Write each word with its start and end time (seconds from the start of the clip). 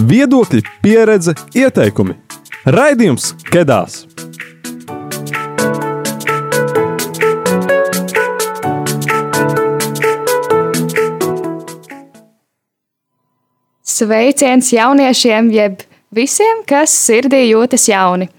Viedokļi, 0.00 0.62
pieredze, 0.80 1.34
ieteikumi. 1.52 2.14
Raidījums 2.64 3.34
Kedās! 3.50 4.06
Sveiciens 13.84 14.72
jauniešiem, 14.72 15.52
jeb 15.52 15.84
visiem, 16.16 16.64
kas 16.64 16.96
sirdī 16.96 17.44
jūtas 17.50 17.84
jauni. 17.90 18.30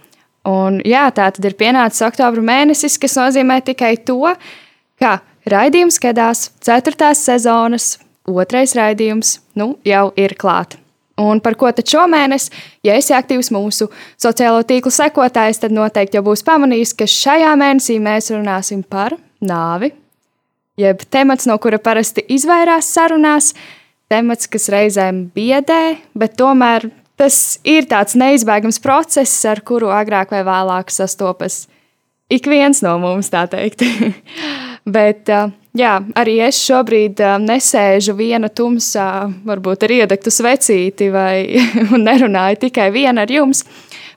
Un, 0.49 0.81
jā, 0.81 1.05
tā 1.13 1.29
tad 1.29 1.45
ir 1.45 1.59
pienācis 1.59 2.01
oktobra 2.09 2.41
mēnesis, 2.41 2.97
kas 2.97 3.19
nozīmē 3.21 3.61
tikai 3.69 3.99
to, 4.01 4.33
ka 4.97 5.19
raidījums 5.45 6.01
Kedās, 6.01 6.47
4. 6.65 7.13
sezonas, 7.13 7.99
otrais 8.25 8.73
raidījums, 8.73 9.37
nu, 9.53 9.75
jau 9.85 10.07
ir 10.17 10.33
klāts. 10.33 10.80
Un 11.21 11.41
par 11.43 11.57
ko 11.59 11.69
tad 11.75 11.89
šomēnes, 11.91 12.49
ja 12.87 12.95
esi 12.99 13.13
aktīvs 13.15 13.51
mūsu 13.53 13.89
sociālo 14.21 14.63
tīklu 14.67 14.91
sekotājs, 14.93 15.61
tad 15.61 15.75
noteikti 15.75 16.17
jau 16.17 16.25
būs 16.25 16.45
pamanījis, 16.47 16.95
ka 16.97 17.09
šajā 17.09 17.51
mēnesī 17.59 17.99
mēs 18.01 18.31
runāsim 18.33 18.81
par 18.83 19.17
nāvi, 19.41 19.91
jeb 20.81 21.03
temats, 21.13 21.47
no 21.49 21.57
kura 21.61 21.81
parasti 21.81 22.25
izvairās 22.33 22.89
sarunās, 22.95 23.51
temats, 24.11 24.49
kas 24.51 24.69
reizēm 24.73 25.27
biedē, 25.35 25.97
bet 26.17 26.39
tomēr 26.39 26.89
tas 27.21 27.59
ir 27.67 27.85
tāds 27.89 28.17
neizbēgams 28.17 28.81
process, 28.81 29.45
ar 29.45 29.61
kuru 29.61 29.93
agrāk 29.93 30.33
vai 30.33 30.41
vēlāk 30.47 30.89
sastopas 30.89 31.67
ik 32.31 32.47
viens 32.47 32.79
no 32.83 32.95
mums, 33.01 33.29
tā 33.31 33.43
teikt. 33.51 33.83
bet, 34.97 35.27
uh, 35.29 35.51
jā, 35.77 35.93
arī 36.17 36.37
es 36.47 36.59
šobrīd 36.65 37.21
uh, 37.23 37.37
nesēžu 37.41 38.15
viena 38.17 38.49
tumsā, 38.49 39.29
varbūt 39.47 39.85
ar 39.87 39.95
iedegtu 39.97 40.33
svecīti, 40.33 41.09
vai 41.13 41.61
nerunāju 42.07 42.63
tikai 42.67 42.89
viena 42.93 43.25
ar 43.25 43.31
jums. 43.31 43.65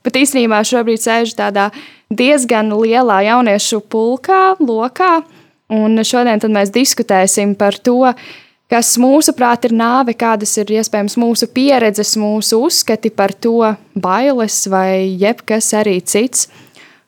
Bet 0.05 0.19
īstenībā 0.21 0.61
šobrīd 0.67 1.01
sēžu 1.01 1.39
tādā 1.39 1.71
diezgan 2.13 2.73
lielā 2.77 3.23
jauniešu 3.31 3.81
pulkā, 3.89 4.57
lokā. 4.61 5.23
Un 5.73 5.97
šodien 6.05 6.43
mēs 6.53 6.73
diskutēsim 6.75 7.55
par 7.57 7.79
to, 7.81 8.13
kas 8.69 8.95
mūsuprāt 9.01 9.65
ir 9.69 9.75
nāve, 9.77 10.13
kādas 10.19 10.53
ir 10.61 10.75
iespējams 10.77 11.17
mūsu 11.21 11.49
pieredzes, 11.55 12.17
mūsu 12.21 12.61
uzskati 12.67 13.11
par 13.11 13.33
to, 13.33 13.73
bailes 13.95 14.65
vai 14.69 15.17
jebkas 15.21 15.73
arī 15.79 16.01
cits. 16.05 16.51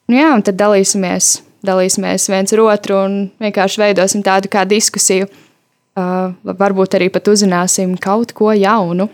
Nu 0.09 0.17
jā, 0.21 0.31
un 0.33 0.45
tad 0.47 0.57
dalīsimies 0.57 1.46
dalīsimies 1.67 2.29
viens 2.31 2.55
ar 2.55 2.63
otru 2.65 2.97
un 3.03 3.19
vienkārši 3.43 3.83
veidosim 3.83 4.25
tādu 4.27 4.51
kā 4.53 4.65
diskusiju. 4.69 5.29
Uh, 5.97 6.35
varbūt 6.45 6.99
arī 6.99 7.07
pat 7.09 7.29
uzzināsim 7.33 7.95
kaut 7.97 8.35
ko 8.37 8.51
jaunu. 8.53 9.07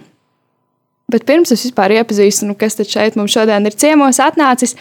Bet 1.12 1.26
pirms 1.28 1.52
es 1.54 1.62
vispār 1.66 1.94
iepazīstinu, 1.98 2.56
kas 2.58 2.74
šeit 2.88 3.18
mums 3.18 3.34
šodien 3.34 3.68
ir 3.68 3.76
ciemos 3.78 4.18
atnācis, 4.22 4.74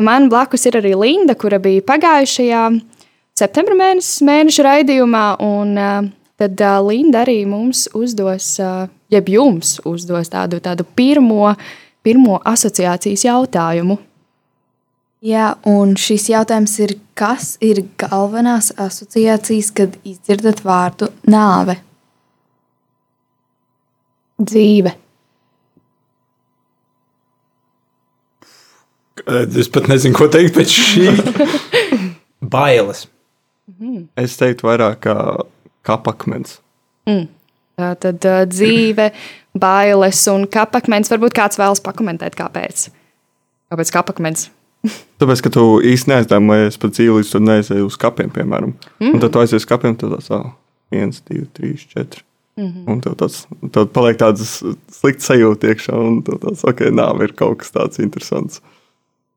man 0.00 0.30
blakus 0.32 0.66
ir 0.66 0.78
arī 0.80 0.94
Linda, 0.98 1.36
kura 1.38 1.60
bija 1.62 1.84
pagājušajā 1.86 2.62
septembra 3.36 3.76
mēnesis, 3.78 4.24
mēneša 4.26 4.66
raidījumā. 4.66 5.24
Un, 5.44 5.76
uh, 5.78 6.08
tad 6.40 6.60
uh, 6.64 6.80
Linda 6.86 7.22
arī 7.22 7.42
mums 7.48 7.86
uzdos, 7.94 8.56
uh, 8.62 8.88
jeb 9.12 9.30
jums 9.30 9.76
uzdos 9.86 10.32
tādu, 10.32 10.58
tādu 10.64 10.86
pirmo, 10.98 11.52
pirmo 12.02 12.40
asociācijas 12.42 13.26
jautājumu. 13.28 14.00
Jā, 15.24 15.54
un 15.64 15.94
šis 15.96 16.28
jautājums 16.28 16.74
ir, 16.84 16.92
kas 17.16 17.54
ir 17.64 17.80
galvenās 17.96 18.68
asociācijas, 18.76 19.70
kad 19.72 19.96
izdzirdat 20.04 20.60
vārdu 20.66 21.08
nāve? 21.24 21.78
Dzīve. 24.36 24.92
Es 29.26 29.70
pat 29.72 29.88
nezinu, 29.88 30.14
ko 30.18 30.28
teikt 30.30 30.54
pēc 30.58 30.74
šī. 30.76 31.08
Bailes. 32.56 33.06
Es 34.20 34.36
teiktu, 34.36 34.68
vairāk 34.68 35.00
kā 35.08 35.16
kapakmens. 35.86 36.60
Mm. 37.08 37.26
Tā 37.76 37.90
tad 38.00 38.24
uh, 38.24 38.42
dzīve, 38.48 39.10
bailes 39.56 40.20
un 40.32 40.46
kapakmens. 40.48 41.10
Varbūt 41.12 41.34
kāds 41.36 41.60
vēlas 41.60 41.82
pakomentēt, 41.84 42.36
kāpēc? 42.38 42.86
Kāpēc 43.72 43.92
kapakmens? 43.92 44.46
Tāpēc, 45.20 45.42
ka 45.44 45.52
tu 45.54 45.64
īsti 45.84 46.12
neaizdomājies 46.12 46.78
par 46.82 46.92
dzīvi, 46.92 47.18
līdz 47.18 47.32
tu 47.32 47.40
neaizēji 47.42 47.86
uz 47.86 47.98
kapiem, 48.00 48.30
piemēram. 48.34 48.76
Mm. 49.00 49.12
Un 49.14 49.22
tad 49.22 49.34
tu 49.34 49.42
aizies 49.42 49.62
uz 49.62 49.68
kapiem, 49.68 49.96
tad 49.98 50.14
tas 50.16 50.30
ir 50.30 50.48
viens, 50.94 51.20
divi, 51.28 51.46
trīs, 51.56 51.86
četri. 51.90 52.22
Mm 52.56 52.66
-hmm. 52.66 52.92
Un 52.92 53.00
tev 53.00 53.16
tāds 53.20 53.44
tad 53.72 53.90
paliek 53.92 54.16
tāds 54.16 54.62
slikts 54.92 55.28
sajūta 55.28 55.68
iekšā, 55.68 55.92
un 55.92 56.22
tev 56.22 56.38
tāds, 56.40 56.64
ok, 56.64 56.80
nāve 56.88 57.24
ir 57.24 57.32
kaut 57.32 57.58
kas 57.58 57.72
tāds 57.72 58.00
interesants. 58.00 58.62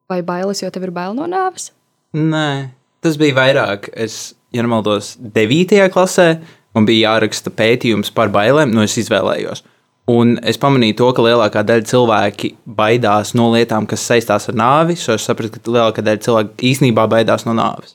Vai 0.10 0.22
bailes, 0.22 0.62
jo 0.62 0.70
tev 0.70 0.84
ir 0.84 0.92
bail 0.92 1.14
no 1.14 1.28
nāves? 1.28 1.72
Nē, 2.14 2.70
tas 3.02 3.18
bija 3.18 3.36
vairāk. 3.36 3.90
Es, 3.94 4.36
ja 4.52 4.62
nemaldos, 4.62 5.18
9. 5.20 5.90
klasē 5.90 6.40
man 6.74 6.86
bija 6.86 7.12
jāraksta 7.12 7.50
pētījums 7.50 8.12
par 8.14 8.30
bailēm, 8.30 8.72
no 8.72 8.80
nu 8.80 8.88
es 8.88 8.98
izvēlējos. 8.98 9.64
Un 10.09 10.38
es 10.47 10.58
pamanīju 10.58 10.96
to, 10.97 11.08
ka 11.14 11.24
lielākā 11.25 11.62
daļa 11.68 11.86
cilvēki 11.90 12.53
baidās 12.80 13.36
no 13.38 13.50
lietām, 13.53 13.86
kas 13.90 14.06
saistās 14.09 14.47
ar 14.50 14.58
nāvi. 14.58 14.96
Es 14.96 15.25
sapratu, 15.25 15.59
ka 15.59 15.74
lielākā 15.75 16.03
daļa 16.06 16.24
cilvēku 16.25 16.66
īstenībā 16.72 17.06
baidās 17.12 17.46
no 17.46 17.53
nāves. 17.58 17.94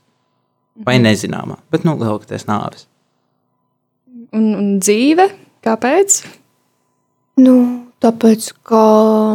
Vai 0.74 0.98
mhm. 0.98 1.08
nezināmā, 1.08 1.58
bet 1.70 1.86
nu, 1.86 1.96
lielākoties 1.98 2.46
nāves. 2.50 2.86
Un, 4.34 4.46
un 4.58 4.70
dzīve? 4.82 5.28
Kāpēc? 5.64 6.20
Nu, 7.40 7.54
tāpēc, 8.04 8.48
ka 8.66 8.84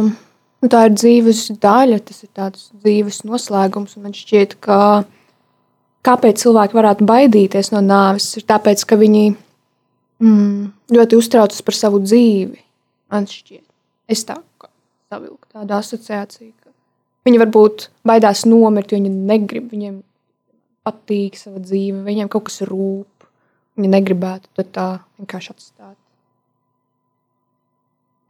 nu, 0.06 0.68
tā 0.70 0.84
ir 0.88 0.96
dzīves 0.96 1.46
daļa, 1.60 2.00
tas 2.06 2.22
ir 2.24 2.30
tāds 2.36 2.68
dzīves 2.84 3.22
noslēgums. 3.28 3.98
Man 4.00 4.16
šķiet, 4.16 4.56
ka 4.64 4.80
kāpēc 6.06 6.44
cilvēki 6.44 6.76
varētu 6.76 7.08
baidīties 7.08 7.72
no 7.74 7.82
nāves, 7.84 8.30
ir 8.40 8.46
tāpēc, 8.48 8.84
ka 8.88 9.00
viņi 9.00 9.24
mm, 10.22 10.68
ļoti 10.96 11.20
uztraucas 11.20 11.64
par 11.66 11.76
savu 11.76 12.00
dzīvi 12.04 12.69
Man 13.10 13.26
šķiet, 13.30 13.66
es 14.10 14.24
tā 14.28 14.38
kā 14.60 14.70
savilku 15.10 15.48
tādu 15.50 15.74
asociāciju, 15.78 16.52
ka 16.62 16.70
viņi 17.26 17.40
varbūt 17.42 17.88
baidās 18.06 18.44
nomirt, 18.46 18.92
jo 18.92 19.00
viņi 19.00 19.10
negrib, 19.10 19.70
viņiem 19.72 20.00
patīk 20.86 21.38
sava 21.38 21.62
dzīve, 21.62 22.04
viņiem 22.06 22.30
kaut 22.32 22.48
kas 22.48 22.62
rūp. 22.68 23.26
Viņi 23.78 23.90
negribētu 23.94 24.64
tā 24.74 24.88
vienkārši 25.18 25.52
atstāt. 25.54 25.96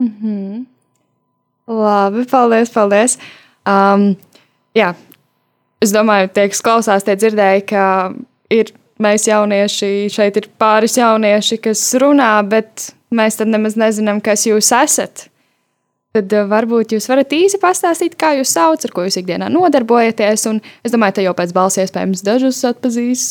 Mm 0.00 0.12
-hmm. 0.22 0.66
Labi, 1.66 2.24
paldies, 2.26 2.70
paldies. 2.70 3.18
Um, 3.66 4.16
jā, 4.74 4.94
es 5.82 5.92
domāju, 5.92 6.28
tie, 6.34 6.48
kas 6.48 6.62
klausās, 6.62 7.04
tie 7.04 7.16
dzirdēja, 7.16 7.60
ka 7.66 7.84
ir 8.50 8.72
mēs 8.98 9.28
jaunieši, 9.28 10.08
šeit 10.12 10.36
ir 10.36 10.48
pāris 10.58 10.97
jaunieši, 10.97 11.58
kas 11.58 11.94
runā, 11.94 12.32
bet 12.48 12.94
mēs 13.15 13.38
tad 13.41 13.50
nemaz 13.53 13.76
nezinām, 13.81 14.22
kas 14.25 14.47
jūs 14.48 14.71
esat. 14.76 15.26
Tad 16.10 16.32
uh, 16.34 16.47
varbūt 16.50 16.97
jūs 16.97 17.06
varat 17.06 17.31
īsi 17.37 17.60
pastāstīt, 17.62 18.16
kā 18.19 18.32
jūs 18.38 18.50
saucat, 18.56 18.88
ar 18.88 18.94
ko 18.94 19.04
jūs 19.06 19.21
ikdienā 19.21 19.50
nodarbojaties. 19.54 20.47
Un 20.50 20.59
es 20.82 20.94
domāju, 20.94 21.21
ka 21.21 21.26
jau 21.28 21.34
pēc 21.38 21.54
balss 21.54 21.78
iespējams 21.78 22.25
dažus 22.26 22.65
atpazīs, 22.66 23.28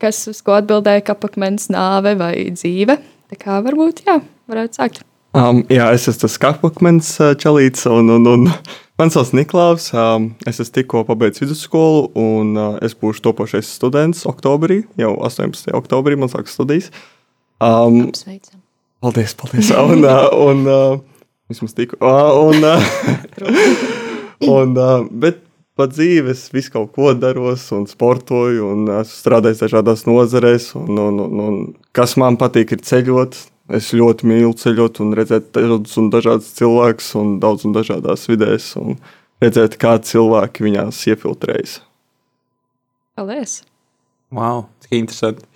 kas 0.00 0.22
uz 0.32 0.40
ko 0.44 0.56
atbildēja 0.56 1.04
kapakmens, 1.10 1.68
nāve 1.72 2.16
vai 2.16 2.32
dzīve. 2.56 2.96
Tā 3.28 3.38
kā 3.40 3.60
varbūt, 3.66 4.06
jā, 4.08 4.20
varētu 4.48 4.80
sākt. 4.80 5.04
Um, 5.36 5.60
jā, 5.68 5.90
es 5.92 6.06
esmu 6.08 6.22
tas 6.22 6.38
kapakmens 6.40 7.10
čalīts, 7.42 7.84
un, 7.92 8.08
un, 8.14 8.28
un 8.32 8.48
man 8.98 9.12
sauc 9.12 9.34
Niklaus. 9.36 9.90
Um, 9.92 10.30
es 10.48 10.62
esmu 10.62 10.78
tikko 10.78 11.04
pabeidzis 11.10 11.44
vidusskolu, 11.44 12.06
un 12.16 12.56
uh, 12.56 12.78
es 12.80 12.96
būšu 12.96 13.26
topošais 13.28 13.68
students 13.76 14.24
oktobrī, 14.30 14.86
jau 14.96 15.12
18. 15.28 15.74
oktobrī 15.76 16.16
man 16.16 16.32
sākas 16.32 16.56
studijas. 16.56 16.88
Um, 17.60 18.06
Apsveicam. 18.08 18.62
Paldies, 19.06 19.36
paldies. 19.38 19.70
Un, 19.70 20.02
un, 20.02 20.66
un 20.66 21.02
vismaz 21.48 21.74
tiku. 21.78 21.96
Un, 22.02 22.64
un, 24.50 24.72
bet 25.22 25.44
pa 25.78 25.86
dzīves 25.86 26.48
visu 26.50 26.72
kaut 26.74 26.90
ko 26.96 27.12
daros 27.14 27.68
un 27.76 27.84
sportoju 27.86 28.66
un 28.72 28.90
strādāju 29.06 29.60
dažādās 29.60 30.02
nozarēs. 30.10 30.72
Un, 30.80 30.98
un, 30.98 31.22
un, 31.22 31.44
un 31.44 31.60
kas 31.94 32.16
man 32.18 32.34
patīk, 32.40 32.74
ir 32.74 32.82
ceļot. 32.82 33.38
Es 33.78 33.92
ļoti 33.94 34.26
mīlu 34.26 34.50
ceļot 34.58 34.98
un 35.02 35.14
redzēt 35.18 35.52
daudzus 35.54 36.02
un 36.02 36.10
dažādus 36.10 36.50
cilvēkus 36.58 37.14
un 37.22 37.32
daudz 37.42 37.62
un 37.66 37.78
dažādās 37.78 38.26
vidēs 38.30 38.72
un 38.78 38.98
redzēt, 39.42 39.78
kā 39.82 39.96
cilvēki 40.02 40.66
viņās 40.66 41.06
iefiltrējas. 41.14 41.80
Paldies! 43.18 43.60
Wow, 44.34 44.66
cik 44.82 44.98
interesanti! 44.98 45.55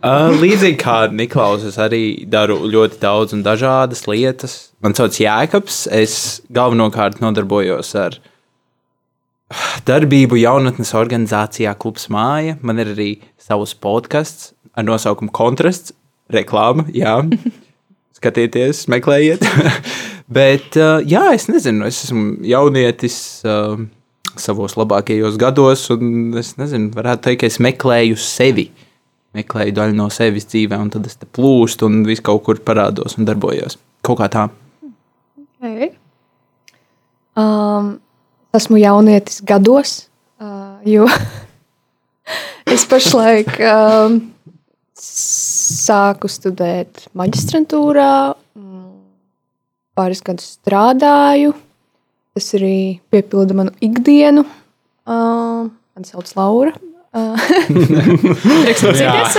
Uh, 0.10 0.32
līdzīgi 0.40 0.78
kā 0.80 0.96
Niklaus, 1.12 1.64
es 1.68 1.76
arī 1.76 2.24
daru 2.24 2.56
ļoti 2.72 2.96
daudz 3.02 3.34
un 3.36 3.42
dažādas 3.44 4.06
lietas. 4.08 4.54
Man 4.80 4.96
sauc 4.96 5.18
Jēkabs. 5.20 5.82
Es 5.92 6.14
galvenokārt 6.48 7.20
nodarbojos 7.20 7.92
ar 8.00 8.16
darbību 9.84 10.40
jaunatnes 10.40 10.94
organizācijā 10.96 11.74
Klubs 11.76 12.08
Māja. 12.08 12.56
Man 12.64 12.80
ir 12.80 12.94
arī 12.94 13.10
savs 13.36 13.76
podkāsts 13.76 14.54
ar 14.72 14.88
nosaukumu 14.88 15.34
Kontrasts, 15.36 15.92
reklāma. 16.32 16.88
Jā. 16.96 17.18
skatieties, 18.20 18.84
meklējiet. 18.92 19.44
Bet, 20.36 20.76
uh, 20.78 21.00
jā, 21.08 21.24
es 21.34 21.48
nezinu, 21.50 21.86
es 21.88 22.04
esmu 22.06 22.36
jaunietis 22.46 23.16
uh, 23.48 23.80
savos 24.38 24.76
labākajos 24.78 25.38
gados, 25.40 25.88
un 25.94 26.36
es 26.38 26.54
nezinu, 26.60 26.92
varētu 26.94 27.26
teikt, 27.26 27.40
ka 27.42 27.50
es 27.50 27.58
meklēju 27.62 28.20
sevi. 28.20 28.68
Meklēju 29.36 29.74
daļu 29.76 29.94
no 29.94 30.08
sevis 30.10 30.48
dzīvē, 30.50 30.78
un 30.82 30.88
tad 30.90 31.06
es 31.06 31.14
te 31.20 31.26
plūstu 31.26 31.86
un 31.86 32.00
visu 32.06 32.24
kaut 32.26 32.42
kur 32.48 32.58
parādos 32.66 33.14
un 33.18 33.28
darbojos. 33.28 33.78
Kaut 34.06 34.18
kā 34.18 34.26
tā. 34.32 34.48
Okay. 35.60 35.92
Um, 37.38 38.00
esmu 38.56 38.80
jaunietis 38.80 39.38
gados, 39.46 40.08
uh, 40.42 40.80
jo 40.88 41.06
es 42.74 42.86
pašlaik 42.90 43.54
um, 43.62 44.18
sāku 44.98 46.30
studēt 46.32 47.06
maģistrantūrā, 47.14 48.12
mm, 48.58 48.92
pāris 49.94 50.26
gadus 50.26 50.56
strādāju. 50.58 51.54
Tas 52.34 52.50
arī 52.58 52.98
piepilda 53.12 53.56
manu 53.58 53.74
ikdienu. 53.84 54.42
Uh, 55.06 55.70
man 55.70 56.06
sauc 56.06 56.30
Laura. 56.38 56.74
Uh, 57.10 57.34
Prieks 57.66 58.84
mācīties. 58.86 59.38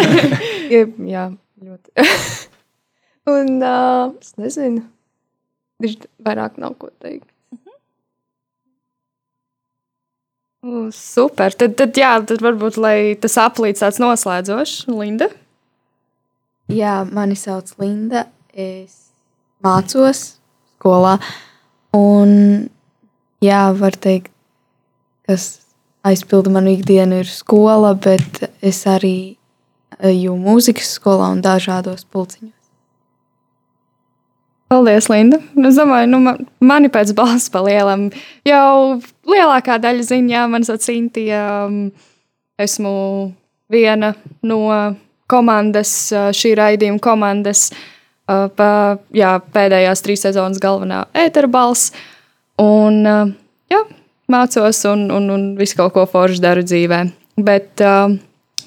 jā, 0.71 0.81
jā, 1.13 1.25
ļoti. 1.63 2.07
Un 3.31 3.61
uh, 3.63 4.11
es 4.19 4.33
nezinu, 4.41 4.81
viņš 5.83 5.99
vairāk 6.25 6.57
nav 6.59 6.75
ko 6.81 6.89
teikt. 6.99 7.27
U, 10.61 10.89
Super. 10.93 11.55
Tad, 11.57 11.77
tad, 11.79 11.95
jā, 11.97 12.11
tad 12.27 12.43
varbūt 12.43 12.75
lai 12.77 13.15
tas 13.17 13.39
aplīts 13.41 13.81
tāds 13.81 13.97
noslēdzošs. 14.03 14.83
Linda. 14.93 15.31
Jā, 16.69 17.01
mani 17.09 17.39
sauc 17.39 17.71
Linda. 17.81 18.27
Es 18.53 19.07
mācos 19.63 20.35
skolā. 20.75 21.15
Un, 21.97 22.67
jā, 23.43 23.63
var 23.79 23.97
teikt, 23.97 24.29
kas 25.25 25.60
aizpilda 26.07 26.53
manu 26.53 26.73
ikdienu, 26.75 27.21
ir 27.21 27.29
skola, 27.29 27.93
bet 27.93 28.45
es 28.61 28.83
arī 28.89 29.35
eju 30.01 30.33
mūzikas 30.39 30.95
skolā 30.97 31.29
un 31.35 31.43
dažādos 31.45 32.05
pulciņos. 32.09 32.57
Paldies, 34.71 35.09
Linda. 35.11 35.41
Nu, 35.53 35.67
Es 35.67 35.75
domāju, 35.75 36.07
nu, 36.07 36.21
man, 36.23 36.45
mani 36.63 36.87
pēc 36.87 37.11
balss 37.15 37.51
palielam. 37.51 38.07
Jau 38.47 39.01
lielākā 39.27 39.75
daļa 39.83 40.05
zina, 40.07 40.31
jā, 40.31 40.43
man 40.47 40.63
sauc 40.63 40.85
Sintīna. 40.85 41.41
Um, 41.67 41.81
esmu 42.61 42.93
viena 43.71 44.13
no 44.47 44.61
komandas, 45.31 45.91
uh, 46.15 46.29
šī 46.35 46.53
raidījuma 46.55 47.01
komandas, 47.03 47.67
uh, 47.71 48.47
pa, 48.55 48.69
jā, 49.15 49.33
pēdējās 49.51 50.05
trīs 50.05 50.23
sezonas 50.23 50.61
galvenā 50.63 51.03
ētera 51.19 51.51
balss. 51.51 51.91
Un, 52.61 53.01
uh, 53.03 53.31
jā, 53.71 53.83
mācos 54.31 54.83
un, 54.89 55.09
un, 55.13 55.29
un 55.33 55.47
visu 55.59 55.77
kaut 55.79 55.95
ko 55.95 56.05
foršu 56.09 56.41
daru 56.43 56.63
dzīvē. 56.65 57.01
Bet 57.41 57.83
uh, 57.85 58.15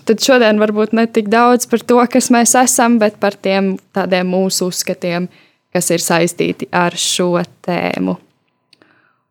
tad 0.09 0.23
šodien 0.25 0.61
varbūt 0.61 0.95
ne 0.97 1.07
tik 1.11 1.31
daudz 1.33 1.69
par 1.71 1.83
to, 1.85 1.99
kas 2.11 2.31
mēs 2.35 2.55
esam, 2.61 2.99
bet 3.01 3.19
par 3.23 3.37
tiem 3.37 3.75
tādiem 3.97 4.29
mūsu 4.31 4.69
uzskatiem, 4.71 5.29
kas 5.75 5.91
ir 5.95 6.05
saistīti 6.05 6.69
ar 6.73 6.97
šo 6.99 7.33
tēmu. 7.65 8.17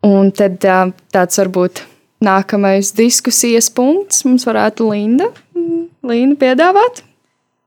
Un 0.03 0.33
tad 0.35 0.65
ā, 0.67 0.79
tāds 1.15 1.39
varbūt 1.39 1.85
nākamais 2.23 2.91
diskusijas 2.95 3.69
punkts 3.71 4.25
mums 4.27 4.45
varētu 4.47 4.89
Linda, 4.91 5.29
mm, 5.55 5.85
Linda 6.09 6.39
piedāvāt. 6.41 7.03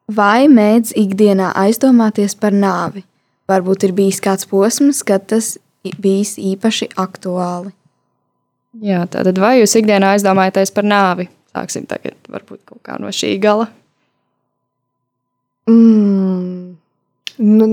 Vai 0.07 0.47
mēdz 0.47 0.93
ikdienā 0.95 1.51
aizdomāties 1.59 2.37
par 2.39 2.55
nāvi? 2.55 3.03
Varbūt 3.51 3.89
ir 3.89 3.95
bijis 3.97 4.21
kāds 4.23 4.47
posms, 4.47 5.03
kad 5.07 5.25
tas 5.33 5.57
bijis 6.03 6.37
īpaši 6.39 6.93
aktuāli. 6.99 7.73
Jā, 8.84 9.05
tātad 9.08 9.38
vai 9.40 9.56
jūs 9.61 9.76
ikdienā 9.78 10.12
aizdomājaties 10.17 10.73
par 10.75 10.84
nāvi? 10.84 11.28
Sāksim 11.56 11.87
tagad 11.88 12.17
varbūt 12.28 12.61
kaut 12.69 12.82
kā 12.84 12.99
no 13.00 13.08
šī 13.14 13.37
gala. 13.40 13.70
Mm, 15.70 16.76
nu, 17.40 17.69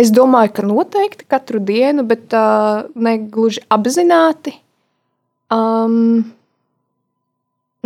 es 0.00 0.10
domāju, 0.12 0.54
ka 0.56 0.64
noteikti 0.66 1.28
katru 1.30 1.62
dienu, 1.62 2.04
bet 2.08 2.34
uh, 2.36 2.88
ne 2.98 3.14
gluži 3.22 3.62
apzināti. 3.72 4.56
Um, 5.52 6.24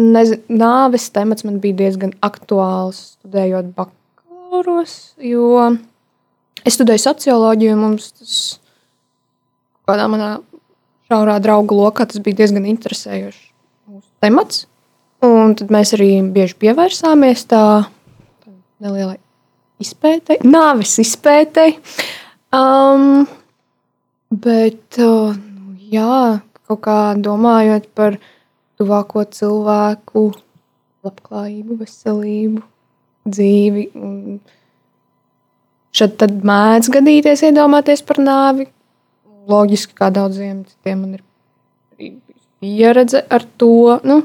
nezinu, 0.00 0.41
nāves 0.62 1.11
temats 1.12 1.44
man 1.47 1.61
bija 1.62 1.82
diezgan 1.82 2.14
aktuāls 2.25 3.19
studējot 3.19 3.73
bakalauros, 3.76 4.97
jo 5.20 5.69
es 6.64 6.79
studēju 6.79 7.05
socioloģiju, 7.05 7.79
mums 7.81 8.12
tas 8.17 8.37
kādā 9.87 10.09
manā 10.11 10.37
šaurā 11.11 11.37
draugu 11.43 11.79
lokā 11.79 12.06
tas 12.08 12.23
bija 12.23 12.43
diezgan 12.43 12.67
interesējošs 12.69 13.43
mūsu 13.91 14.08
temats. 14.25 14.64
Un 15.25 15.55
tad 15.56 15.70
mēs 15.73 15.94
arī 15.97 16.11
bieži 16.35 16.58
pievērsāmies 16.61 17.47
tā 17.50 17.62
nelielai 18.82 19.17
izpētei, 19.82 20.38
nāves 20.44 20.93
izpētei. 21.03 21.76
Um, 22.55 23.25
bet, 24.31 24.99
uh, 25.00 25.32
jā, 25.93 26.20
kaut 26.69 26.82
kā 26.85 26.99
domājot 27.17 27.88
par 27.97 28.19
tuvāko 28.76 29.25
cilvēku 29.32 30.29
labklājību, 31.06 31.81
veselību, 31.81 32.62
dzīvi. 33.26 33.88
un 33.97 34.38
Šad 35.97 36.19
tad 36.20 36.43
mēdz 36.44 36.91
gadīties 36.93 37.41
iedomāties 37.49 38.02
par 38.05 38.19
nāvi. 38.20 38.67
Loģiski, 39.47 39.95
kā 39.99 40.11
daudziem 40.15 40.65
citiem 40.67 41.03
man 41.05 41.19
ir 41.19 42.13
pieredze 42.63 43.23
ar 43.31 43.45
to. 43.61 43.99
Nu, 44.07 44.21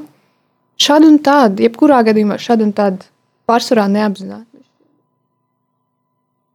šādi 0.82 1.10
un 1.10 1.20
tādi, 1.22 1.66
jebkurā 1.68 2.00
gadījumā 2.08 2.40
šādi 2.42 2.66
un 2.66 2.72
tādi 2.76 3.06
pārsvarā 3.48 3.86
neapzināti. 3.92 4.48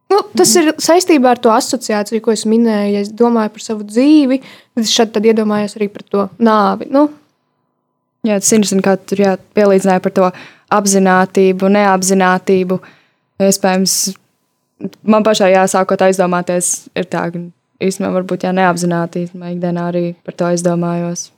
Nu, 0.08 0.22
tas 0.36 0.54
ir 0.56 0.72
saistībā 0.80 1.34
ar 1.34 1.40
to 1.44 1.52
asociāciju, 1.52 2.22
ko 2.24 2.32
es 2.32 2.46
minēju. 2.48 2.92
Ja 2.96 3.00
es 3.04 3.12
domāju 3.12 3.54
par 3.56 3.64
savu 3.64 3.88
dzīvi, 3.88 4.40
tad 4.40 4.84
es 4.84 4.92
šeit 4.92 5.16
iedomājos 5.20 5.76
arī 5.76 5.90
par 5.92 6.04
to 6.08 6.28
nāvi. 6.40 6.88
Nu, 6.92 7.08
Jā, 8.26 8.40
tas 8.42 8.50
ir 8.50 8.58
interesanti, 8.58 8.82
kā 8.82 8.96
tur 8.98 9.20
jā, 9.22 9.34
pielīdzināja 9.54 10.02
par 10.02 10.12
to 10.16 10.30
apziņotību, 10.74 11.68
neapzinātību. 11.76 12.80
Iespējams, 13.46 13.94
man 15.06 15.26
pašai 15.26 15.52
jāsākot 15.52 16.02
aizdomāties, 16.08 16.88
ir 16.98 17.06
tā, 17.06 17.28
ka 17.30 17.44
īstenībā 17.82 18.12
varbūt 18.20 18.46
jā, 18.46 18.54
neapzināti 18.56 19.26
ikdienā 19.28 19.90
arī 19.92 20.06
par 20.26 20.38
to 20.38 20.48
aizdomājos. 20.48 21.28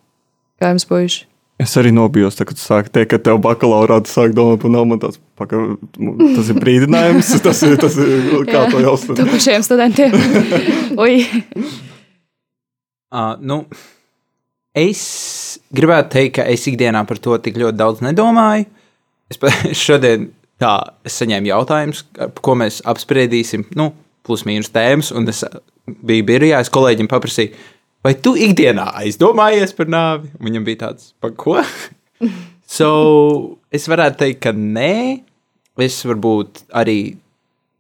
Kā 0.61 0.73
jums 0.73 0.88
puiši? 0.88 1.26
Es 1.61 1.75
arī 1.76 1.91
nobijos, 1.93 2.38
tā, 2.38 2.47
kad 2.49 2.57
tu 2.57 2.62
sāki 2.62 2.93
teikt, 2.95 3.11
ka 3.12 3.19
tev 3.21 3.43
bakalaurāta 3.45 4.09
sāk 4.09 4.33
domāt 4.37 4.62
par 4.62 4.73
naudu. 4.73 4.97
Tas, 5.03 5.21
paka, 5.37 5.61
tas 5.99 6.49
ir 6.49 6.57
brīdinājums, 6.57 7.35
tas 7.47 7.61
ir, 7.69 7.76
tas 7.81 7.99
ir 8.00 8.49
kā 8.49 8.65
to 8.73 8.81
jau 8.81 8.97
Tu 9.12 9.29
pašiem 9.29 9.65
studentiem. 9.67 10.17
Ui, 11.05 11.21
Uh, 13.11 13.35
nu, 13.50 13.65
es 14.76 15.00
gribētu 15.75 16.15
teikt, 16.15 16.37
ka 16.38 16.47
es 16.50 16.67
ikdienā 16.71 17.03
par 17.09 17.19
to 17.23 17.37
tik 17.43 17.59
ļoti 17.61 17.79
daudz 17.79 18.05
nedomāju. 18.07 18.69
Es 19.31 19.38
šodien 19.79 20.31
tā, 20.61 20.75
es 21.07 21.19
saņēmu 21.21 21.50
jautājumus, 21.50 22.05
par 22.19 22.43
ko 22.43 22.57
mēs 22.59 22.81
apspriedīsim, 22.91 23.69
nu, 23.79 23.91
plus 24.26 24.43
mīnus 24.47 24.73
tēmas, 24.75 25.12
un 25.17 25.29
es 25.31 25.45
biju 26.07 26.27
birojā, 26.29 26.61
es 26.63 26.73
kolēģim 26.73 27.09
paprasīju, 27.11 27.55
vai 28.07 28.15
tu 28.25 28.35
ikdienā 28.39 28.87
aizdomājies 29.03 29.75
par 29.77 29.91
nāvi? 29.93 30.31
Un 30.39 30.49
Viņam 30.49 30.67
bija 30.67 30.83
tāds, 30.87 31.13
par 31.23 31.35
ko? 31.39 31.59
so, 32.79 32.91
es 33.73 33.89
varētu 33.91 34.25
teikt, 34.25 34.43
ka 34.47 34.55
nē. 34.57 34.95
Es 35.81 36.03
varbūt 36.05 36.67
arī 36.77 37.17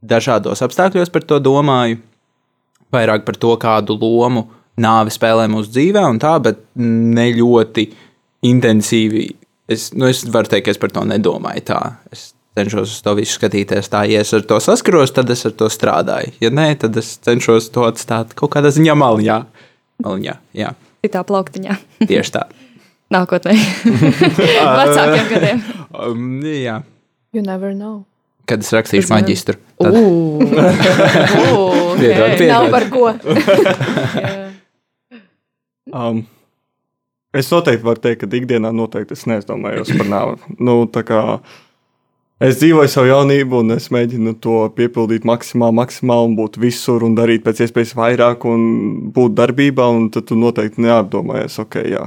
dažādos 0.00 0.62
apstākļos 0.64 1.12
par 1.12 1.26
to 1.28 1.40
domāju. 1.42 1.98
Vairāk 2.94 3.26
par 3.26 3.36
to, 3.38 3.52
kādu 3.60 3.98
lomu 4.00 4.46
nāve 4.80 5.12
spēlē 5.12 5.44
mūsu 5.52 5.70
dzīvē, 5.74 6.02
un 6.08 6.18
tā, 6.22 6.32
bet 6.42 6.62
ne 6.80 7.28
ļoti 7.36 7.86
intensīvi. 8.48 9.26
Es, 9.70 9.90
nu, 9.94 10.08
es 10.10 10.24
varu 10.32 10.50
teikt, 10.50 10.66
ka 10.66 10.74
es 10.74 10.80
par 10.80 10.94
to 10.94 11.04
nedomāju. 11.06 11.62
Tā. 11.68 11.80
Es 12.10 12.30
cenšos 12.58 12.90
uz 12.96 13.00
to 13.04 13.14
visu 13.18 13.36
skatīties 13.38 13.90
tā, 13.92 14.04
ja 14.10 14.22
es 14.24 14.32
ar 14.36 14.42
to 14.46 14.58
saskaros, 14.62 15.12
tad 15.16 15.30
es 15.30 15.44
ar 15.46 15.54
to 15.56 15.68
strādāju. 15.70 16.32
Ja 16.42 16.50
nē, 16.54 16.72
tad 16.82 16.96
es 17.00 17.12
cenšos 17.22 17.70
to 17.74 17.86
atstāt 17.88 18.34
kaut 18.38 18.52
kādā 18.56 18.72
ziņā 18.74 18.96
maliņā. 18.98 19.38
maliņā 20.04 20.34
jā, 20.58 20.74
citā 21.06 21.22
plauktiņā. 21.26 21.78
tieši 22.10 22.36
tā. 22.38 22.46
Nākotnē. 23.14 23.56
Vecākiem 24.78 25.26
gadiem. 25.32 25.64
Um, 25.94 26.40
jā. 26.46 26.82
you 27.32 27.42
never 27.42 27.74
know. 27.74 28.04
Kad 28.50 28.64
es 28.64 28.72
rakstīšu 28.74 29.06
Uzmanam. 29.06 29.22
maģistru, 29.22 29.56
tad 29.78 29.94
Ugh, 29.94 30.40
Piedod, 32.00 32.32
piedod. 32.34 32.50
Nav 32.50 32.70
par 32.72 32.86
ko. 32.90 33.12
Um, 35.90 36.22
es 37.34 37.50
noteikti 37.50 37.86
varu 37.86 38.02
teikt, 38.02 38.24
ka 38.24 38.38
ikdienā 38.40 38.70
noteikti 38.74 39.14
es 39.14 39.26
neizdomājos 39.30 39.90
par 39.98 40.10
nāvi. 40.10 40.56
Nu, 40.58 40.80
tā 40.90 41.02
kā 41.06 41.20
Es 42.40 42.56
dzīvoju 42.56 42.88
savu 42.88 43.10
jaunību, 43.10 43.58
un 43.60 43.74
es 43.74 43.90
mēģinu 43.92 44.32
to 44.40 44.62
piepildīt 44.72 45.26
maksimāli, 45.28 45.76
maksimāli, 45.76 46.30
un 46.30 46.36
būt 46.38 46.56
visur, 46.62 47.04
un 47.04 47.12
darīt 47.18 47.44
pēc 47.44 47.66
iespējas 47.66 47.92
vairāk, 47.98 48.46
un 48.48 48.62
būt 49.12 49.34
darbībā. 49.36 49.90
Un 49.92 50.06
tad 50.14 50.30
tu 50.30 50.38
noteikti 50.40 50.80
neapdomājies, 50.86 51.58
ok, 51.60 51.76
jā, 51.92 52.06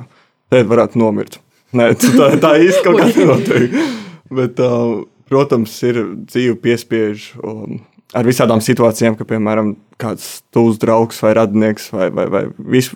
te 0.49 0.63
varētu 0.65 0.97
nomirt. 0.97 1.37
Nē, 1.77 1.91
tā, 2.01 2.31
tā 2.41 2.55
īsti 2.65 2.81
kaut 2.85 2.97
kā 2.97 3.11
nenotiek. 3.19 3.77
Bet, 4.33 4.57
uh, 4.65 5.03
protams, 5.29 5.77
ir 5.85 6.01
dzīve 6.25 6.57
piespiež 6.65 7.29
um, 7.37 7.83
ar 8.17 8.25
visādām 8.25 8.61
situācijām, 8.65 9.19
ka, 9.19 9.29
piemēram, 9.29 9.75
kāds 10.01 10.39
tuvs 10.53 10.81
draugs 10.81 11.21
vai 11.21 11.35
radinieks 11.37 11.91
vai, 11.93 12.09
vai, 12.09 12.25
vai 12.33 12.45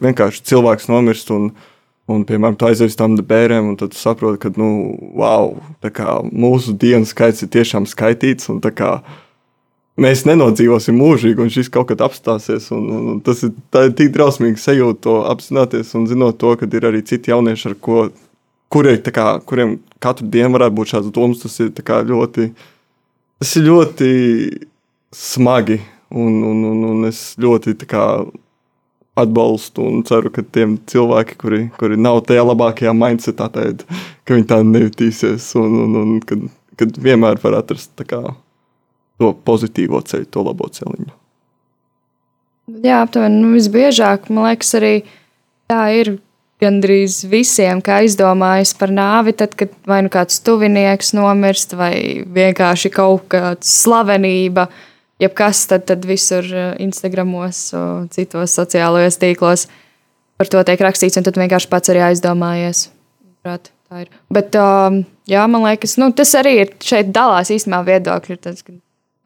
vienkārši 0.10 0.42
cilvēks 0.56 0.90
nomirst. 0.90 1.30
Un, 1.38 1.52
Un, 2.08 2.22
piemēram, 2.24 2.56
tā 2.56 2.70
aizies 2.72 2.96
tam 2.96 3.18
bērniem, 3.20 3.74
un 3.74 3.76
tad 3.80 3.96
saproti, 3.98 4.40
ka, 4.46 4.52
nu, 4.56 4.96
wow, 5.20 5.58
kā, 5.84 6.22
mūsu 6.32 6.72
dienas 6.80 7.12
skaits 7.12 7.44
ir 7.44 7.50
tiešām 7.52 7.88
skaitīts. 7.90 8.48
Kā, 8.78 8.92
mēs 10.00 10.24
nenodzīvosim 10.30 10.96
mūžīgi, 10.96 11.44
un 11.44 11.52
šis 11.52 11.72
kaut 11.74 11.90
kad 11.90 12.06
apstāsies. 12.08 12.70
Un, 12.72 12.86
un, 12.96 13.10
un 13.14 13.20
tas 13.26 13.44
ir, 13.44 13.52
ir 13.82 13.92
tik 14.00 14.14
drausmīgi 14.16 14.64
sajūta 14.64 15.04
to 15.04 15.18
apzināties 15.34 15.92
un 16.00 16.08
zinot 16.08 16.40
to, 16.40 16.54
ka 16.56 16.72
ir 16.80 16.88
arī 16.88 17.04
citi 17.04 17.34
jaunieši, 17.34 17.76
ko, 17.84 18.08
kuri, 18.72 18.96
kā, 19.12 19.28
kuriem 19.44 19.76
katru 20.04 20.32
dienu 20.32 20.56
varētu 20.56 20.80
būt 20.80 20.96
šāds 20.96 21.12
domas. 21.12 21.44
Tas 21.44 21.60
ir 21.60 21.76
ļoti, 22.14 22.50
tas 23.44 23.56
ir 23.60 23.68
ļoti 23.68 24.12
smagi, 25.12 25.82
un, 26.16 26.44
un, 26.54 26.68
un, 26.72 26.84
un 26.94 27.12
es 27.12 27.34
ļoti 27.42 27.76
kā, 27.84 28.08
atbalstu 29.18 29.84
un 29.84 30.04
ceru, 30.08 30.32
ka 30.34 30.44
tiem 30.44 30.78
cilvēki, 30.90 31.38
kuri, 31.42 31.62
kuri 31.80 31.98
nav 32.00 32.22
tajā 32.28 32.44
labākajā 32.46 32.94
mindsetā, 32.96 33.50
tad, 33.54 33.86
ka 34.28 34.38
viņi 34.38 34.50
tā 34.50 34.60
nejutīsies 34.66 35.50
un, 35.60 35.78
un, 35.86 35.96
un 36.02 36.20
kad, 36.28 36.44
kad 36.80 37.00
vienmēr 37.02 37.42
var 37.44 37.60
atrast 37.62 38.06
kā, 38.10 38.22
to 39.18 39.32
pozitīvo 39.48 40.04
ceļu, 40.06 40.30
to 40.34 40.46
labo 40.46 40.70
ceļu. 40.74 41.10
Jā, 42.84 43.02
aptuveni 43.02 43.42
nu, 43.42 43.54
visbiežāk, 43.56 44.28
man 44.30 44.50
liekas, 44.50 44.74
arī 44.78 44.94
tā 45.72 45.82
ir 45.96 46.18
gandrīz 46.62 47.22
visiem, 47.30 47.80
kā 47.86 48.02
izdomājas 48.06 48.74
par 48.78 48.92
nāvi, 48.94 49.34
tad, 49.38 49.54
kad 49.58 49.74
vai 49.88 50.02
nu 50.04 50.12
kāds 50.14 50.42
tuvinieks 50.46 51.14
nomirst, 51.18 51.78
vai 51.78 52.26
vienkārši 52.34 52.92
kaut 52.94 53.30
kāda 53.32 53.66
slavenība 53.66 54.68
uh, 54.68 54.86
jebkas, 55.24 55.66
tad, 55.72 55.88
tad 55.90 56.06
visur 56.08 56.46
eh, 56.52 56.72
Instagramos, 56.84 57.68
citos 58.14 58.56
sociālajos 58.58 59.20
tīklos 59.22 59.68
par 60.38 60.50
to 60.54 60.62
tiek 60.70 60.82
rakstīts, 60.86 61.18
un 61.18 61.26
tad 61.26 61.38
vienkārši 61.40 61.70
pats 61.72 61.92
arī 61.94 62.04
aizdomājies. 62.12 62.88
Prāt, 63.46 63.72
tā 63.90 64.04
ir. 64.06 64.12
Bet, 64.34 64.56
um, 64.62 65.02
jā, 65.30 65.44
man 65.50 65.66
liekas, 65.66 65.98
nu, 66.02 66.12
tas 66.16 66.34
arī 66.38 66.58
ir 66.62 66.74
šeit 66.84 67.10
dalās 67.16 67.52
īstenībā 67.54 67.82
viedokļi. 67.88 68.38
Tas, 68.44 68.62
ka 68.66 68.76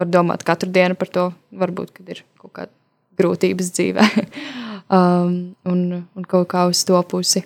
var 0.02 0.12
domāt 0.12 0.46
katru 0.48 0.72
dienu 0.74 0.98
par 1.00 1.12
to, 1.14 1.28
varbūt, 1.52 1.92
kad 1.98 2.14
ir 2.14 2.24
kaut 2.42 2.54
kāda 2.56 2.72
grūtības 3.20 3.74
dzīvē 3.76 4.06
um, 4.98 5.34
un, 5.68 5.82
un 6.02 6.30
kaut 6.30 6.48
kā 6.54 6.66
uz 6.72 6.84
to 6.88 7.02
pusi. 7.12 7.44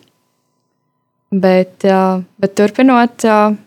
Bet, 1.35 1.81
uh, 1.89 2.21
bet 2.39 2.53
turpinot, 2.55 3.25
uh, 3.25 3.57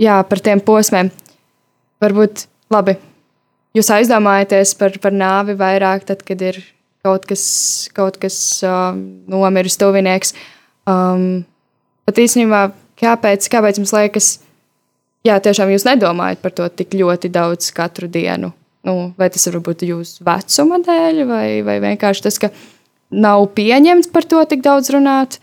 jā, 0.00 0.20
par 0.28 0.40
tiem 0.46 0.62
posmiem, 0.64 1.10
varbūt 2.02 2.46
Labi. 2.72 2.96
Jūs 3.76 3.88
aizdomājaties 3.92 4.74
par, 4.76 4.96
par 5.00 5.14
nāvi 5.16 5.56
vairāk, 5.56 6.04
tad, 6.08 6.24
kad 6.28 6.40
ir 6.44 6.60
kaut 7.04 7.26
kas, 7.28 7.44
kaut 7.96 8.18
kas 8.20 8.36
uh, 8.66 8.92
nomiris, 9.32 9.78
tuvinieks. 9.80 10.34
Um, 10.88 11.44
pat 12.08 12.20
īstenībā, 12.20 12.66
kāpēc, 13.00 13.48
kāpēc 13.52 13.80
jums 13.80 13.94
liekas, 13.96 14.32
jā, 15.26 15.38
tiešām 15.42 15.72
jūs 15.72 15.86
nedomājat 15.88 16.42
par 16.44 16.54
to 16.56 16.68
tik 16.68 16.96
ļoti 16.98 17.32
daudz 17.32 17.72
katru 17.74 18.10
dienu? 18.12 18.52
Nu, 18.86 19.12
vai 19.18 19.30
tas 19.30 19.46
var 19.46 19.60
būt 19.62 19.84
jūsu 19.86 20.24
vecuma 20.26 20.80
dēļ, 20.82 21.22
vai, 21.28 21.46
vai 21.66 21.78
vienkārši 21.84 22.24
tas, 22.26 22.38
ka 22.42 22.50
nav 23.14 23.46
pieņemts 23.56 24.10
par 24.12 24.26
to 24.26 24.42
tik 24.50 24.64
daudz 24.64 24.90
runāt 24.94 25.38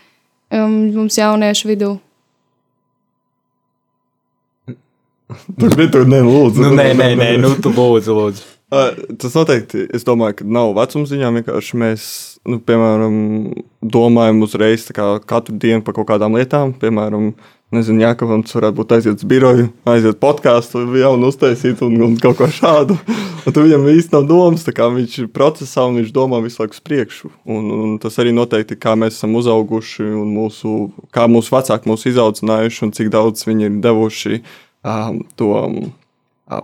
um, 0.52 0.92
mums 0.98 1.18
jauniešu 1.20 1.72
vidū? 1.72 1.96
Tur 5.30 5.76
bija 5.78 5.92
tur, 5.94 6.08
nē, 6.10 6.24
lūdzu. 6.26 6.64
Nu, 6.66 6.78
nē, 6.80 6.88
nē, 6.98 7.10
nē, 7.20 7.34
nu, 7.42 7.54
tu 7.62 7.74
lūdzu, 7.74 8.16
lūdzu. 8.22 8.48
Uh, 8.70 8.92
tas 9.18 9.34
noteikti, 9.34 9.88
es 9.98 10.04
domāju, 10.06 10.36
ka 10.38 10.46
nav 10.46 10.76
vecuma 10.78 11.10
ziņā. 11.10 11.32
Vienkārši 11.40 11.78
mēs, 11.82 12.04
nu, 12.46 12.60
piemēram, 12.62 13.16
domājam 13.82 14.44
uzreiz 14.46 14.84
kā, 14.94 15.08
katru 15.26 15.56
dienu 15.58 15.82
par 15.82 15.96
kaut 15.98 16.06
kādām 16.12 16.38
lietām. 16.38 16.76
Piemēram, 16.78 17.32
nezinu, 17.74 18.04
Jākavams 18.04 18.54
varētu 18.54 18.78
būt 18.78 18.94
aiziet 19.00 19.24
uz 19.24 19.26
biroju, 19.32 19.72
aiziet 19.90 20.22
podkāstu, 20.22 20.84
jaunu 21.02 21.34
uztaisīt 21.34 21.82
un, 21.82 21.98
un 22.12 22.16
kaut 22.22 22.38
ko 22.38 22.52
šādu. 22.60 23.00
Un 23.42 23.58
tur 23.58 23.66
viņam 23.66 23.90
īsti 23.90 24.14
nav 24.20 24.30
domas, 24.30 24.70
kā 24.70 24.86
viņš 24.94 25.18
ir 25.24 25.34
procesā 25.34 25.90
un 25.90 25.98
viņš 26.04 26.14
domā 26.14 26.38
visu 26.46 26.62
laiku 26.62 26.78
uz 26.78 26.86
priekšu. 26.86 27.34
Un, 27.50 27.74
un 27.74 28.00
tas 28.06 28.22
arī 28.22 28.38
noteikti, 28.38 28.78
kā 28.78 28.94
mēs 28.94 29.18
esam 29.18 29.34
uzauguši 29.42 30.12
un 30.14 30.30
mūsu, 30.38 30.78
kā 31.10 31.26
mūsu 31.26 31.58
vecāki 31.58 31.90
mūs 31.90 32.06
izaudzinājuši 32.14 32.86
un 32.86 32.98
cik 33.02 33.10
daudz 33.18 33.50
viņi 33.50 33.72
ir 33.72 33.80
devuši 33.82 34.44
um, 34.84 35.22
to 35.40 35.52
um, 35.58 35.78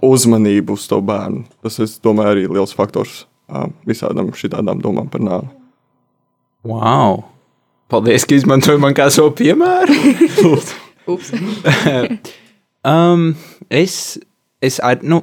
uzmanību 0.06 0.76
uz 0.78 0.88
to 0.90 1.00
bērnu. 1.06 1.46
Tas, 1.64 1.80
es 1.84 1.98
domāju, 2.04 2.34
arī 2.34 2.48
liels 2.50 2.76
faktors 2.76 3.24
um, 3.50 3.74
visādām 3.88 4.32
šādām 4.36 4.82
domām 4.84 5.10
par 5.12 5.24
nāvi. 5.24 5.52
Wow! 6.66 7.24
Paldies, 7.92 8.26
ka 8.26 8.34
izmantoji 8.34 8.82
man 8.82 8.96
kā 8.98 9.12
savu 9.14 9.36
piemēru. 9.38 9.94
um, 12.94 13.28
es, 13.70 13.98
es, 14.66 14.80
nu, 15.06 15.22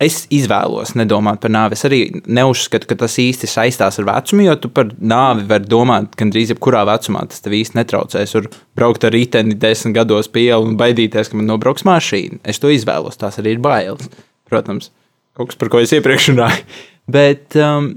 es 0.00 0.22
izvēlos 0.32 0.94
nedomāt 0.96 1.42
par 1.42 1.52
nāvi. 1.52 1.76
Es 1.76 1.84
arī 1.86 2.00
neuzskatu, 2.24 2.88
ka 2.88 2.96
tas 3.02 3.18
īsti 3.20 3.48
saistās 3.50 4.00
ar 4.00 4.08
vecumu, 4.08 4.46
jo 4.46 4.56
tu 4.62 4.70
par 4.72 4.94
nāvi 4.96 5.44
vari 5.50 5.68
domāt 5.68 6.16
gandrīz 6.20 6.54
jebkurā 6.54 6.86
vecumā. 6.88 7.26
Tas 7.30 7.44
tev 7.44 7.56
īsti 7.58 7.76
netraucēs. 7.78 8.32
Tur 8.34 8.48
braukt 8.78 9.04
ar 9.04 9.14
riteni 9.14 9.58
desmit 9.60 9.98
gados 9.98 10.30
pie 10.32 10.46
ielas 10.48 10.70
un 10.70 10.78
baidīties, 10.80 11.30
ka 11.30 11.38
man 11.38 11.50
nobrauks 11.52 11.84
mašīna. 11.88 12.40
Es 12.48 12.62
to 12.62 12.72
izvēlos. 12.72 13.20
Tās 13.20 13.38
arī 13.42 13.58
ir 13.58 13.64
bailes. 13.64 14.08
Protams, 14.50 14.88
kaut 15.36 15.52
kas, 15.52 15.60
par 15.60 15.72
ko 15.72 15.82
es 15.84 15.92
iepriekš 15.96 16.32
runāju. 16.32 16.64
Bet 17.16 17.58
um, 17.60 17.92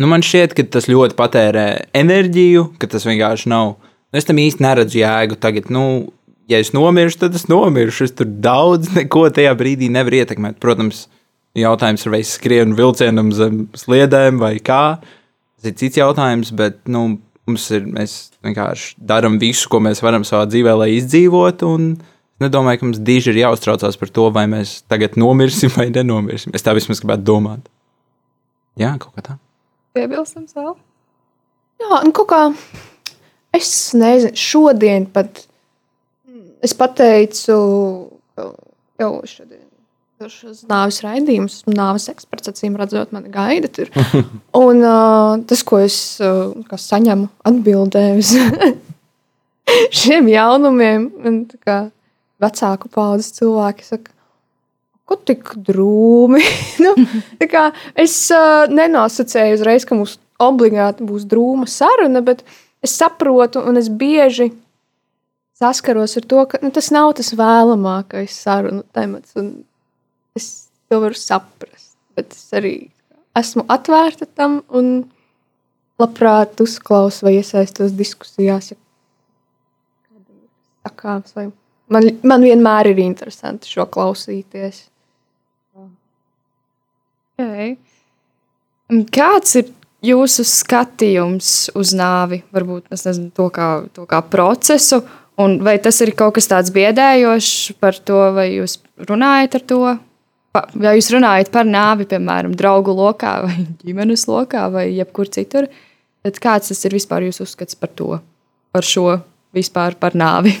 nu 0.00 0.08
man 0.10 0.24
šķiet, 0.24 0.56
ka 0.56 0.64
tas 0.78 0.88
ļoti 0.90 1.16
patērē 1.18 1.66
enerģiju, 2.00 2.70
ka 2.80 2.88
tas 2.90 3.04
vienkārši 3.08 3.52
nav. 3.52 3.76
Nu, 4.10 4.18
es 4.18 4.26
tam 4.26 4.40
īsti 4.42 4.64
neredzu 4.64 4.98
jēgu 5.02 5.36
tagad. 5.38 5.68
Nu, 5.70 5.84
ja 6.50 6.58
es 6.58 6.72
nomiršu, 6.74 7.22
tad 7.24 7.38
es 7.38 7.46
nomiršu. 7.50 8.08
Es 8.08 8.14
tur 8.18 8.28
daudz 8.42 8.90
neko 8.96 9.28
tajā 9.34 9.54
brīdī 9.58 9.90
nevaru 9.92 10.20
ietekmēt. 10.20 10.58
Protams, 10.62 11.06
jautājums 11.58 12.04
ir, 12.04 12.12
vai 12.14 12.22
es 12.24 12.34
skrienu 12.36 12.76
vilcienam 12.78 13.32
zem 13.36 13.64
sliedēm 13.78 14.40
vai 14.42 14.56
kā. 14.64 15.00
Tas 15.60 15.70
ir 15.70 15.76
cits 15.80 16.00
jautājums, 16.00 16.52
bet 16.56 16.80
nu, 16.90 17.20
mums 17.48 17.66
ir, 17.74 17.86
mēs 17.90 18.16
vienkārši 18.46 18.94
darām 19.10 19.38
visu, 19.42 19.68
ko 19.70 19.82
mēs 19.84 20.02
varam 20.04 20.24
savā 20.26 20.46
dzīvē, 20.50 20.76
lai 20.82 20.94
izdzīvotu. 20.96 21.74
Es 21.90 22.46
nedomāju, 22.46 22.80
ka 22.80 22.88
mums 22.88 23.02
diži 23.04 23.34
ir 23.34 23.42
jāuztraucās 23.44 23.98
par 24.00 24.14
to, 24.16 24.30
vai 24.34 24.46
mēs 24.50 24.80
tagad 24.90 25.18
nomirsim 25.20 25.72
vai 25.78 25.90
nenomirsim. 25.92 26.54
Es 26.56 26.66
tā 26.66 26.74
vismaz 26.76 27.02
gribētu 27.02 27.26
domāt. 27.28 27.68
Jā, 28.80 28.94
kaut 29.02 29.12
kā 29.18 29.26
tā. 29.26 29.36
Piebilstam 29.96 30.46
savu. 30.48 30.76
Jā, 31.80 32.00
un 32.04 32.12
kaut 32.16 32.30
kā 32.30 32.42
es 33.56 33.70
nezinu, 33.96 34.36
šodien 34.38 35.08
pat 35.10 35.44
es 36.64 36.76
pateicu, 36.76 37.58
jau 39.00 39.12
šodien. 39.28 39.66
Šis 40.20 40.66
nāves 40.68 40.98
raidījums, 41.00 41.62
nāves 41.72 42.10
eksperts, 42.12 42.50
acīm 42.50 42.74
redzot, 42.76 43.08
man 43.16 43.30
gaida 43.32 43.70
tur. 43.72 43.88
Un 44.66 44.82
uh, 44.84 45.38
tas, 45.48 45.62
ko 45.64 45.78
es 45.80 45.96
uh, 46.20 46.52
saņemu 46.76 47.30
atbildēs 47.48 48.34
šiem 50.02 50.28
jaunumiem, 50.28 51.06
un 51.24 51.40
kā 51.64 51.78
vecāku 52.42 52.90
paudzes 52.92 53.32
cilvēki 53.38 53.86
saka, 53.86 54.12
ko 55.08 55.16
tik 55.24 55.54
drūmi. 55.70 56.42
nu, 56.84 56.94
kā, 57.48 57.70
es 57.96 58.16
uh, 58.34 58.68
nenosacēju 58.68 59.56
uzreiz, 59.56 59.88
ka 59.88 59.96
mums 59.96 60.18
obligāti 60.40 61.06
būs 61.08 61.24
drūma 61.30 61.64
saruna, 61.68 62.20
bet 62.24 62.44
es 62.84 62.92
saprotu, 62.96 63.64
un 63.64 63.80
es 63.80 63.88
bieži 63.88 64.50
saskaros 65.60 66.16
ar 66.18 66.26
to, 66.32 66.44
ka 66.50 66.60
nu, 66.64 66.72
tas 66.74 66.90
nav 66.94 67.12
tas 67.18 67.32
vēlamākais 67.36 68.36
sarunu 68.46 68.84
temats. 68.96 69.36
Es 70.38 70.50
to 70.88 71.00
varu 71.04 71.18
saprast. 71.18 71.94
Bet 72.18 72.34
es 72.34 72.48
arī 72.56 72.74
esmu 73.38 73.64
atvērta 73.70 74.26
tam 74.26 74.60
un 74.74 74.92
labprāt 76.00 76.60
uzklausu 76.64 77.28
vai 77.28 77.36
iesaistos 77.38 77.92
diskusijās. 77.96 78.72
Ja 78.72 78.80
sakāms, 80.86 81.34
vai 81.36 81.48
man, 81.92 82.08
man 82.22 82.44
vienmēr 82.44 82.92
ir 82.92 83.02
interesanti 83.04 83.70
šo 83.70 83.86
klausīties. 83.92 84.86
Okay. 87.40 87.76
Kāds 89.14 89.56
ir 89.56 89.70
jūsu 90.04 90.44
skatījums 90.44 91.70
uz 91.78 91.94
nāvi? 91.96 92.42
Varbūt 92.52 92.90
nezinu, 92.92 93.30
to, 93.36 93.48
kā, 93.54 93.70
to 93.96 94.04
kā 94.08 94.20
procesu, 94.28 95.00
Un 95.40 95.56
vai 95.64 95.76
tas 95.82 96.00
ir 96.04 96.12
kaut 96.18 96.34
kas 96.36 96.48
tāds 96.50 96.72
biedējošs 96.74 97.78
par 97.80 97.96
to, 98.04 98.18
vai 98.36 98.48
jūs 98.52 98.78
runājat 99.08 99.56
ar 99.60 99.66
to? 99.72 99.80
Vai 100.50 100.96
jūs 100.98 101.12
runājat 101.14 101.52
par 101.54 101.68
nāvi, 101.68 102.08
piemēram, 102.10 102.56
draugu 102.58 102.92
lokā, 102.96 103.36
vai 103.46 103.56
ģimenes 103.86 104.26
lokā, 104.28 104.66
vai 104.74 104.88
jebkur 104.90 105.30
citur? 105.32 105.70
Tad 106.26 106.40
kāds 106.42 106.72
tas 106.72 106.84
ir 106.84 106.92
vispār 106.98 107.24
jūsu 107.28 107.46
uzskats 107.46 107.78
par 107.78 107.90
to, 107.96 108.18
par 108.74 108.84
šo 108.84 109.20
vispār 109.56 109.96
par 110.00 110.12
nāvi? 110.18 110.52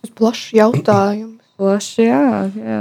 Tas 0.00 0.08
ir 0.08 0.16
plašs 0.16 0.50
jautājums. 0.56 1.36
Plaši, 1.60 2.04
jā, 2.06 2.48
jā. 2.56 2.76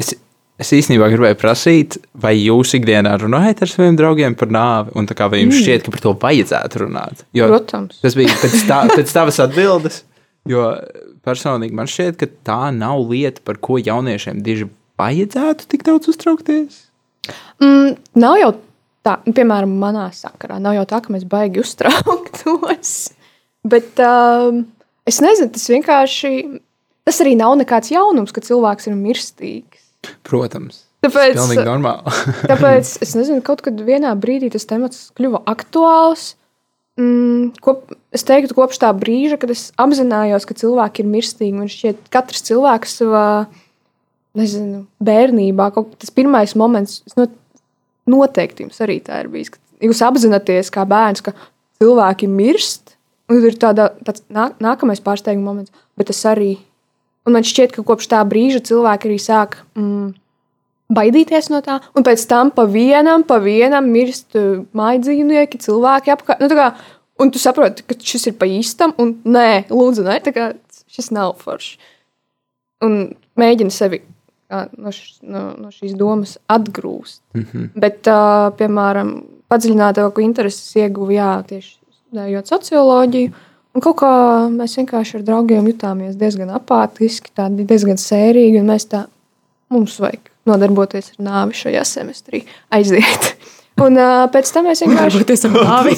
Es, 0.00 0.14
es 0.60 0.72
īstenībā 0.76 1.08
gribēju 1.12 1.38
prasīt, 1.40 1.98
vai 2.18 2.34
jūs 2.36 2.74
ikdienā 2.78 3.14
runājat 3.20 3.64
ar 3.64 3.70
saviem 3.72 3.96
draugiem 3.98 4.36
par 4.38 4.52
nāvi, 4.52 4.94
un 4.98 5.08
tā 5.08 5.16
kā 5.18 5.28
vai 5.32 5.42
jums 5.42 5.60
šķiet, 5.62 5.86
ka 5.86 5.94
par 5.94 6.04
to 6.04 6.14
vajadzētu 6.24 6.84
runāt? 6.84 7.24
Jo 7.36 7.48
Protams. 7.52 8.02
tas 8.04 8.18
bija 8.18 8.34
pēc, 8.42 8.58
tā, 8.68 8.82
pēc 8.96 9.14
tavas 9.14 9.40
atbildes, 9.42 10.02
jo 10.48 10.68
personīgi 11.26 11.78
man 11.78 11.90
šķiet, 11.90 12.18
ka 12.20 12.30
tā 12.46 12.60
nav 12.74 13.02
lieta, 13.10 13.44
par 13.46 13.60
ko 13.62 13.78
jauniešiem 13.80 14.42
diži 14.44 14.68
vajadzētu 15.00 15.70
tik 15.72 15.86
daudz 15.86 16.10
uztraukties. 16.12 16.84
Mm, 17.62 17.96
nav 18.18 18.36
jau 18.40 18.52
tā, 19.06 19.16
piemēram, 19.26 19.72
manā 19.78 20.08
sakarā. 20.14 20.58
Nav 20.62 20.76
jau 20.78 20.86
tā, 20.90 21.02
ka 21.04 21.14
mēs 21.14 21.26
baigi 21.28 21.62
uztrauktos. 21.62 22.94
Bet 23.72 24.00
um, 24.02 24.64
es 25.08 25.20
nezinu, 25.22 25.52
tas 25.54 25.68
vienkārši. 25.70 26.32
Tas 27.06 27.18
arī 27.22 27.34
nav 27.38 27.56
nekāds 27.58 27.90
jaunums, 27.90 28.34
ka 28.34 28.42
cilvēks 28.44 28.86
ir 28.90 28.98
mirstīgs. 28.98 29.71
Protams. 30.26 30.84
Tāpēc, 31.02 31.34
Tas 31.34 31.34
ir 31.34 31.40
pilnīgi 31.40 31.66
normāli. 31.66 32.12
tāpēc 32.52 32.92
es 33.02 33.16
nezinu, 33.18 33.42
kaut 33.42 33.64
kad 33.64 33.80
vienā 33.82 34.12
brīdī 34.18 34.52
tas 34.54 34.68
temats 34.70 35.08
kļuva 35.18 35.42
aktuāls. 35.50 36.36
Mm, 37.00 37.54
kop, 37.64 37.90
es 38.14 38.22
teiktu, 38.28 38.54
kopš 38.54 38.78
tā 38.82 38.90
brīža, 38.94 39.38
kad 39.40 39.50
es 39.54 39.70
apzinājos, 39.80 40.46
ka 40.46 40.54
cilvēki 40.60 41.02
ir 41.02 41.10
mirstīgi, 41.10 41.56
man 41.56 41.70
šķiet, 41.72 42.04
ka 42.06 42.20
katrs 42.20 42.44
cilvēks 42.46 42.98
savā 43.00 43.26
nezinu, 44.38 44.84
bērnībā, 45.02 45.70
kaut, 45.74 45.96
tas 46.00 46.12
pirmais 46.14 46.54
moments, 46.58 47.00
not, 47.18 47.32
noteikti 48.08 48.66
jums 48.66 48.78
arī 48.84 49.00
tā 49.04 49.22
ir 49.24 49.30
bijis. 49.32 49.52
Jūs 49.82 50.02
apzināties, 50.06 50.70
kā 50.72 50.84
bērns, 50.88 51.24
ka 51.24 51.34
cilvēki 51.82 52.28
mirst, 52.30 52.94
un 53.32 53.42
ir 53.42 53.56
tāda, 53.58 53.90
tāds 54.06 54.22
nā, 54.32 54.50
nākamais 54.62 55.02
pārsteiguma 55.02 55.50
moments, 55.50 55.74
bet 55.98 56.12
es 56.14 56.22
arī. 56.28 56.54
Un 57.26 57.36
man 57.36 57.46
šķiet, 57.46 57.74
ka 57.76 57.84
kopš 57.86 58.08
tā 58.10 58.20
brīža 58.26 58.62
cilvēki 58.66 59.08
arī 59.08 59.18
sāk 59.22 59.60
mm, 59.78 60.08
baidīties 60.92 61.50
no 61.52 61.60
tā, 61.64 61.78
un 61.96 62.06
pēc 62.06 62.24
tam 62.30 62.50
pa 62.54 62.66
vienam, 62.70 63.22
pa 63.26 63.38
vienam 63.42 63.88
mirst 63.94 64.36
uh, 64.38 64.64
mājas 64.76 65.06
dzīvnieki, 65.06 65.60
cilvēki 65.62 66.14
apkārt. 66.14 66.42
Nu, 66.42 66.50
kā, 66.58 66.72
un 67.22 67.30
tu 67.32 67.42
saproti, 67.42 67.86
ka 67.86 67.98
šis 67.98 68.32
ir 68.32 68.38
pa 68.40 68.48
īstam, 68.50 68.94
un 69.02 69.16
nē, 69.22 69.68
lūdzu, 69.70 70.06
nē, 70.08 70.18
kā 70.34 70.52
šis 70.92 71.12
nav 71.14 71.36
forši. 71.42 71.78
Un 72.82 72.98
mēģini 73.38 73.72
sevi 73.72 74.02
kā, 74.52 74.66
no, 74.76 74.92
š, 74.92 75.22
no, 75.22 75.44
no 75.62 75.70
šīs 75.72 75.94
domas 75.98 76.36
atgrūst. 76.52 77.22
Mm 77.36 77.46
-hmm. 77.46 77.68
Bet, 77.74 78.02
uh, 78.10 78.50
piemēram, 78.58 79.14
padziļinātāku 79.52 80.24
intereses 80.24 80.76
ieguvu 80.76 81.16
jā, 81.16 81.32
tieši 81.48 81.72
studējot 82.00 82.52
socioloģiju. 82.54 83.32
Un 83.72 83.80
kaut 83.84 83.96
kā 84.02 84.12
mēs 84.52 84.76
vienkārši 84.76 85.18
ar 85.18 85.24
draugiem 85.24 85.70
jutāmies 85.70 86.18
diezgan 86.20 86.52
apātiski, 86.58 87.32
tādi 87.36 87.64
diezgan 87.68 87.96
sērīgi. 88.00 88.60
un 88.60 88.68
Mēs 88.68 88.84
tā, 88.90 89.06
mums 89.72 89.96
vajag 90.02 90.28
nodarboties 90.48 91.14
ar 91.14 91.24
nāvi 91.24 91.56
šajā 91.56 91.84
semestrī, 91.88 92.42
aiziet. 92.74 93.32
Un 93.80 93.96
uh, 93.96 94.26
pēc 94.28 94.50
tam 94.52 94.66
mēs 94.68 94.82
vienkārši. 94.84 95.22
Nāvi. 95.48 95.94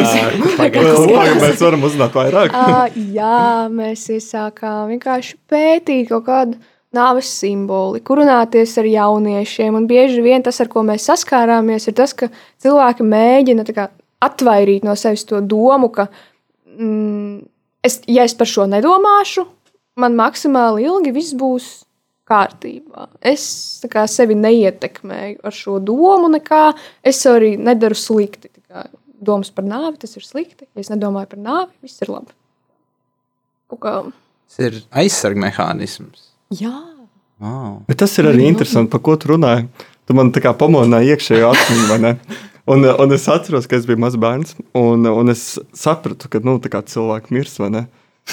Pagaidām, 0.60 1.40
mēs 1.42 1.58
varam 1.64 1.82
uzzināt 1.88 2.14
vairāk. 2.14 2.54
Uh, 2.54 3.00
jā, 3.16 3.66
mēs 3.74 4.06
iesākām 4.14 4.92
vienkārši 4.94 5.34
pētīt 5.50 6.12
kaut 6.12 6.28
kādu 6.28 6.60
nāves 6.96 7.28
simboli, 7.40 8.00
kur 8.06 8.22
runāties 8.22 8.76
ar 8.78 8.86
jauniešiem. 8.88 9.74
Un 9.74 9.88
bieži 9.90 10.22
vien 10.24 10.44
tas, 10.46 10.60
ar 10.62 10.70
ko 10.72 10.86
mēs 10.86 11.08
saskārāmies, 11.10 11.88
ir 11.90 11.98
tas, 11.98 12.14
ka 12.16 12.30
cilvēki 12.62 13.06
mēģina 13.10 13.66
tā 13.66 13.74
kā, 13.76 13.90
atvairīt 14.22 14.86
no 14.86 14.94
sevis 14.96 15.26
to 15.28 15.42
domu, 15.44 15.90
ka, 15.92 16.06
mm, 16.78 17.40
es, 17.86 18.00
ja 18.10 18.24
es 18.28 18.34
par 18.38 18.48
šo 18.50 18.66
nedomāšu, 18.70 19.46
man 20.00 20.16
maksimāli 20.18 20.86
ilgi 20.86 21.14
viss 21.16 21.34
būs 21.38 21.68
kārtībā. 22.26 23.06
Es 23.22 23.46
kā, 23.90 24.06
sevi 24.10 24.34
neietekmēju 24.38 25.40
ar 25.46 25.54
šo 25.54 25.78
domu, 25.78 26.28
nekā 26.32 26.72
es 27.06 27.22
arī 27.30 27.54
nedaru 27.58 27.98
slikti. 27.98 28.50
Domas 29.16 29.48
par 29.54 29.64
nāvi, 29.64 29.96
tas 30.02 30.12
ir 30.18 30.26
slikti. 30.26 30.66
Ja 30.76 30.82
es 30.82 30.90
nedomāju 30.92 31.30
par 31.30 31.40
nāvi, 31.40 31.72
viss 31.86 32.02
ir 32.04 32.12
labi. 32.12 32.34
Kā, 33.80 34.02
Tas 34.46 34.60
ir 34.62 34.76
aizsarga 34.94 35.40
mehānisms. 35.42 36.28
jā, 36.54 36.74
Wow. 37.36 37.82
Bet 37.84 37.98
tas 38.00 38.14
ir 38.16 38.30
arī 38.30 38.46
interesanti, 38.48 38.88
par 38.88 39.02
ko 39.04 39.12
tu 39.20 39.28
runāji. 39.34 39.66
Tu 40.08 40.14
man 40.16 40.30
tā 40.32 40.40
kā 40.40 40.54
pamodināji 40.56 41.10
iekšējo 41.12 41.50
atmiņu, 41.52 41.88
vai 41.90 41.98
ne? 42.00 42.12
Un, 42.66 42.82
un 42.82 43.14
es 43.14 43.28
atceros, 43.30 43.68
ka 43.70 43.78
es 43.78 43.86
biju 43.86 44.00
mazs 44.02 44.18
bērns, 44.18 44.56
un, 44.74 45.06
un 45.06 45.30
es 45.30 45.44
sapratu, 45.76 46.30
ka 46.30 46.40
nu, 46.42 46.56
tā 46.62 46.72
kā 46.72 46.80
cilvēki 46.82 47.34
mirst, 47.36 47.60
vai 47.62 47.70
ne? 47.74 47.84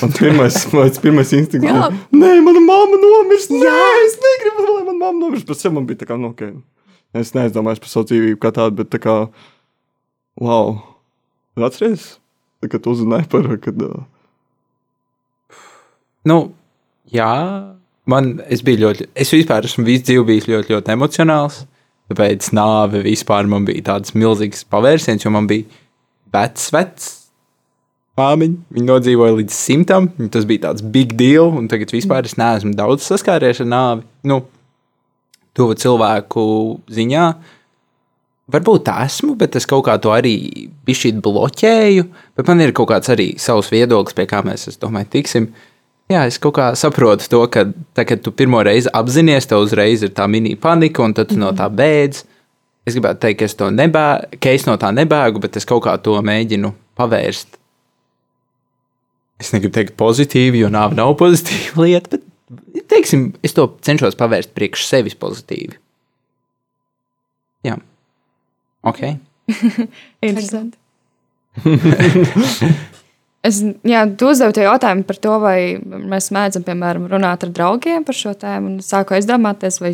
Un 0.01 0.13
pirmais, 0.17 0.55
mans 0.73 0.97
pirmais 1.01 1.33
instinkts 1.37 1.69
Jā. 1.69 1.75
bija, 1.75 2.05
nē, 2.17 2.31
mana 2.45 2.63
mamma 2.65 2.97
nomirst. 2.97 3.53
Nē, 3.53 3.73
es 4.07 4.17
negribu, 4.23 4.65
lai 4.71 4.87
mana 4.87 4.97
mamma 4.97 5.19
nomirst. 5.27 5.45
Pēc 5.49 5.61
tam 5.61 5.77
man 5.77 5.85
bija 5.89 6.01
tā 6.01 6.09
kā, 6.09 6.17
nu, 6.17 6.31
ok. 6.33 6.47
Es 7.21 7.35
neaizdomājos 7.37 7.83
par 7.83 7.91
savu 7.91 8.09
dzīvību 8.09 8.41
kā 8.41 8.49
tādu, 8.55 8.79
bet 8.81 8.89
tā 8.95 9.01
kā, 9.03 9.19
wow. 10.41 10.79
Atceries, 11.61 12.15
kad 12.65 12.89
uzzināji 12.89 13.29
par, 13.29 13.51
kad. 13.61 13.85
Uh, 13.85 14.01
Nu, 16.23 16.53
jā, 17.11 17.29
man 18.07 18.37
es 18.47 18.63
biju 18.63 18.85
ļoti, 18.85 19.09
es 19.19 19.31
vispār 19.35 19.67
esmu 19.67 19.83
visu 19.87 20.07
dzīvi 20.07 20.27
bijis 20.29 20.47
ļoti, 20.47 20.71
ļoti 20.71 20.93
emocionāls. 20.95 21.63
Tāpēc 22.13 22.51
nāve 22.53 23.01
vispār 23.01 23.47
man 23.49 23.65
bija 23.65 23.87
tāds 23.87 24.13
milzīgs 24.13 24.61
pavērsiens, 24.69 25.25
jo 25.25 25.31
man 25.33 25.47
bija 25.49 25.65
vecs, 26.33 26.69
vecs 26.75 27.07
māmiņa. 28.19 28.59
Viņa 28.75 28.89
nodzīvoja 28.89 29.37
līdz 29.39 29.55
simtam, 29.57 30.11
tas 30.33 30.45
bija 30.49 30.67
tāds 30.67 30.85
big 30.93 31.15
deal. 31.17 31.49
Un 31.57 31.65
tagad 31.71 31.93
vispār 31.95 32.29
es 32.29 32.37
neesmu 32.37 32.75
daudz 32.77 33.07
saskāries 33.09 33.63
ar 33.63 33.69
nāvi. 33.71 34.05
Nu, 34.29 34.43
to 35.57 35.71
cilvēku 35.73 36.45
ziņā. 36.93 37.25
Varbūt 38.53 38.85
tā 38.85 38.99
esmu, 39.07 39.33
bet 39.39 39.55
es 39.57 39.65
kaut 39.69 39.87
kā 39.87 39.95
to 40.03 40.11
arī 40.13 40.35
bišķīt 40.85 41.21
bloķēju. 41.23 42.05
Bet 42.37 42.49
man 42.51 42.61
ir 42.61 42.75
kaut 42.77 42.91
kāds 42.91 43.09
arī 43.09 43.31
savs 43.41 43.71
viedoklis, 43.73 44.17
pie 44.17 44.27
kā 44.29 44.43
mēs, 44.45 44.67
es 44.69 44.77
domāju, 44.81 45.09
tiksim. 45.17 45.49
Jā, 46.13 46.27
es 46.29 46.37
kaut 46.41 46.53
kā 46.57 46.67
saprotu 46.77 47.25
to, 47.31 47.39
ka 47.49 47.65
tā, 47.97 48.03
kad 48.05 48.21
tu 48.21 48.33
pirmo 48.35 48.59
reizi 48.65 48.91
apzinājies, 48.93 49.47
tev 49.49 49.63
uzreiz 49.63 50.03
ir 50.05 50.11
tā 50.13 50.27
mini 50.29 50.53
panika, 50.59 51.01
un 51.05 51.15
tad 51.17 51.31
tu 51.31 51.39
no 51.41 51.49
tā 51.57 51.69
bēdz. 51.73 52.21
Es 52.85 52.97
gribētu 52.97 53.21
teikt, 53.23 53.39
ka 53.39 53.47
es, 53.47 53.55
to 53.57 53.69
nebēgu, 53.73 54.39
ka 54.43 54.53
es 54.53 54.67
no 54.67 54.75
tā 54.77 54.91
nebēgu, 54.93 55.41
bet 55.41 55.57
es 55.57 55.65
kaut 55.65 55.85
kā 55.85 55.95
to 56.03 56.17
mēģinu 56.21 56.73
pavērst. 56.99 57.57
Es 59.41 59.49
negribu 59.55 59.73
teikt 59.79 59.97
pozitīvi, 59.99 60.61
jo 60.61 60.69
nāve 60.71 60.99
nav 60.99 61.15
pozitīva 61.19 61.87
lieta, 61.87 62.19
bet 62.19 62.87
teiksim, 62.91 63.31
es 63.43 63.55
to 63.57 63.65
cenšos 63.87 64.19
pavērst 64.19 64.53
priekš 64.53 64.85
sevis 64.91 65.17
pozitīvi. 65.17 65.79
Jā, 67.65 67.79
ok. 68.91 69.05
Interesanti. 70.29 70.77
es, 73.47 73.59
jā, 73.87 74.01
tu 74.17 74.29
uzdevi 74.31 74.55
to 74.55 74.63
jautājumu 74.65 75.05
par 75.07 75.19
to, 75.23 75.35
vai 75.43 75.57
mēs 75.83 76.31
mēdzam, 76.35 76.65
piemēram, 76.67 77.07
runāt 77.11 77.45
ar 77.45 77.53
draugiem 77.53 78.05
par 78.07 78.17
šo 78.17 78.33
tēmu. 78.39 78.77
Es 78.81 78.91
sāku 78.93 79.17
aizdomāties, 79.17 79.79
vai 79.83 79.93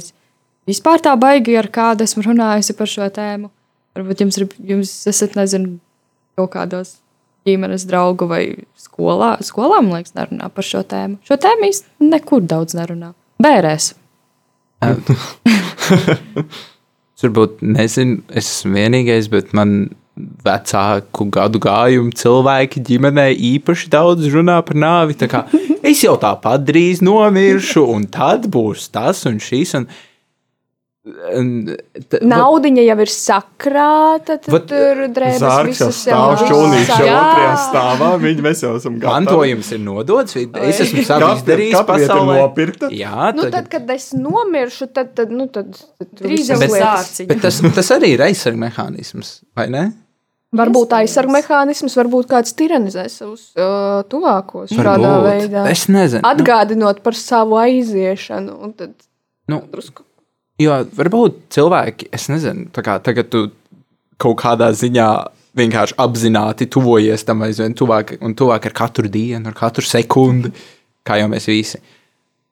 vispār 0.70 1.04
tā 1.04 1.16
baigi 1.20 1.58
ar 1.60 1.70
kādu 1.74 2.06
esmu 2.08 2.26
runājusi 2.30 2.78
par 2.78 2.92
šo 2.92 3.10
tēmu. 3.14 3.52
Varbūt 3.98 4.24
jums, 4.24 4.40
ir, 4.40 4.50
jums 4.72 4.96
esat, 5.10 5.36
nezinu, 5.40 5.78
kaut 6.40 6.54
kādos 6.56 6.98
ģimenes 7.48 7.88
draugu 7.90 8.30
vai 8.30 8.44
skolā. 8.80 9.36
Skolā, 9.46 9.82
man 9.84 10.00
liekas, 10.00 10.16
nerunā 10.18 10.52
par 10.54 10.66
šo 10.68 10.84
tēmu. 10.88 11.20
Šo 11.28 11.40
tēmu 11.42 11.72
īstenībā 11.72 12.12
nekur 12.16 12.46
daudz 12.46 12.78
nerunā. 12.78 13.14
Bērēs. 13.44 13.94
Es 17.20 17.26
varbūt 17.26 17.58
nezinu, 17.68 18.22
es 18.32 18.48
esmu 18.48 18.78
vienīgais, 18.78 19.26
bet 19.28 19.50
man 19.52 19.90
vecāku 20.46 21.30
gadu 21.34 21.60
gājumu 21.64 22.12
cilvēki 22.20 22.84
ģimenē 22.90 23.30
īpaši 23.54 23.90
daudz 23.94 24.28
runā 24.34 24.60
par 24.68 24.76
nāvi. 24.76 25.16
Tā 25.20 25.30
kā 25.32 25.46
es 25.84 26.04
jau 26.04 26.18
tāpat 26.20 26.66
drīz 26.68 27.02
nomiršu, 27.06 27.86
un 27.96 28.06
tad 28.12 28.48
būs 28.52 28.90
tas 28.92 29.26
un 29.30 29.40
šis. 29.40 29.76
Un, 29.80 29.88
Naudiņa 32.30 32.84
jau 32.84 32.96
ir 33.02 33.10
sakrāta, 33.10 34.36
tad 34.44 34.50
Vat- 34.52 34.66
tur 34.70 35.00
drēbes 35.16 35.40
Zārks 35.42 35.80
jau 35.80 35.88
visas 35.88 36.02
stāv 36.04 36.34
šķūnīši 36.42 36.98
jau 37.00 37.06
Jā. 37.08 37.22
otrajā 37.22 37.54
stāvā. 37.64 38.10
Viņi 38.22 38.44
mēs 38.46 38.62
jau 38.66 38.74
esam 38.78 38.98
gatavi. 39.00 39.14
Mantojums 39.26 39.72
ir 39.74 39.80
nodots. 39.86 40.36
Es 40.38 40.82
esmu 40.86 41.06
savu 41.08 41.32
izdarījis 41.40 41.80
pasaulē. 41.88 42.36
nopirkta. 42.44 42.92
Jā, 42.94 43.32
Nu, 43.34 43.48
tad, 43.48 43.56
tad, 43.56 43.70
kad 43.72 43.90
es 43.96 44.12
nomiršu, 44.14 44.90
tad, 44.94 45.16
tad, 45.18 45.32
nu, 45.34 45.48
tad, 45.48 45.72
tad 45.98 46.12
tur 46.14 46.28
Drīz 46.28 46.44
visas 46.44 46.62
jau 46.68 46.70
lietas- 46.76 47.28
bet 47.32 47.42
tas, 47.48 47.62
tas 47.80 47.90
arī 47.96 48.14
ir 48.20 48.26
aizsarga 48.28 48.62
mehānisms, 48.68 49.40
vai 49.56 49.70
ne? 49.72 49.88
Varbūt 50.58 50.94
aizsargu 50.98 51.30
mehānisms, 51.36 51.94
varbūt 52.00 52.30
kāds 52.32 52.56
tiranizē 52.58 53.04
savus 53.14 53.52
uh, 53.54 54.00
tuvākos 54.10 54.72
šādā 54.74 54.96
Varbūt. 54.98 55.28
veidā. 55.28 55.66
Es 55.70 55.84
nezinu. 55.94 56.24
Atgādinot 56.26 57.04
par 57.06 57.14
savu 57.18 57.60
aiziešanu. 57.62 58.56
un 58.66 58.74
Tad 58.74 58.96
Nu, 59.50 59.62
drusku. 59.70 60.04
Jo 60.62 60.82
varbūt 60.98 61.38
cilvēki, 61.56 62.10
es 62.14 62.28
nezinu, 62.30 62.68
tā 62.76 62.84
kā 62.86 62.98
tagad 63.02 63.30
tu 63.32 63.46
kaut 64.20 64.36
kādā 64.42 64.68
ziņā 64.76 65.06
vienkārši 65.58 65.96
apzināti 65.98 66.68
tuvojies 66.70 67.24
tam 67.26 67.42
aizvien 67.46 67.74
tuvāk 67.78 68.18
un 68.22 68.36
tuvāk 68.38 68.68
ar 68.70 68.76
katru 68.78 69.10
dienu, 69.10 69.48
ar 69.50 69.56
katru 69.58 69.86
sekundi, 69.88 70.52
kā 71.08 71.18
jau 71.22 71.30
mēs 71.32 71.48
visi. 71.50 71.80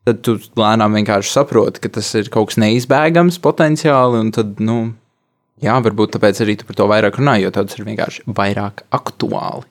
Tad 0.08 0.22
tu 0.24 0.38
lēnām 0.58 0.96
vienkārši 1.02 1.34
saproti, 1.34 1.82
ka 1.84 1.92
tas 2.00 2.14
ir 2.16 2.30
kaut 2.34 2.54
kas 2.54 2.62
neizbēgams 2.64 3.42
potenciāli, 3.44 4.22
un 4.24 4.32
tad, 4.32 4.56
nu, 4.64 4.78
jā, 5.64 5.78
varbūt 5.84 6.16
tāpēc 6.16 6.44
arī 6.44 6.58
tu 6.60 6.68
par 6.68 6.78
to 6.80 6.88
vairāk 6.92 7.20
runā, 7.20 7.38
jo 7.42 7.52
tas 7.54 7.78
ir 7.78 7.88
vienkārši 7.88 8.26
vairāk 8.38 8.86
aktuāli. 8.96 9.66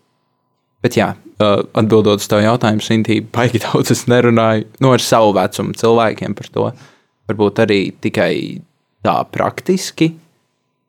Bet, 0.84 0.98
jā, 0.98 1.08
uh, 1.40 1.64
atbildot 1.78 2.20
uz 2.22 2.28
tavu 2.30 2.44
jautājumu, 2.44 2.84
Sintī, 2.84 3.18
baigi 3.34 3.62
daudz 3.64 3.90
es 3.94 4.04
nerunāju 4.10 4.68
nu, 4.84 4.92
ar 4.94 5.02
savu 5.02 5.32
vecumu 5.36 5.74
cilvēkiem 5.78 6.36
par 6.38 6.52
to. 6.52 6.68
Varbūt 7.26 7.62
arī 7.64 7.80
tikai 8.04 8.30
tā 9.06 9.16
praktiski, 9.34 10.12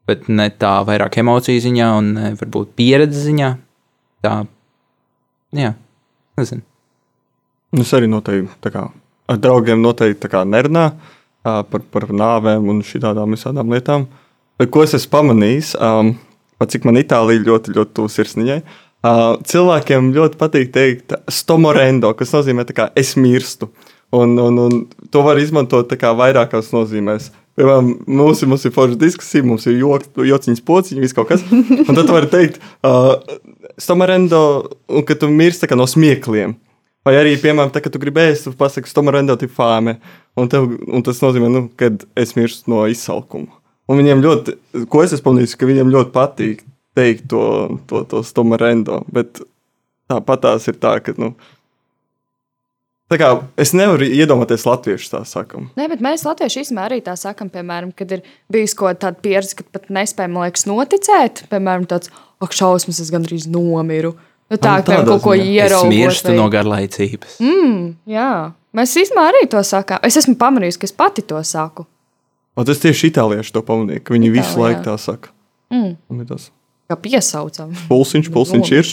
bet 0.09 0.27
ne 0.29 0.49
tā 0.53 0.75
vairāk 0.85 1.17
emociju 1.23 1.63
ziņā 1.65 1.89
un 1.97 2.13
varbūt 2.37 2.75
pieredzes 2.77 3.25
ziņā. 3.29 3.51
Tā, 4.25 4.35
jā, 5.57 5.73
nezinu. 6.37 6.65
Nu, 7.75 7.83
Es 7.83 7.91
arī 7.93 8.07
noteikti 8.09 8.71
kā, 8.71 8.85
ar 9.27 9.39
draugiem 9.43 9.81
noteikti 9.83 10.29
nerunāju 10.29 11.15
par, 11.43 11.83
par 11.91 12.07
nāvēm 12.11 12.69
un 12.71 12.79
šādām 12.85 13.35
visādām 13.35 13.73
lietām. 13.73 14.07
Bet 14.07 14.26
ko 14.65 14.83
es 14.85 14.95
esmu 14.97 15.13
pamanījis, 15.13 15.75
um, 15.77 16.15
pat 16.57 16.73
cik 16.73 16.87
man 16.89 16.97
Itālija 16.97 17.45
ļoti, 17.45 17.75
ļoti 17.77 17.93
tuvu 17.99 18.09
sirsniņai, 18.09 18.61
uh, 19.05 19.35
cilvēkiem 19.45 20.13
ļoti 20.15 20.39
patīk 20.39 20.71
teikt 20.73 21.13
stomorendo, 21.29 22.09
kas 22.17 22.33
nozīmē 22.33 22.65
kā 22.73 22.89
es 22.97 23.13
mirstu. 23.19 23.69
Un, 24.15 24.37
un, 24.39 24.57
un 24.63 24.77
to 25.11 25.21
var 25.25 25.37
izmantot 25.37 25.91
kā 25.99 26.13
vairākās 26.15 26.71
nozīmēs. 26.71 27.29
Piemēram, 27.57 27.89
mums, 28.05 28.43
mums 28.47 28.63
ir 28.69 28.73
forša 28.73 28.95
diskusija, 29.01 29.43
mums 29.45 29.65
ir 29.67 29.79
jociņas 29.81 30.61
pociņi, 30.65 31.01
viss 31.03 31.17
kaut 31.17 31.31
kas. 31.31 31.43
Un 31.51 31.89
tad 31.89 32.05
tu 32.05 32.13
vari 32.15 32.29
teikt, 32.31 32.61
uh, 32.85 33.17
stomorendo, 33.81 34.41
un 34.93 35.05
ka 35.05 35.17
tu 35.17 35.29
mirsti 35.33 35.69
no 35.75 35.89
smiekliem. 35.89 36.55
Vai 37.07 37.15
arī, 37.15 37.37
piemēram, 37.39 37.71
tā, 37.71 37.81
kad 37.83 37.93
tu 37.93 38.01
gribi 38.03 38.25
ēst, 38.25 38.49
tu 38.49 38.57
pasaki, 38.57 38.89
stomorendo 38.91 39.37
ti 39.39 39.47
fāme. 39.49 39.97
Un, 40.37 40.49
tev, 40.51 40.67
un 40.85 41.05
tas 41.07 41.21
nozīmē, 41.23 41.49
nu, 41.53 41.63
ka 41.79 41.93
es 42.19 42.35
mirstu 42.37 42.73
no 42.73 42.83
izsalkuma. 42.91 43.56
Un 43.87 44.01
viņiem 44.01 44.21
ļoti, 44.23 44.55
ko 44.91 45.03
es 45.05 45.13
esmu 45.15 45.29
pamanījis, 45.29 45.55
ka 45.59 45.67
viņiem 45.69 45.91
ļoti 45.93 46.11
patīk 46.15 46.63
teikt 46.97 47.27
to, 47.31 47.43
to, 47.87 48.01
to 48.11 48.23
stomorendo. 48.25 49.03
Bet 49.13 49.39
tāpat 50.11 50.41
tās 50.43 50.67
ir 50.67 50.75
tā, 50.81 50.97
ka, 51.05 51.13
nu, 51.21 51.33
tā 53.11 53.19
kā 53.21 53.29
es 53.59 53.71
nevaru 53.77 54.07
iedomāties 54.11 54.65
latviešu 54.67 55.11
tā 55.13 55.21
sakam. 55.29 55.69
Nē, 55.79 55.87
bet 55.93 56.03
mēs 56.03 56.25
latvieši 56.27 56.65
īstenībā 56.65 56.87
arī 56.89 56.99
tā 57.05 57.15
sakām, 57.19 57.51
piemēram, 57.53 57.93
kad 57.95 58.11
ir 58.17 58.25
bijusi 58.51 58.75
kaut 58.79 58.99
kāda 59.03 59.21
pieredze, 59.23 59.55
kad 59.61 59.69
pat 59.77 59.87
nespējam, 59.93 60.35
man 60.35 60.47
liekas, 60.49 60.65
noticēt. 60.67 61.45
Piemēram, 61.51 61.87
tāds, 61.93 62.11
ak, 62.43 62.55
šausmas, 62.57 62.99
es 63.03 63.11
gandrīz 63.13 63.47
nomiru. 63.51 64.15
Nu, 64.47 64.55
tā 64.55 64.77
Nu, 64.79 64.83
kā 64.87 64.93
tādā 64.95 65.05
kaut 65.11 65.23
ko 65.25 65.33
ieraugot. 65.35 65.91
mirstu 65.91 66.31
vai- 66.31 66.37
no 66.39 66.45
garlaicības. 66.51 67.39
Jā, 68.07 68.29
mēs 68.75 68.93
īstenībā 68.99 69.25
arī 69.31 69.47
to 69.51 69.59
sakām. 69.67 69.99
Es 70.07 70.15
esmu 70.19 70.35
pamanījis, 70.39 70.79
ka 70.79 70.87
es 70.87 70.95
pati 70.95 71.21
to 71.27 71.39
saku. 71.43 71.83
Un 72.57 72.65
tas 72.65 72.79
tieši 72.81 73.11
itālieši 73.11 73.53
to 73.53 73.61
pamanīja, 73.61 74.01
ka 74.03 74.15
viņi 74.15 74.31
visu 74.33 74.49
Itālijā. 74.49 74.63
laiku 74.65 74.81
tā 74.89 74.95
saka. 74.99 75.29
Mm. 75.71 76.25
Tas 76.27 76.49
Kā 76.89 76.95
piesaucam, 76.95 77.73
pulsiņš, 77.89 78.29
pulsiņš 78.33 78.71
ir. 78.79 78.91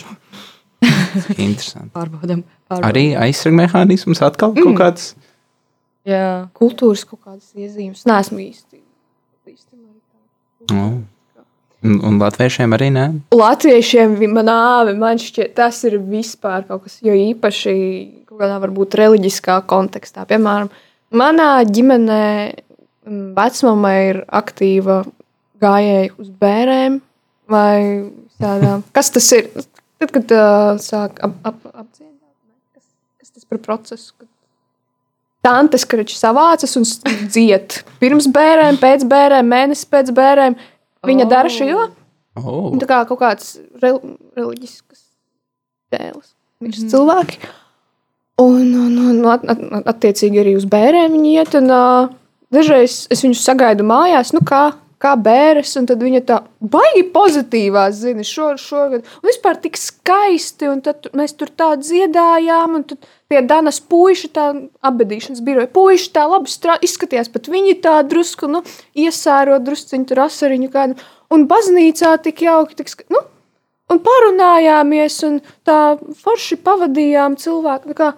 Interesanti. 1.46 1.90
pārbaudām. 1.94 2.42
pārbaudam. 2.68 2.88
Arī 2.90 3.04
aizsardzības 3.16 3.58
mehānisms 3.62 4.20
atkal 4.26 4.52
Mm. 4.52 4.62
kaut 4.66 4.76
kāds. 4.82 5.14
Jā, 6.04 6.48
kultūras 6.52 7.04
kaut 7.08 7.20
kādas 7.24 7.48
iezīmes. 7.56 8.04
Nē, 8.04 8.18
esmu 8.20 8.38
īsti. 8.44 8.80
īsti 9.48 9.72
Oh. 10.72 11.02
Un, 11.84 11.98
un 12.00 12.18
latviešiem 12.18 12.72
arī 12.72 12.86
nē. 12.92 13.02
Latviešiem 13.36 14.14
vi- 14.16 14.26
man 14.26 14.46
nāve, 14.46 14.96
man 14.96 15.18
šķiet, 15.18 15.54
tas 15.54 15.84
ir 15.84 15.98
vispār 15.98 16.66
kaut 16.66 16.84
kas, 16.84 16.98
jo 17.02 17.12
īpaši 17.12 18.24
kaut 18.26 18.38
kādā 18.40 18.56
varbūt 18.62 18.96
reliģiskā 18.96 19.58
kontekstā. 19.68 20.24
Piemēram, 20.26 20.70
manā 21.12 21.62
ģimenē 21.68 22.54
mm, 23.06 23.32
vecmama 23.36 23.94
ir 24.08 24.20
aktīva 24.28 25.02
gājēja 25.62 26.12
uz 26.20 26.28
bērēm 26.42 27.00
vai 27.50 27.78
tādām. 28.42 28.84
Kas 28.96 29.12
tas 29.14 29.30
ir? 29.36 29.50
Tad, 30.02 30.10
kad 30.10 30.32
uh, 30.34 30.74
sāk 30.82 31.20
ap, 31.24 31.36
ap, 31.46 31.60
apdziedāt, 31.70 32.10
ne? 32.18 32.56
kas, 32.74 32.84
kas 33.22 33.30
tas 33.30 33.46
par 33.48 33.60
procesu? 33.62 34.10
Kad 34.18 34.28
Tantes 35.44 35.84
kračs 35.84 36.22
savācas 36.22 36.72
un 36.80 36.86
dzied 37.28 37.76
pirms 38.00 38.26
bērēm, 38.32 38.78
pēc 38.80 39.04
bērēm, 39.08 39.50
mēnesis 39.52 39.88
pēc 39.92 40.10
bērēm. 40.16 40.56
Viņa 41.04 41.26
dara 41.28 41.50
šo. 41.52 41.66
Oh. 42.40 42.70
Un 42.72 42.80
Tā 42.80 42.88
kā 42.88 43.02
kaut 43.10 43.20
kāds 43.20 43.50
rel 43.82 44.00
reliģisks 44.34 45.04
tēls, 45.92 46.32
mirst 46.64 46.86
mm 46.86 46.94
cilvēki. 46.94 47.42
Un, 48.42 48.72
un, 48.74 48.96
un 48.98 49.20
at, 49.30 49.44
at- 49.52 49.90
attiecīgi 49.92 50.40
arī 50.42 50.56
uz 50.58 50.64
bērniem 50.66 51.12
viņi 51.14 51.34
iet. 51.36 51.54
Un, 51.60 51.68
uh, 51.70 52.08
dažreiz 52.52 53.04
es 53.12 53.22
viņus 53.24 53.44
sagaidu 53.46 53.86
mājās, 53.86 54.32
nu 54.36 54.42
kā, 54.46 54.74
kā 55.00 55.14
bērns, 55.20 55.74
un 55.80 55.88
tad 55.88 56.02
viņa 56.04 56.22
tā 56.28 56.38
baigi 56.60 57.04
pozitīvā 57.14 57.84
zina 57.92 58.24
šo, 58.26 58.54
šogad. 58.60 59.04
Un 59.20 59.28
vispār 59.28 59.58
tik 59.60 59.76
skaisti, 59.80 60.68
un 60.70 60.80
tad 60.84 61.10
mēs 61.16 61.36
tur 61.38 61.52
tā 61.52 61.74
dziedājām, 61.80 62.78
un 62.78 62.86
tad 62.88 63.08
tie 63.32 63.42
Danas 63.44 63.80
puiši, 63.80 64.30
tā 64.36 64.46
apbedīšanas 64.86 65.44
biroja 65.44 65.70
puiši 65.74 66.12
tā 66.14 66.24
labi 66.30 66.52
strā, 66.52 66.78
izskatījās, 66.84 67.32
pat 67.34 67.50
viņi 67.52 67.76
tā 67.84 67.98
drusku, 68.08 68.48
nu, 68.50 68.62
iesēro 68.96 69.58
drusciņu 69.64 70.08
tur 70.10 70.24
asariņu 70.28 70.72
kādu. 70.72 70.98
Un 71.34 71.48
baznīcā 71.50 72.14
tik 72.22 72.44
jauki, 72.46 72.78
tik, 72.78 72.92
ska- 72.92 73.08
nu, 73.12 73.24
un 73.90 74.00
parunājāmies, 74.04 75.18
un 75.28 75.40
tā 75.66 75.98
forši 76.22 76.60
pavadījām 76.64 77.36
cilvēku. 77.40 78.12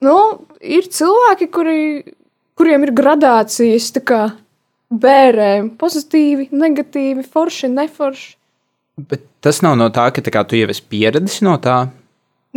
nu, 0.00 0.16
ir 0.60 0.86
cilvēki, 0.88 1.50
kuri, 1.50 2.04
kuriem 2.60 2.84
ir 2.84 2.92
gradācijas 2.96 3.88
kā 4.04 4.20
bērēm, 4.90 5.72
pozitīvi, 5.80 6.50
negatīvi, 6.52 7.24
forši, 7.24 7.70
neforši. 7.72 8.28
Bet 9.08 9.24
tas 9.40 9.62
nav 9.64 9.78
no 9.80 9.88
tā, 9.94 10.10
ka 10.12 10.20
tā 10.20 10.32
kā, 10.34 10.42
tu 10.44 10.58
jau 10.58 10.68
esi 10.68 10.84
pieredzējis 10.92 11.40
no 11.46 11.56
tā. 11.62 11.78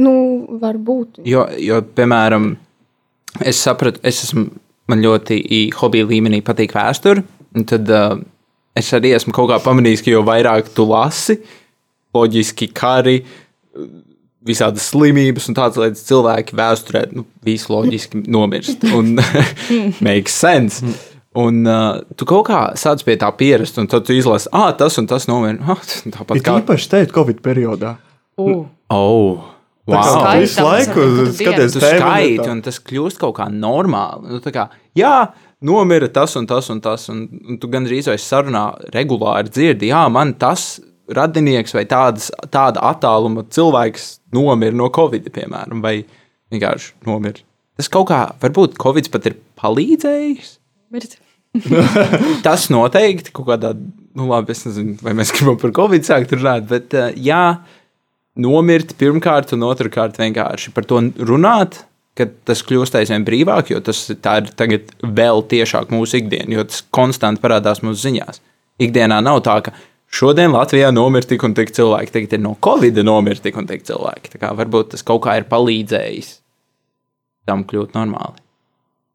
Nu, 0.03 0.13
varbūt. 0.59 1.21
Jo, 1.29 1.45
jo, 1.61 1.79
piemēram, 1.95 2.49
es 3.45 3.61
sapratu, 3.63 4.01
es 4.03 4.23
esmu, 4.25 4.47
man 4.91 5.03
ļoti 5.05 5.39
hobija 5.77 6.09
līmenī 6.09 6.41
patīk 6.43 6.73
vēsture. 6.75 7.23
un 7.55 7.67
Tad 7.69 7.91
uh, 7.93 8.17
es 8.75 8.89
arī 8.97 9.13
esmu 9.15 9.35
kaut 9.35 9.51
kā 9.53 9.61
pamanījis, 9.63 10.03
ka 10.03 10.11
jo 10.11 10.23
vairāk 10.27 10.73
tu 10.75 10.87
lasi, 10.89 11.37
loģiski 12.17 12.71
kari, 12.75 13.21
visādas 14.47 14.89
slimības 14.91 15.47
un 15.49 15.55
tādas 15.57 15.77
lietas, 15.79 16.03
cilvēki 16.09 16.55
vēsturē 16.59 17.05
nu, 17.15 17.23
visu 17.47 17.71
loģiski 17.73 18.23
nomirst. 18.27 18.83
Un 18.95 19.15
makes 20.07 20.35
sense. 20.35 20.83
Un 21.39 21.63
uh, 21.65 22.01
tu 22.19 22.27
kaut 22.29 22.45
kā 22.51 22.59
sāc 22.77 23.01
pie 23.07 23.15
tā 23.17 23.31
pierast, 23.37 23.79
un 23.81 23.87
tad 23.89 24.03
tu 24.05 24.13
izlasi, 24.13 24.51
ah, 24.53 24.69
tas 24.77 24.99
un 25.01 25.07
tas 25.09 25.25
nomira. 25.31 25.57
Ah, 25.73 25.81
tāpat 26.13 26.37
Ir 26.37 26.43
kā. 26.45 26.59
īpaši 26.61 26.91
teikt, 26.91 27.15
Covid 27.15 27.39
periodā. 27.45 27.95
uh, 28.37 28.65
Oh, 28.93 29.49
Tā 29.89 29.97
kā 29.99 30.11
wow. 30.15 30.37
visu 30.39 30.63
laiku 30.63 31.01
skaties 31.35 31.73
skaiti, 31.75 32.37
tā- 32.39 32.51
un 32.53 32.61
tas 32.63 32.77
kļūst 32.79 33.19
kaut 33.19 33.33
kā 33.35 33.49
normāli. 33.51 34.29
Nu, 34.31 34.37
tā 34.39 34.53
kā, 34.55 34.67
jā, 34.95 35.15
nomira 35.65 36.07
tas 36.13 36.37
un 36.39 36.45
tas 36.47 36.69
un 36.71 36.79
tas, 36.85 37.09
un, 37.11 37.25
un 37.49 37.57
tu 37.59 37.67
gandrīz 37.67 38.07
vai 38.07 38.15
sarunā 38.21 38.61
regulāri 38.93 39.51
dzirdi, 39.51 39.89
jā, 39.91 40.05
man 40.13 40.31
tas 40.39 40.77
radinieks 41.11 41.75
vai 41.75 41.83
tādas, 41.89 42.29
tāda 42.53 42.83
attāluma 42.91 43.45
cilvēks 43.51 44.07
nomira 44.35 44.75
no 44.75 44.89
Covid, 44.93 45.27
piemēram, 45.33 45.81
vai 45.83 46.01
vienkārši 46.53 46.93
nomira. 47.07 47.43
Tas 47.79 47.89
kaut 47.91 48.07
kā, 48.11 48.23
varbūt 48.41 48.77
Covid 48.81 49.09
pat 49.13 49.29
ir 49.29 49.37
palīdzējis. 49.59 50.57
mirt. 50.93 51.17
Tas 52.45 52.67
noteikti 52.73 53.33
kaut 53.33 53.47
kādā, 53.51 53.73
nu, 54.17 54.27
labi, 54.29 54.53
es 54.53 54.63
nezinu, 54.65 54.97
vai 55.05 55.13
mēs 55.17 55.33
gribam 55.35 55.57
par 55.61 55.73
Covid 55.75 56.05
sākt 56.05 56.33
runāt, 56.33 56.65
bet 56.69 56.93
uh, 56.97 57.11
jā, 57.13 57.59
nomirt 58.41 58.95
pirmkārt, 58.97 59.53
un 59.53 59.65
otrkārt 59.67 60.17
vienkārši 60.21 60.73
par 60.73 60.87
to 60.89 61.01
runāt, 61.21 61.83
ka 62.17 62.27
tas 62.45 62.61
kļūst 62.65 62.97
aizvien 62.97 63.25
brīvāk, 63.25 63.71
jo 63.73 63.81
tas 63.85 64.05
ir 64.13 64.81
vēl 65.01 65.45
tiešāk 65.49 65.93
mūsu 65.93 66.21
ikdiena, 66.21 66.59
jo 66.59 66.65
tas 66.69 66.83
konstanti 66.93 67.41
parādās 67.41 67.81
mūsu 67.85 68.07
ziņās. 68.07 68.41
Ikdienā 68.81 69.19
nav 69.25 69.41
tā, 69.45 69.59
ka 69.65 69.73
šodien 70.13 70.53
Latvijā 70.53 70.91
nomira 70.93 71.27
tik 71.27 71.43
un 71.47 71.55
tik 71.57 71.73
cilvēki, 71.75 72.13
tagad 72.13 72.37
ir 72.37 72.43
no 72.43 72.53
Covid 72.63 73.01
nomira 73.05 73.41
tik 73.41 73.57
un 73.59 73.67
tik 73.69 73.85
cilvēki. 73.87 74.35
Tā 74.35 74.41
kā 74.41 74.53
varbūt 74.57 74.93
tas 74.93 75.05
kaut 75.05 75.23
kā 75.25 75.37
ir 75.39 75.49
palīdzējis 75.49 76.31
tam 77.49 77.65
kļūt 77.67 77.95
normāli. 77.97 78.39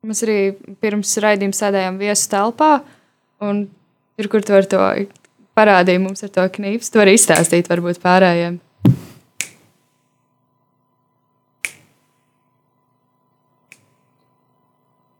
Mēs 0.06 0.22
arī 0.26 0.38
pirms 0.82 1.16
raidījuma 1.22 1.56
sēdējām 1.56 1.98
viesu 1.98 2.28
telpā, 2.30 2.72
un 3.42 3.64
tur, 4.18 4.28
kur 4.30 4.44
tu 4.46 4.54
vari 4.54 4.70
to 4.70 4.82
parādīja 5.58 6.02
mums 6.02 6.22
ar 6.22 6.32
to 6.34 6.44
knīpstu. 6.54 6.94
Tu 6.94 7.02
vari 7.02 7.16
izstāstīt 7.18 7.70
varbūt 7.70 7.98
pārējiem. 8.02 8.60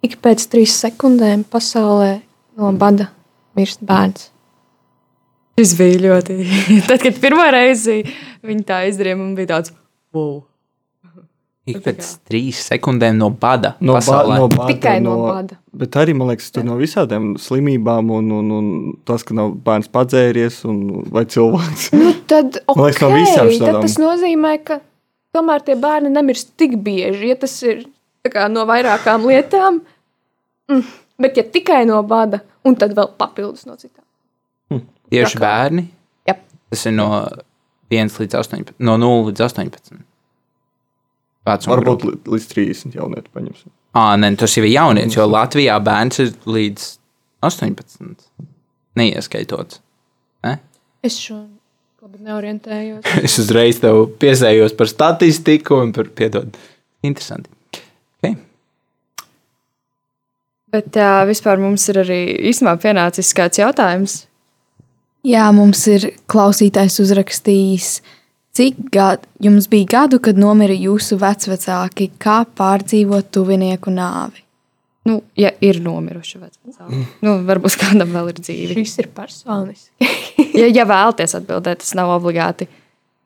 Ik 0.06 0.14
pēc 0.22 0.46
trīs 0.46 0.78
sekundēm 0.78 1.42
pasaulē 1.50 2.20
no 2.58 2.70
bada 2.78 3.10
mirst 3.58 3.82
bērns. 3.84 4.30
Šis 5.58 5.74
bija 5.74 5.98
ļoti. 6.04 6.36
Tad, 6.86 7.00
kad 7.02 7.16
pirmā 7.18 7.48
reize 7.50 7.96
viņa 8.46 8.62
tā 8.68 8.84
izdarīja, 8.92 9.18
man 9.18 9.34
bija 9.34 9.56
tāds 9.56 9.74
wow. 10.14 10.44
Ik 11.68 11.82
pēc 11.84 12.06
trīs 12.24 12.60
sekundēm 12.70 13.18
no 13.18 13.26
bada. 13.28 13.74
No, 13.82 13.96
ba 13.96 14.00
pasaulē. 14.00 14.38
no 14.38 14.46
bada, 14.52 14.68
Tikai 14.70 14.94
no 15.04 15.16
bada. 15.26 15.58
Bet 15.82 15.98
arī, 16.00 16.14
man 16.16 16.30
liekas, 16.30 16.48
tur 16.54 16.64
no 16.64 16.78
visādām 16.78 17.34
slimībām, 17.42 18.08
un, 18.14 18.30
un, 18.38 18.54
un 18.54 18.70
tas, 19.08 19.26
ka 19.26 19.36
nav 19.36 19.52
bērns 19.66 19.90
padzēries, 19.92 20.62
un, 20.70 20.78
vai 21.12 21.26
cilvēks. 21.28 21.90
Nu, 21.98 22.14
tad, 22.30 22.62
Man 22.78 22.86
liekas, 22.86 23.02
no 23.02 23.10
okay, 23.10 23.26
visām 23.26 23.52
tad 23.66 23.82
tas 23.84 23.98
nozīmē, 24.00 24.54
ka 24.64 24.80
tomēr 25.36 25.66
tie 25.66 25.76
bērni 25.82 26.14
nemirst 26.14 26.54
tik 26.60 26.78
bieži. 26.86 27.34
Ja 27.34 27.40
tas 27.42 27.58
ir 27.66 27.84
tā 28.24 28.32
kā, 28.32 28.48
no 28.52 28.64
vairākām 28.70 29.28
lietām, 29.28 29.82
mm, 30.72 30.98
bet 31.20 31.42
ja 31.42 31.44
tikai 31.44 31.82
no 31.90 32.00
bada, 32.06 32.46
un 32.64 32.80
tad 32.80 32.96
vēl 32.96 33.12
papildus 33.20 33.68
no 33.68 33.76
citām. 33.76 34.07
Tieši 35.10 35.36
kā- 35.38 35.40
bērni. 35.44 35.86
Jā. 36.28 36.34
Tas 36.70 36.86
ir 36.86 36.92
no 36.92 37.08
1 37.90 38.12
līdz 38.20 38.34
18, 38.42 38.74
no 38.78 38.96
0 39.00 39.30
līdz 39.30 39.44
18. 39.48 39.98
Vecuma 41.48 41.76
Varbūt 41.76 42.02
grupa. 42.04 42.30
līdz 42.34 42.46
30 42.52 42.94
jaunieti 42.98 43.30
paņemsim. 43.34 43.70
Ā, 43.96 44.02
nē, 44.20 44.34
tas 44.36 44.54
jau 44.54 44.64
ir 44.64 44.74
jaunietis, 44.74 45.16
jo 45.16 45.24
Latvijā 45.26 45.78
bērns 45.82 46.18
ir 46.20 46.32
līdz 46.44 46.98
18. 47.42 48.26
Neieskaitot. 48.98 49.78
Ne? 50.44 50.58
Es 51.02 51.16
šo 51.18 51.46
labi 52.02 52.18
neorientējos. 52.26 53.04
Es 53.24 53.38
uzreiz 53.40 53.80
tev 53.80 54.04
piesējos 54.20 54.76
par 54.76 54.90
statistiku 54.90 55.80
un 55.82 55.92
par 55.96 56.10
piedod. 56.18 56.56
Interesanti. 57.02 57.48
Okay. 58.20 58.36
Bet 60.68 60.96
uh, 61.00 61.22
vispār 61.28 61.60
mums 61.62 61.86
ir 61.88 62.02
arī 62.02 62.20
īstenībā 62.50 62.76
pienācis 62.82 63.30
kāds 63.36 63.60
jautājums. 63.60 64.26
Jā, 65.26 65.48
mums 65.54 65.80
ir 65.90 66.12
klausītājs 66.30 67.00
uzrakstījis, 67.02 67.88
cik 68.54 68.76
gadu 68.94 69.26
jums 69.42 69.66
bija 69.70 69.88
gadu, 69.96 70.20
kad 70.22 70.38
nomira 70.38 70.76
jūsu 70.76 71.18
vecvecāki, 71.18 72.12
kā 72.22 72.44
pārdzīvot 72.58 73.32
tuvinieku 73.34 73.90
nāvi. 73.94 74.44
Nu, 75.08 75.22
ja 75.38 75.50
ir 75.64 75.80
nomiruši 75.80 76.40
vecāki, 76.42 77.02
nu, 77.24 77.38
varbūt 77.48 77.78
kādam 77.80 78.12
vēl 78.12 78.30
ir 78.34 78.40
dzīvi. 78.42 78.76
Šis 78.78 78.98
ir 79.02 79.10
personiski. 79.16 80.10
Ja, 80.58 80.66
ja 80.66 80.84
vēlaties 80.88 81.36
atbildēt, 81.38 81.82
tas 81.84 81.94
nav 81.98 82.10
obligāti. 82.16 82.68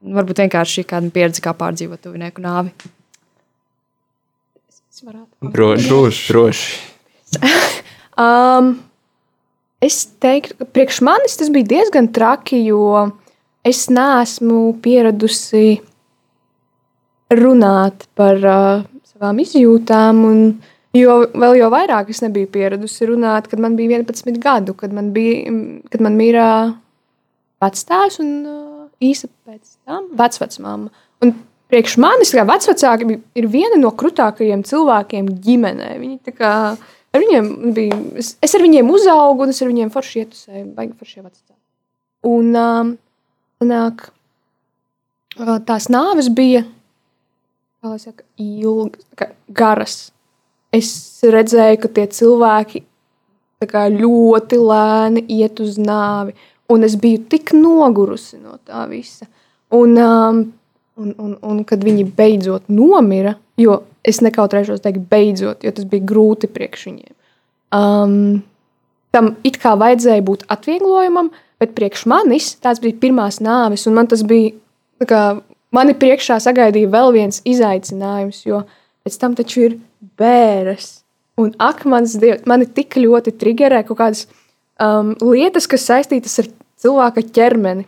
Varbūt 0.03 0.43
vienkārši 0.43 0.85
kāda 0.89 1.11
pieredze, 1.15 1.43
kā 1.45 1.53
pārdzīvot 1.57 2.03
tuvinieku 2.03 2.43
nāvi. 2.45 2.73
Es 4.93 5.05
varētu 5.07 5.53
Droši. 5.55 5.89
Droši. 5.89 6.25
Droši. 6.33 6.73
Um, 8.23 8.75
es 9.83 10.05
teiktu, 10.23 10.57
ka 10.61 10.69
priekš 10.75 11.01
manis 11.05 11.39
tas 11.41 11.51
bija 11.53 11.71
diezgan 11.77 12.11
traki, 12.15 12.63
jo 12.69 13.09
es 13.67 13.87
neesmu 13.91 14.77
pieradusi 14.83 15.81
runāt 17.33 18.07
par 18.19 18.39
uh, 18.43 18.85
savām 19.09 19.41
izjūtām. 19.43 20.23
Un, 20.29 20.43
jo 20.97 21.19
vēl 21.33 21.59
jau 21.63 21.71
vairāk 21.73 22.11
es 22.13 22.23
nebiju 22.25 22.51
pieradusi 22.53 23.09
runāt, 23.11 23.49
kad 23.51 23.63
man 23.63 23.79
bija 23.79 24.01
11 24.03 24.41
gadu, 24.43 24.77
kad 24.79 24.95
man, 24.95 25.13
bija, 25.15 25.47
kad 25.93 26.05
man 26.05 26.19
mīra 26.19 26.47
vectēvs 27.63 28.21
un 28.23 28.35
uh, 28.43 28.85
īsa 29.03 29.31
pēc 29.47 29.79
tam 29.87 30.11
vecvecmāma. 30.19 30.91
Un 31.23 31.35
priekš 31.73 31.97
manis, 32.03 32.35
kā 32.37 32.45
vecvecāki, 32.49 33.19
ir 33.39 33.49
viena 33.51 33.79
no 33.81 33.95
krutākajiem 33.97 34.65
cilvēkiem 34.69 35.31
ģimenē. 35.43 35.95
Viņi 36.03 36.19
tā 36.27 36.35
kā 36.37 36.53
ar 37.13 37.25
viņiem 37.25 37.49
bija, 37.77 37.99
es, 38.21 38.35
es 38.45 38.55
ar 38.57 38.65
viņiem 38.65 38.91
uzaugu, 38.93 39.45
un 39.45 39.55
es 39.55 39.63
ar 39.63 39.71
viņiem 39.71 39.93
forši 39.95 40.25
ietusēju, 40.25 40.67
baigi 40.77 40.97
forši 40.99 41.25
vecāki. 41.25 41.59
Un 42.29 42.55
um, 42.59 42.95
sanāk, 43.63 44.07
uh, 45.41 45.59
tās 45.67 45.91
nāves 45.93 46.31
bija, 46.33 46.65
saka, 47.83 48.25
kā 49.19 49.33
garas. 49.51 50.13
Es 50.73 50.95
redzēju, 51.27 51.83
ka 51.83 51.91
tie 51.93 52.07
cilvēki 52.09 52.85
kā 53.69 53.87
ļoti 53.93 54.59
lēni 54.59 55.25
iet 55.37 55.61
uz 55.63 55.79
nāvi. 55.79 56.35
Un 56.73 56.87
es 56.87 56.97
biju 56.97 57.25
tik 57.31 57.53
nogurusi 57.57 58.39
no 58.41 58.57
tā 58.65 58.87
visa. 58.91 59.27
Un, 59.73 59.97
um, 59.99 60.41
un, 60.97 61.15
un, 61.19 61.35
un 61.43 61.63
kad 61.69 61.83
viņi 61.85 62.07
beidzot 62.17 62.71
nomira, 62.73 63.37
jo 63.61 63.83
es 64.07 64.21
nekautrēšos 64.25 64.83
teikt, 64.85 65.05
beidzot, 65.11 65.65
jo 65.65 65.73
tas 65.75 65.87
bija 65.89 66.07
grūti 66.09 66.51
priekš 66.51 66.87
viņiem. 66.89 67.15
Um, 67.73 68.43
tam 69.15 69.35
it 69.47 69.59
kā 69.63 69.75
vajadzēja 69.81 70.25
būt 70.27 70.47
atvieglojumam, 70.53 71.31
bet 71.63 71.77
priekš 71.77 72.05
manis 72.11 72.55
tās 72.63 72.83
bija 72.83 72.99
pirmās 73.01 73.41
nāves, 73.45 73.87
un 73.89 73.99
man 73.99 74.11
tas 74.11 74.25
bija. 74.27 74.57
Kā, 75.03 75.41
mani 75.75 75.97
priekšā 75.99 76.37
sagaidīja 76.43 76.91
vēl 76.93 77.09
viens 77.17 77.41
izaicinājums, 77.49 78.45
jo 78.47 78.61
pēc 79.03 79.17
tam 79.19 79.35
taču 79.39 79.65
ir 79.67 79.79
bērns. 80.21 81.01
Un 81.41 81.55
ak, 81.63 81.87
mans 81.89 82.15
dievs, 82.21 82.45
mani 82.47 82.69
tik 82.69 82.99
ļoti 83.01 83.33
triggerē 83.41 83.81
kaut 83.89 83.99
kādas 83.99 84.27
um, 84.77 85.15
lietas, 85.25 85.67
kas 85.71 85.89
saistītas 85.89 86.39
ar 86.43 86.51
cilvēka 86.83 87.25
ķermeni. 87.35 87.87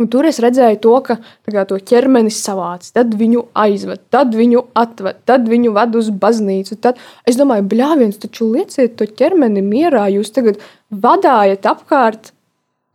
Un 0.00 0.08
tur 0.10 0.26
es 0.26 0.40
redzēju 0.42 0.78
to, 0.82 0.92
ka 1.04 1.18
kā, 1.20 1.64
to 1.68 1.76
ķermeni 1.76 2.32
savāc, 2.32 2.88
tad 2.96 3.12
viņu 3.18 3.44
aizved, 3.62 4.00
tad 4.10 4.32
viņu 4.34 4.64
atved, 4.78 5.20
tad 5.28 5.44
viņu 5.50 5.74
ved 5.76 5.98
uz 6.00 6.08
baznīcu. 6.22 6.78
Tad 6.82 7.00
es 7.28 7.38
domāju, 7.38 7.68
bļāviens, 7.70 8.18
taču 8.22 8.48
lieciet 8.54 8.96
to 8.98 9.06
ķermeni 9.06 9.62
mierā, 9.66 10.08
jūs 10.14 10.32
tagad 10.34 10.62
vadājat 10.90 11.68
apkārt 11.70 12.32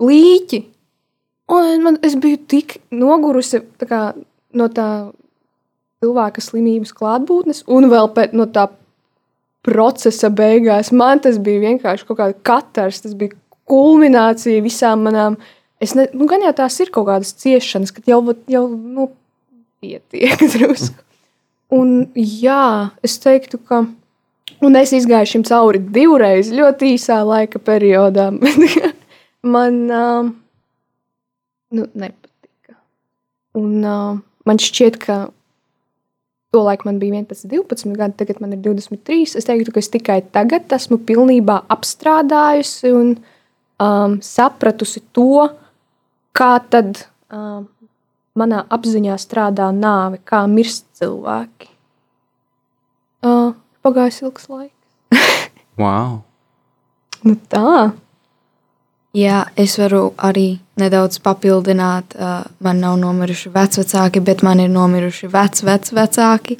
līķi. 0.04 0.64
Un 1.54 1.86
man, 1.86 2.02
es 2.04 2.18
biju 2.20 2.42
tik 2.50 2.80
nogurusi 2.92 3.62
kā, 3.88 4.02
no 4.58 4.68
tā 4.68 4.90
cilvēka 6.04 6.44
slimības 6.44 6.92
klātbūtnes, 6.98 7.64
un 7.72 7.88
vēl 7.94 8.12
pēc 8.18 8.36
no 8.38 8.50
tā 8.52 8.68
procesa 9.68 10.30
beigās. 10.34 10.92
Man 10.96 11.22
tas 11.24 11.40
bija 11.44 11.64
vienkārši 11.66 12.08
kaut 12.08 12.20
kāda 12.22 12.38
katrs, 12.46 13.02
tas 13.06 13.16
bija 13.18 13.36
kulminācija 13.68 14.64
visām 14.66 15.06
manām. 15.08 15.38
Es 15.84 15.94
ne, 15.98 16.08
nu, 16.18 16.26
gan 16.30 16.42
jau 16.42 16.54
tās 16.58 16.80
ir 16.82 16.92
kaut 16.94 17.08
kādas 17.10 17.36
ciešanas, 17.38 17.94
kad 17.94 18.08
jau, 18.10 18.22
jau 18.50 18.63
nu, 18.72 19.12
pietiek 19.82 20.42
drusku. 20.56 21.04
Un 21.74 22.08
jā, 22.16 22.96
es 23.04 23.18
teiktu, 23.22 23.60
ka. 23.60 23.84
Un 24.63 24.78
es 24.80 24.94
izgāju 24.96 25.30
šim 25.34 25.44
cauri 25.46 25.82
divreiz, 25.94 26.50
ļoti 26.56 26.94
īsā 26.96 27.20
laika 27.28 27.60
periodā. 27.62 28.32
man 29.54 29.82
um, 29.94 30.32
nu, 31.76 31.86
nepatika. 31.94 32.78
Un 33.60 33.84
uh, 33.84 34.16
man 34.48 34.63
šķiet, 34.63 34.98
ka 35.04 35.26
Tolaik 36.56 36.86
man 36.88 36.96
bija 36.98 37.12
11, 37.12 37.50
12 37.52 37.98
gadi, 38.00 38.16
tagad 38.18 38.40
man 38.42 38.56
ir 38.56 38.62
23. 38.63 39.36
Es 39.36 39.46
teiktu, 39.46 39.74
ka 39.76 39.82
es 39.84 39.92
tikai 39.92 40.22
tagad 40.34 40.72
esmu 40.74 41.02
pilnībā 41.06 41.60
apstrādājusi 41.74 42.94
un 42.96 43.10
um, 43.84 44.16
sapratusi 44.24 45.04
to, 45.13 45.50
kā 46.38 46.52
tad 46.69 47.06
um, 47.34 47.65
manā 48.38 48.63
apziņā 48.69 49.17
strādā 49.21 49.71
nāve, 49.73 50.21
kā 50.21 50.43
mirst 50.52 50.86
cilvēki. 51.00 51.71
Uh, 53.26 53.56
pagājis 53.86 54.23
ilgs 54.26 54.52
laiks. 54.52 54.73
Wow. 55.78 56.23
Nu 57.21 57.36
tā. 57.54 57.91
Jā, 59.13 59.43
es 59.54 59.76
varu 59.78 60.08
arī 60.17 60.60
nedaudz 60.82 61.19
papildināt. 61.21 62.15
Uh, 62.17 62.47
man 62.65 62.82
nav 62.82 62.95
nomiruši 62.97 63.52
vecāki, 63.54 64.23
bet 64.26 64.41
man 64.45 64.62
ir 64.63 64.71
nomiruši 64.73 65.30
vecvecāki. 65.30 66.58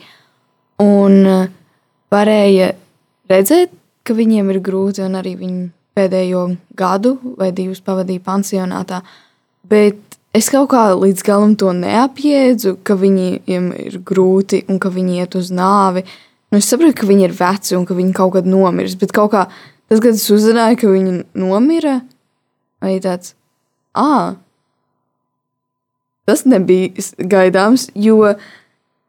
Un 0.85 1.17
uh, 1.25 1.49
varēja 2.13 2.75
redzēt, 3.33 3.73
ka 4.05 4.13
viņiem 4.13 4.53
ir 4.53 4.61
grūti, 4.61 5.01
un 5.05 5.17
arī 5.17 5.33
viņi 5.39 5.63
pēdējo 5.97 6.43
gadu 6.77 7.17
vai 7.39 7.49
divus 7.57 7.81
pavadīja 7.81 8.21
pansionātā. 8.25 9.01
Bet 9.67 10.17
es 10.38 10.51
kaut 10.53 10.69
kā 10.73 10.84
līdz 10.95 11.23
galam 11.25 11.56
to 11.60 11.71
neapjēdzu, 11.75 12.77
ka 12.88 12.97
viņiem 12.99 13.71
ir 13.88 13.97
grūti 14.06 14.63
un 14.67 14.82
ka 14.84 14.91
viņi 14.93 15.23
iet 15.23 15.39
uz 15.39 15.49
nāvi. 15.56 16.06
Nu, 16.51 16.62
es 16.62 16.69
saprotu, 16.69 17.01
ka 17.01 17.10
viņi 17.10 17.27
ir 17.27 17.34
veci 17.36 17.75
un 17.75 17.88
ka 17.88 17.97
viņi 17.97 18.13
kaut 18.15 18.38
kad 18.38 18.47
nomirs, 18.47 18.95
bet 18.99 19.15
kaut 19.15 19.34
kā 19.34 19.47
tas, 19.51 19.99
kad 19.99 20.13
es 20.13 20.30
uzzināju, 20.32 20.80
ka 20.80 20.91
viņi 20.91 21.17
nomira, 21.39 21.97
Vai 22.82 22.99
tāds, 23.01 23.34
ah, 23.97 24.36
tas 26.30 26.43
nebija 26.45 26.93
gaidāms, 27.17 27.88
jo 27.97 28.19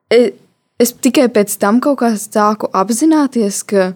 es, 0.09 0.33
es 0.81 0.95
tikai 1.05 1.27
pēc 1.35 1.59
tam 1.61 1.83
kaut 1.85 2.01
kā 2.01 2.15
sāku 2.17 2.71
apzināties, 2.73 3.61
ka 3.69 3.91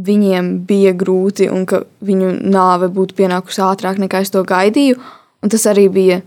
viņiem 0.00 0.50
bija 0.66 0.94
grūti 0.96 1.46
un 1.52 1.68
ka 1.70 1.84
viņu 2.02 2.32
nāve 2.50 2.88
būtu 2.90 3.14
pienākusi 3.20 3.62
ātrāk 3.62 4.00
nekā 4.02 4.24
es 4.24 4.34
to 4.34 4.42
gaidīju. 4.48 4.98
Un 5.40 5.52
tas 5.52 5.66
arī 5.70 5.86
bija 5.92 6.20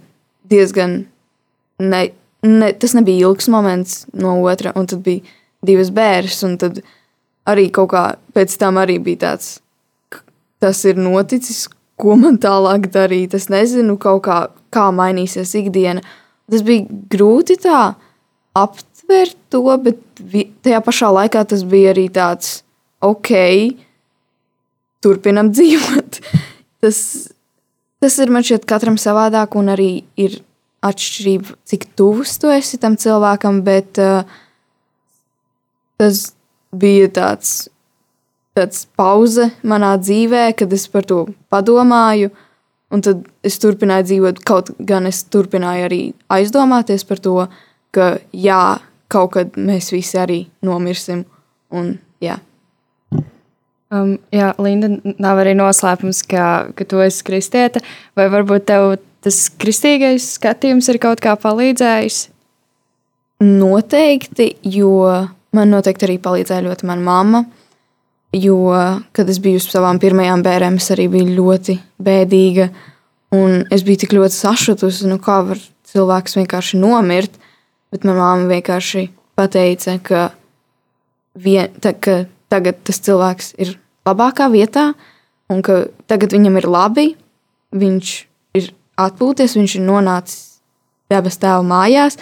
diezgan. 0.50 1.04
Ne, 1.84 2.04
ne, 2.46 2.72
tas 2.80 2.96
nebija 2.98 3.28
ilgs 3.28 3.50
moments 3.52 4.04
no 4.14 4.36
otra, 4.46 4.74
un 4.78 4.88
tad 4.90 5.04
bija 5.06 5.24
divas 5.66 5.92
bērnas. 5.94 6.42
Un 6.48 6.58
tad 6.62 6.82
arī 7.50 7.70
kaut 7.74 7.92
kā 7.94 8.04
pēc 8.36 8.58
tam 8.62 8.80
arī 8.82 9.00
bija 9.04 9.26
tāds, 9.28 9.58
tas 10.64 10.84
ir 10.88 11.00
noticis, 11.00 11.68
ko 12.00 12.18
man 12.20 12.40
tālāk 12.42 12.90
darīt. 12.94 13.36
Es 13.38 13.50
nezinu, 13.54 13.98
kā, 14.02 14.18
kā 14.74 14.90
mainīsies 14.96 15.54
ikdiena. 15.60 16.04
Tas 16.52 16.64
bija 16.66 16.88
grūti 17.12 17.58
tā 17.64 17.94
aptvert 18.58 19.38
to, 19.54 19.64
bet 19.82 20.02
tajā 20.66 20.82
pašā 20.86 21.10
laikā 21.14 21.46
tas 21.50 21.64
bija 21.68 21.94
arī 21.94 22.08
tāds 22.14 22.62
ok, 23.04 23.32
turpinam 25.04 25.52
dzīvot. 25.54 26.20
tas, 26.84 27.00
tas 28.04 28.20
ir 28.20 28.32
man 28.36 28.44
šķiet 28.44 28.68
katram 28.68 29.00
savādāk, 29.00 29.56
un 29.56 29.72
arī 29.72 29.92
ir 30.20 30.42
atšķirība, 30.84 31.56
cik 31.64 31.88
tuvs 31.96 32.36
tu 32.42 32.52
esi 32.52 32.80
tam 32.82 32.98
cilvēkam, 33.00 33.62
bet 33.64 34.00
uh, 34.04 34.28
tas 36.02 36.26
bija 36.76 37.08
tāds, 37.16 37.54
tāds 38.58 38.84
pauze 39.00 39.48
manā 39.64 39.94
dzīvē, 40.02 40.50
kad 40.60 40.74
es 40.76 40.90
par 40.92 41.08
to 41.08 41.26
padomāju. 41.54 42.34
Un 42.94 43.02
tad 43.02 43.24
es 43.42 43.56
turpināju 43.58 44.06
dzīvot, 44.10 44.42
kaut 44.46 44.74
gan 44.78 45.08
es 45.10 45.24
turpināju 45.34 45.86
arī 45.88 46.02
aizdomāties 46.36 47.08
par 47.10 47.22
to, 47.24 47.48
ka 47.96 48.18
jā, 48.30 48.78
kaut 49.10 49.32
kad 49.38 49.56
mēs 49.58 49.90
visi 49.96 50.20
arī 50.22 50.44
nomirsim. 50.66 51.24
Un, 51.74 51.96
jā. 52.22 52.38
Um, 53.94 54.16
jā, 54.34 54.50
Linda, 54.64 54.90
nav 55.22 55.40
arī 55.44 55.54
noslēpums, 55.58 56.24
ka, 56.26 56.46
ka 56.74 56.86
tu 56.90 57.02
esi 57.04 57.26
kristiete. 57.28 57.84
Vai 58.18 58.26
varbūt 58.34 58.66
tev 58.72 58.96
tas 59.24 59.46
kristīgais 59.62 60.32
skatījums 60.40 60.90
ir 60.90 60.98
kaut 61.04 61.22
kā 61.22 61.36
palīdzējis? 61.40 62.24
Noteikti, 63.44 64.54
jo 64.66 64.96
man 65.54 65.76
noteikti 65.76 66.08
arī 66.08 66.18
palīdzēja 66.24 66.66
ļoti 66.66 66.90
mana 66.90 67.06
mamma. 67.06 67.44
Jo, 68.34 68.58
kad 69.14 69.30
es 69.30 69.38
biju 69.44 69.60
uz 69.62 69.68
savām 69.70 70.00
pirmajām 70.02 70.42
bērniem, 70.46 70.80
es 70.82 70.90
arī 70.96 71.06
biju 71.14 71.36
ļoti 71.38 71.78
bēdīga. 72.02 72.72
Un 73.38 73.62
es 73.74 73.86
biju 73.86 74.04
tik 74.06 74.16
ļoti 74.18 74.40
sašutusi, 74.40 75.06
nu 75.12 75.20
kā 75.22 75.38
var 75.46 75.62
cilvēks 75.92 76.40
vienkārši 76.40 76.82
nomirt. 76.82 77.38
Bet 77.94 78.08
manā 78.10 78.24
mamma 78.24 78.50
vienkārši 78.56 79.06
pateica, 79.38 80.00
ka, 80.02 80.24
vien, 81.38 81.70
ta, 81.78 81.94
ka 81.94 82.24
tagad 82.50 82.82
tas 82.90 82.98
cilvēks 83.06 83.54
ir 83.62 83.76
labākā 84.08 84.50
vietā, 84.54 84.92
un 85.52 85.62
ka 85.66 85.86
tagad 86.10 86.36
viņam 86.36 86.60
ir 86.60 86.70
labi, 86.70 87.08
viņš 87.74 88.14
ir 88.60 88.72
atpūties, 89.00 89.58
viņš 89.58 89.78
ir 89.80 89.86
nonācis 89.88 90.42
dabas 91.12 91.40
tēva 91.42 91.64
mājās, 91.68 92.18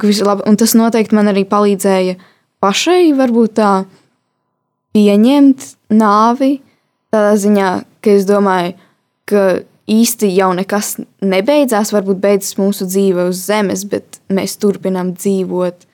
un, 0.00 0.56
tas 0.60 0.74
noteikti 0.76 1.16
man 1.16 1.30
arī 1.32 1.44
palīdzēja 1.48 2.16
pašai 2.64 3.12
varbūt 3.16 3.56
tā 3.60 3.72
pieņemt 4.94 5.68
nāvi, 5.94 6.58
tādā 7.14 7.34
ziņā, 7.40 7.70
ka 8.02 8.12
es 8.14 8.26
domāju, 8.28 8.74
ka 9.30 9.44
īsti 9.90 10.30
jau 10.32 10.50
nekas 10.56 10.94
nebeidzās, 11.24 11.92
varbūt 11.94 12.20
beidzas 12.22 12.56
mūsu 12.60 12.86
dzīve 12.88 13.28
uz 13.30 13.42
zemes, 13.48 13.84
bet 13.88 14.20
mēs 14.32 14.56
turpinām 14.60 15.12
dzīvot 15.16 15.86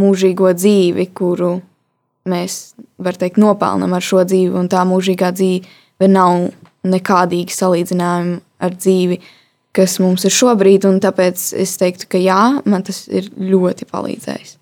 mūžīgo 0.00 0.52
dzīvi, 0.56 1.08
kuru 1.14 1.58
mēs, 2.28 2.74
var 3.02 3.18
teikt, 3.18 3.40
nopelnām 3.42 3.94
ar 3.96 4.04
šo 4.04 4.22
dzīvi, 4.28 4.52
un 4.58 4.70
tā 4.72 4.84
mūžīgā 4.88 5.32
dzīve 5.34 6.10
nav 6.10 6.50
nekādīgi 6.86 7.54
salīdzinājumi 7.54 8.40
ar 8.62 8.74
dzīvi, 8.76 9.20
kas 9.76 9.98
mums 10.02 10.26
ir 10.28 10.34
šobrīd, 10.34 10.86
un 10.88 10.98
tāpēc 11.02 11.52
es 11.62 11.76
teiktu, 11.80 12.10
ka 12.12 12.20
jā, 12.20 12.40
man 12.68 12.84
tas 12.86 13.06
ir 13.08 13.30
ļoti 13.38 13.88
palīdzējis. 13.90 14.58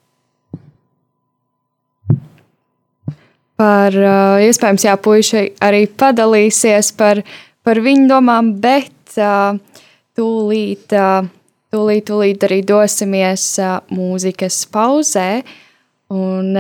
Par 3.61 3.97
iespējams, 4.41 4.87
jā, 4.87 4.95
puiši 4.97 5.43
arī 5.61 5.85
padalīsies 6.01 6.95
par, 6.97 7.21
par 7.67 7.81
viņu 7.85 8.07
domām, 8.09 8.55
bet 8.63 9.19
tūlīt, 10.17 10.95
tūlīt, 10.95 12.07
tūlīt 12.09 12.47
arī 12.49 12.61
dosimies 12.65 13.45
mūzikas 13.93 14.63
pauzē. 14.73 15.29
Un, 16.11 16.57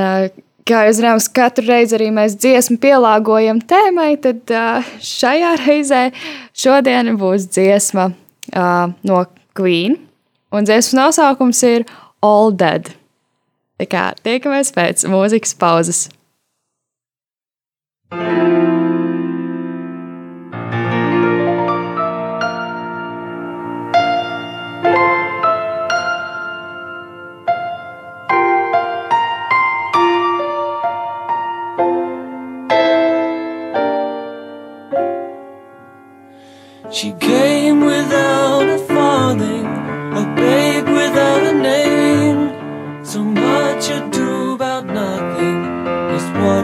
kā 0.68 0.84
jūs 0.86 1.00
zināt, 1.00 1.26
katru 1.36 1.66
reizi 1.68 1.96
arī 1.98 2.10
mēs 2.14 2.36
dziesmu 2.40 2.78
pielāgojam 2.82 3.62
tēmai, 3.70 4.12
tad 4.22 4.52
šajā 5.04 5.56
reizē 5.64 6.04
šodien 6.56 7.14
būs 7.20 7.48
dziesma 7.54 8.10
no 9.06 9.24
Queen. 9.56 9.98
Un 10.50 10.66
dziesmas 10.66 10.96
nosaukums 10.98 11.62
ir 11.66 11.86
All 12.26 12.50
Dead. 12.52 12.90
Tā 13.80 13.86
kā 13.88 14.06
tiekamies 14.20 14.74
pēc 14.76 15.06
mūzikas 15.08 15.54
pauzes. 15.56 16.08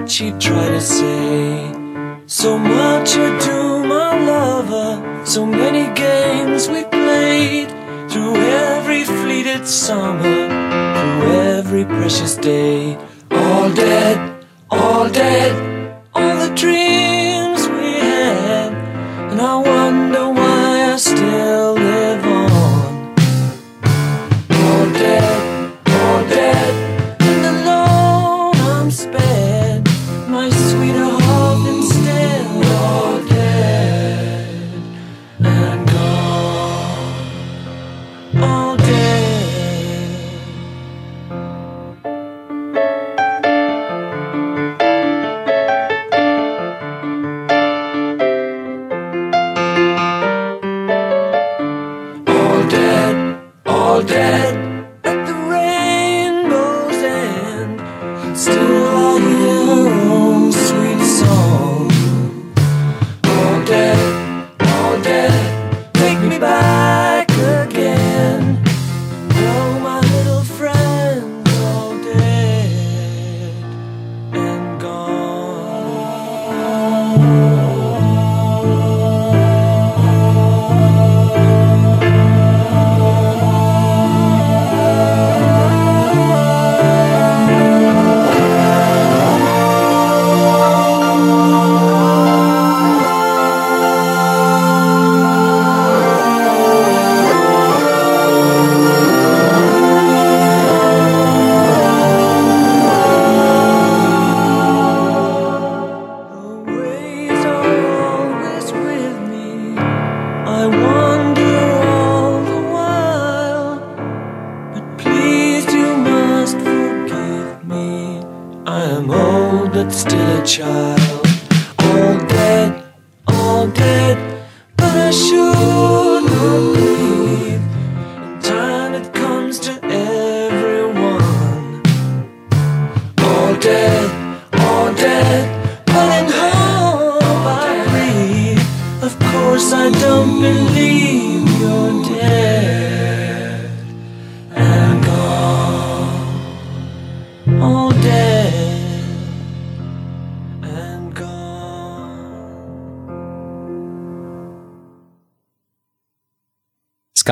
What 0.06 0.12
she 0.12 0.30
tried 0.38 0.68
to 0.68 0.80
say. 0.80 1.72
So 2.26 2.56
much 2.56 3.16
ado, 3.16 3.82
my 3.84 4.24
lover, 4.24 5.26
so 5.26 5.44
many 5.44 5.92
games 5.94 6.68
we 6.68 6.84
played 6.84 7.68
through 8.08 8.36
every 8.36 9.02
fleeted 9.02 9.66
summer, 9.66 10.22
through 10.94 11.32
every 11.58 11.84
precious 11.84 12.36
day. 12.36 12.96
All 13.32 13.68
dead, 13.74 14.46
all 14.70 15.08
dead, 15.08 15.52
all 16.14 16.36
the 16.36 16.54
dreams 16.54 17.66
we 17.66 17.98
had, 17.98 18.72
and 19.32 19.40
I 19.40 19.56
wonder. 19.56 19.95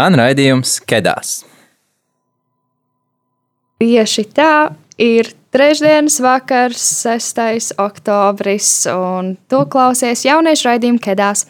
Skan 0.04 0.18
raidījums 0.20 0.82
Kedās. 0.84 1.28
Tieši 3.80 4.24
tā 4.36 4.74
ir 5.00 5.30
trešdienas 5.48 6.18
vakars, 6.20 6.82
6. 7.08 7.70
oktobris, 7.80 8.68
un 8.92 9.30
to 9.48 9.62
klausies 9.72 10.26
jauniešu 10.26 10.68
raidījumu 10.68 11.00
Kedās. 11.00 11.46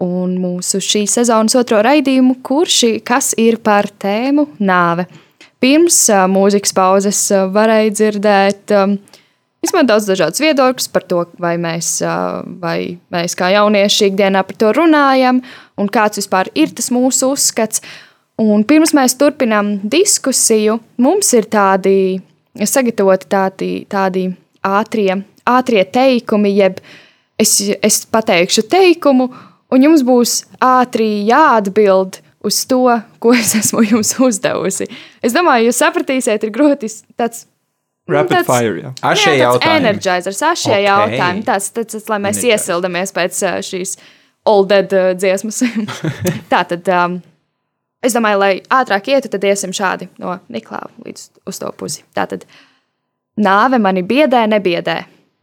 Un 0.00 0.38
mūsu 0.40 0.80
šī 0.80 1.02
sezonas 1.12 1.58
otro 1.60 1.82
raidījumu, 1.84 2.38
kurš 2.40 2.78
ir 3.44 3.60
par 3.60 3.90
tēmu 4.00 4.46
nāve. 4.64 5.04
Pirms 5.60 6.06
mūzikas 6.32 6.72
pauzes 6.72 7.20
varēja 7.52 7.92
dzirdēt 7.98 8.72
um, 8.78 8.96
vismaz 9.60 9.86
daudz 9.88 10.08
dažādus 10.08 10.40
viedokļus 10.40 10.88
par 10.92 11.04
to, 11.08 11.26
vai 11.36 11.58
mēs, 11.60 11.98
vai 12.64 12.78
mēs 13.12 13.36
kā 13.36 13.52
jaunieši 13.58 14.08
ikdienā 14.08 14.44
par 14.48 14.56
to 14.60 14.72
runājam, 14.76 15.44
un 15.80 15.88
kāds 15.90 16.20
vispār 16.20 16.50
ir 16.54 16.72
tas 16.76 16.90
mūsu 16.94 17.32
uzskats. 17.34 17.82
Un 18.40 18.64
pirms 18.66 18.90
mēs 18.96 19.14
turpinām 19.18 19.76
diskusiju, 19.86 20.80
mums 20.98 21.28
ir 21.38 21.46
tādi 21.46 22.20
sagatavoti 22.66 23.28
tādi, 23.30 23.70
tādi 23.90 24.24
ātrie, 24.66 25.20
ātrie 25.46 25.84
teikumi, 25.86 26.50
jeb 26.58 26.80
es, 27.38 27.56
es 27.82 28.00
pateikšu 28.10 28.66
teikumu, 28.70 29.28
un 29.70 29.86
jums 29.86 30.02
būs 30.06 30.40
ātri 30.62 31.24
jāatbild 31.28 32.20
uz 32.44 32.58
to, 32.68 32.82
ko 33.22 33.32
es 33.34 33.54
esmu 33.58 33.82
jums 33.92 34.14
uzdevusi. 34.22 34.86
Es 35.24 35.34
domāju, 35.34 35.70
jūs 35.70 35.78
sapratīsiet, 35.82 36.42
ir 36.44 36.54
grūti 36.54 36.90
tāds. 37.18 37.46
Rapid 38.10 38.34
tāds- 38.42 38.50
fire, 38.50 38.74
jā. 38.82 38.90
Ašie 39.00 39.30
Jā, 39.30 39.36
tāds 39.38 39.44
jautājumi. 39.46 39.78
Energizers, 39.80 40.42
ašie 40.44 40.74
Ok. 40.74 40.74
okay. 40.74 40.84
jautājumi. 40.84 41.44
Tas, 41.46 41.70
tas, 41.72 41.86
tas, 41.94 42.04
lai 42.12 42.18
mēs 42.20 42.36
Energizer. 42.36 42.58
iesildamies 42.58 43.14
pēc 43.16 43.38
šīs 43.64 43.94
old 44.48 44.68
dead 44.72 44.92
ā, 44.92 45.04
dziesmas. 45.18 45.62
Tā 46.52 46.62
tad, 46.70 46.88
um, 46.92 47.16
es 48.04 48.16
domāju, 48.16 48.40
lai 48.42 48.52
ātrāk 48.72 49.08
ietu, 49.14 49.30
tad 49.32 49.46
iesim 49.48 49.74
šādi 49.76 50.08
no 50.22 50.38
Niklāva 50.52 50.90
līdz 51.06 51.26
uz 51.48 51.60
to 51.62 51.72
pusi. 51.78 52.04
Tā 52.16 52.26
tad, 52.30 52.46
nāve 53.40 53.80
mani 53.82 54.04
biedē, 54.06 54.44
nebiedē. 54.50 54.98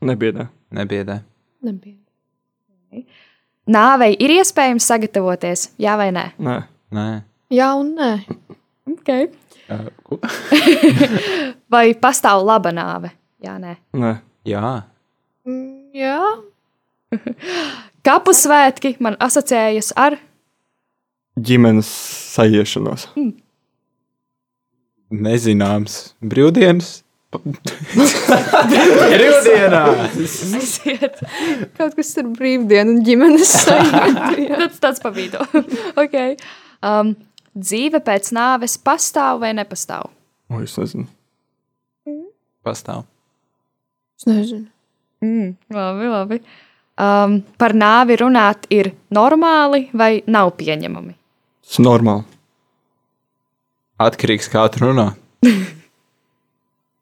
Nebiedē. 0.07 0.47
Nebiedē. 0.77 1.17
Nebija. 1.67 1.97
Nāvei 3.71 4.15
ir 4.19 4.33
iespējams 4.39 4.87
sagatavoties, 4.89 5.67
jā 5.79 5.93
vai 5.99 6.09
nē? 6.15 6.31
Nē. 6.41 6.57
Nē. 6.97 7.05
Jā 7.53 7.73
un 7.77 7.93
nē. 7.99 8.11
Okay. 8.97 9.29
Uh? 9.71 9.87
Vai 11.71 11.93
pastāv 11.95 12.41
laba 12.43 12.73
nāve? 12.75 13.13
Jā, 13.43 13.55
nē. 13.61 13.77
Nē. 13.95 14.15
Jā. 14.49 14.71
Mm, 15.47 15.81
Jā, 15.95 16.17
Kapu 18.01 18.33
svētki 18.33 18.95
man 19.03 19.15
asociējas 19.21 19.93
ar 19.99 20.17
Ģimenes 21.39 21.87
sajiešanos. 22.35 23.05
Nezināms. 25.11 25.93
Brīvdienas. 26.19 26.89
Brīvdienās. 29.11 30.17
aiziet. 30.59 31.21
kaut 31.77 31.95
kas 31.95 32.09
ar 32.19 32.27
brīvdienu 32.35 32.97
un 32.97 32.99
ģimenes 33.07 33.53
sajūtu. 33.61 34.49
Tas 34.65 34.81
tāds 34.83 34.99
pa 35.03 35.13
vidu. 35.15 35.39
okay. 36.03 36.35
um, 36.83 37.13
dzīve 37.55 38.03
pēc 38.03 38.33
nāves 38.35 38.75
pastāv 38.83 39.39
vai 39.45 39.53
nepastāv? 39.55 40.11
O, 40.51 40.59
es 40.59 40.75
nezinu. 40.81 41.07
Pastāv. 42.67 43.05
Es 44.19 44.27
nezinu. 44.27 44.67
Mm, 45.23 45.55
labi, 45.71 46.11
labi. 46.11 46.41
Um, 47.01 47.39
par 47.57 47.73
nāvi 47.73 48.13
runāt 48.19 48.67
ir 48.69 48.91
normāli 49.15 49.87
vai 49.97 50.21
nav 50.29 50.51
pieņemami? 50.59 51.15
Tas 51.65 51.79
ir 51.79 51.85
normāli. 51.87 52.25
Atkarīgs 54.01 54.49
kā 54.53 54.67
tu 54.73 54.83
runā. 54.85 55.07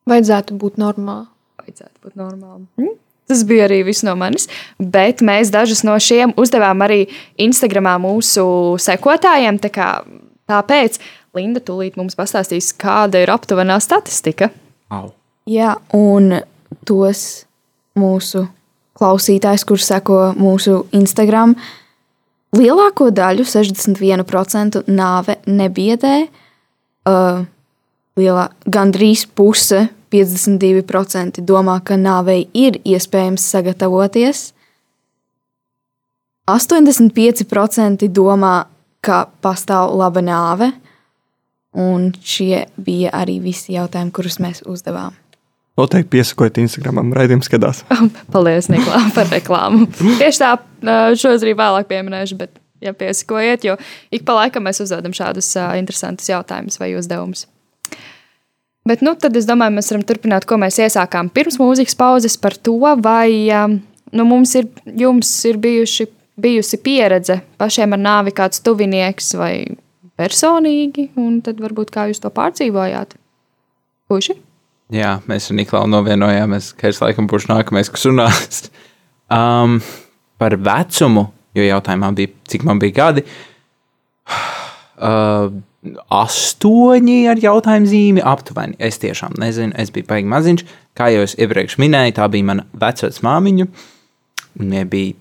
Vajadzētu 0.09 0.55
būt 0.61 0.79
normāli. 0.81 1.27
Vajadzētu 1.59 2.05
būt 2.05 2.15
normāli. 2.19 2.65
Mm? 2.79 2.95
Tas 3.29 3.43
bija 3.45 3.67
arī 3.67 3.81
viss 3.85 4.01
no 4.07 4.15
manis. 4.17 4.47
Bet 4.81 5.21
mēs 5.25 5.51
dažus 5.53 5.83
no 5.85 5.93
šiem 6.01 6.31
uzdevām 6.39 6.81
arī 6.85 7.03
Instagramā 7.37 7.97
mūsu 8.01 8.45
sekotājiem. 8.81 9.59
tā 9.61 9.69
kā- 9.69 10.05
Tāpēc 10.49 10.97
Linda 11.37 11.59
tūlīt 11.61 11.95
mums 11.95 12.15
pastāstīs, 12.17 12.71
kāda 12.73 13.21
ir 13.21 13.29
aptuvenā 13.29 13.75
statistika. 13.81 14.49
Au. 14.89 15.11
Jā, 15.45 15.75
un 15.93 16.41
tos 16.85 17.45
mūsu 17.95 18.47
klausītājs, 18.99 19.65
kurš 19.67 19.87
seko 19.93 20.19
mūsu 20.39 20.83
Instagram, 20.95 21.55
lielāko 22.55 23.09
daļu, 23.15 23.45
61% 23.47 24.83
nāve 24.91 25.39
nebiedē. 25.47 26.15
Uh, 27.09 27.45
lielā, 28.19 28.49
gandrīz 28.67 29.25
puse, 29.35 29.87
52% 30.13 31.43
domā, 31.45 31.79
ka 31.85 31.97
nāvei 31.99 32.47
ir 32.57 32.79
iespējams 32.83 33.45
sagatavoties. 33.53 34.49
85% 36.49 38.09
domā, 38.09 38.53
ka 39.05 39.27
pastāv 39.43 39.93
laba 39.97 40.23
nāve. 40.25 40.71
Un 41.77 42.09
šie 42.25 42.65
bija 42.81 43.13
arī 43.13 43.37
visi 43.43 43.75
jautājumi, 43.75 44.13
kurus 44.15 44.39
mēs 44.41 44.63
uzdevām. 44.65 45.13
Noteikti 45.79 46.11
piesakojiet 46.17 46.57
Instagramam, 46.59 47.13
raidījums 47.15 47.47
skatās. 47.47 47.83
Paldies, 48.33 48.67
Niklā, 48.71 48.99
par 49.17 49.29
reklāmu. 49.31 49.87
Tieši 49.99 50.41
tā, 50.41 50.55
šo 51.15 51.35
es 51.35 51.45
arī 51.45 51.53
vēlāk 51.59 51.87
pieminēšu, 51.91 52.39
bet, 52.39 52.59
ja 52.83 52.91
piesakojiet, 52.97 53.67
jo 53.67 53.77
ik 54.15 54.25
pa 54.27 54.35
laikam 54.41 54.67
mēs 54.67 54.81
uzdodam 54.83 55.15
šādus 55.15 55.53
uh, 55.59 55.71
interesantus 55.79 56.27
jautājumus 56.31 56.79
vai 56.81 56.91
uzdevumus. 56.99 57.45
Bet, 58.89 59.03
nu, 59.05 59.13
tad 59.19 59.35
es 59.37 59.45
domāju, 59.47 59.75
mēs 59.75 59.91
varam 59.91 60.03
turpināt, 60.07 60.47
ko 60.49 60.57
mēs 60.59 60.79
iesākām 60.81 61.29
pirms 61.31 61.59
mūzikas 61.61 61.95
pauzes 61.99 62.35
par 62.41 62.55
to, 62.57 62.79
vai 63.03 63.29
um, 63.53 63.77
nu, 64.15 64.25
mums 64.25 64.55
ir, 64.57 64.67
jums 64.97 65.29
ir 65.45 65.59
bijuši, 65.61 66.07
bijusi 66.39 66.79
pieredze 66.83 67.39
pašiem 67.59 67.95
ar 67.95 68.01
nāvi 68.01 68.33
kāds 68.35 68.63
tuvinieks 68.65 69.35
vai 69.39 69.53
personīgi, 70.19 71.11
un 71.19 71.39
tad 71.45 71.61
varbūt 71.63 71.93
kā 71.93 72.09
jūs 72.09 72.23
to 72.23 72.31
pārdzīvojāt. 72.33 73.15
Puši? 74.09 74.39
Jā, 74.89 75.19
mēs 75.29 75.51
ar 75.51 75.57
Niklaus 75.59 75.89
novienojāmies, 75.91 76.71
ka 76.79 76.89
es 76.89 77.01
laikam 77.03 77.27
būšu 77.29 77.51
nākamais, 77.51 77.91
kas 77.93 78.07
runās. 78.09 78.63
Um, 79.29 79.77
par 80.41 80.55
vecumu, 80.57 81.27
jo 81.53 81.65
jautājumā 81.67 82.09
bija, 82.17 82.33
cik 82.49 82.65
man 82.65 82.81
bija 82.81 82.95
gadi. 82.97 83.25
Uh, 84.97 85.51
astoņi 86.11 87.19
ar 87.31 87.39
jautājumu 87.39 87.89
zīmi 87.89 88.23
aptuveni. 88.25 88.75
Es 88.81 88.99
tiešām 88.99 89.37
nezinu, 89.39 89.75
es 89.79 89.93
biju 89.93 90.09
baigi 90.09 90.31
maziņš. 90.31 90.65
Kā 90.97 91.11
jau 91.13 91.21
es 91.23 91.37
iepriekš 91.39 91.77
minēju, 91.79 92.17
tā 92.17 92.27
bija 92.31 92.49
mana 92.49 92.65
vecāka 92.73 93.23
māmiņa. 93.25 93.69
Viņai 94.59 94.83
bija 94.89 95.15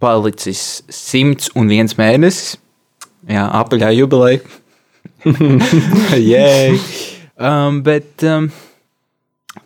palicis 0.00 0.64
simts 0.88 1.52
un 1.54 1.68
viens 1.70 1.94
mēnesis. 2.00 2.56
Jā, 3.28 3.44
apaļā 3.60 3.92
jubileja. 3.98 4.40
Jē, 6.32 6.72
um, 7.36 7.82
bet 7.84 8.24
um, 8.24 8.48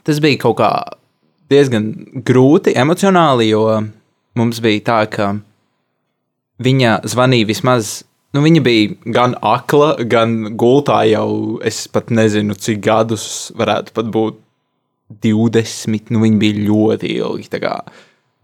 tas 0.03 0.21
bija 0.25 0.41
kaut 0.43 0.59
kā 0.59 0.71
diezgan 1.53 1.93
grūti 2.27 2.75
emocionāli, 2.77 3.51
jo 3.53 3.65
mums 4.39 4.61
bija 4.65 4.83
tā, 4.89 5.01
ka 5.11 5.35
viņa 6.65 7.01
zvanīja 7.11 7.49
vismaz. 7.51 8.01
Nu, 8.35 8.43
viņa 8.43 8.63
bija 8.67 9.13
gan 9.15 9.37
akla, 9.47 9.93
gan 10.11 10.57
gultā 10.59 11.05
jau 11.07 11.61
es 11.63 11.85
pat 11.87 12.11
nezinu, 12.11 12.57
cik 12.59 12.81
gadus 12.83 13.27
varētu 13.55 13.95
pat 13.95 14.11
būt 14.11 14.41
20. 15.23 16.11
Nu, 16.11 16.25
viņa 16.25 16.41
bija 16.43 16.65
ļoti 16.67 17.15
ilgi. 17.15 17.63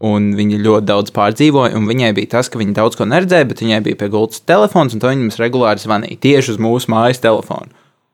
Un 0.01 0.31
viņa 0.33 0.63
ļoti 0.65 0.89
daudz 0.89 1.13
pārdzīvoja, 1.13 1.75
un 1.77 1.89
viņai 1.91 2.15
bija 2.17 2.37
tas, 2.39 2.49
ka 2.49 2.61
viņa 2.61 2.79
daudz 2.79 2.97
ko 2.97 3.05
neredzēja, 3.11 3.49
bet 3.51 3.61
viņai 3.61 3.81
bija 3.85 3.99
pie 4.01 4.09
gultas 4.13 4.41
telefons, 4.49 4.95
un 4.95 5.03
to 5.03 5.11
viņa 5.11 5.27
mums 5.27 5.41
regulāri 5.43 5.83
zvanīja 5.83 6.23
tieši 6.23 6.55
uz 6.55 6.63
mūsu 6.63 6.89
mājas 6.93 7.21
telefonu. 7.21 7.69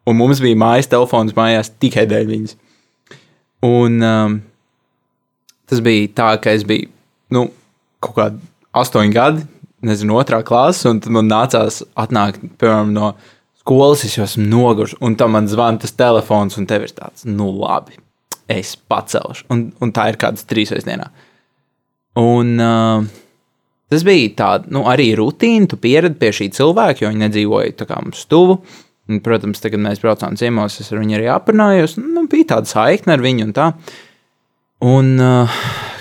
Un 0.07 0.19
mums 0.19 0.41
bija 0.43 0.59
mājas 0.59 0.89
telefons 0.91 1.37
mājās 1.37 1.71
tikai 1.83 2.09
dēļ 2.11 2.27
viņas. 2.33 2.57
Un 3.67 3.99
um, 4.07 4.39
tas 5.67 5.83
bija 5.83 6.13
tā, 6.15 6.31
ka 6.43 6.55
es 6.55 6.65
biju 6.69 6.91
nu, 7.35 7.49
kaut 8.05 8.17
kādi 8.19 8.43
astoņi 8.77 9.15
gadi, 9.15 9.47
nezinu, 9.87 10.17
otrā 10.21 10.43
klasē, 10.47 10.93
un 10.93 11.01
man 11.15 11.31
nācās 11.31 11.83
atnākt 11.99 12.45
piemēram, 12.61 12.93
no 12.95 13.13
skolas, 13.61 14.05
es 14.07 14.17
jau 14.17 14.27
esmu 14.27 14.47
noguris, 14.51 14.97
un 15.03 15.17
tam 15.19 15.35
man 15.37 15.49
zvana 15.51 15.83
tas 15.83 15.95
telefons, 15.97 16.59
un 16.61 16.69
tev 16.71 16.87
ir 16.87 16.95
tāds, 16.97 17.27
nu 17.27 17.51
labi, 17.55 17.99
es 18.53 18.77
pacelšu. 18.89 19.49
Un, 19.53 19.69
un 19.83 19.95
tā 19.95 20.11
ir 20.13 20.21
kādas 20.23 20.47
trīs 20.47 20.73
reizes 20.75 20.87
dienā. 20.87 21.09
Un 22.21 22.55
uh, 22.63 23.07
tas 23.93 24.05
bija 24.07 24.33
tāds, 24.39 24.71
nu, 24.73 24.85
arī 24.89 25.11
rutīna, 25.19 25.69
tu 25.71 25.81
pieredi 25.81 26.19
pie 26.21 26.33
šī 26.37 26.51
cilvēka, 26.57 27.03
jo 27.03 27.13
viņi 27.13 27.25
nedzīvoja 27.27 27.75
tā 27.81 27.89
kā 27.91 27.99
mums 28.05 28.23
tuvu. 28.31 28.61
Un, 29.07 29.21
protams, 29.23 29.61
tad, 29.63 29.71
kad 29.71 29.83
mēs 29.83 30.01
braucām 30.03 30.35
ciemos, 30.39 30.81
es 30.83 30.91
ar 30.91 30.99
viņu 30.99 31.21
arī 31.21 31.29
aprunājos. 31.31 31.95
Nu, 32.01 32.25
bija 32.31 32.57
tāda 32.57 32.71
saikne 32.71 33.15
ar 33.15 33.23
viņu 33.23 33.47
un 33.47 33.53
tā. 33.55 33.69
Un 34.87 35.13
uh, 35.23 35.61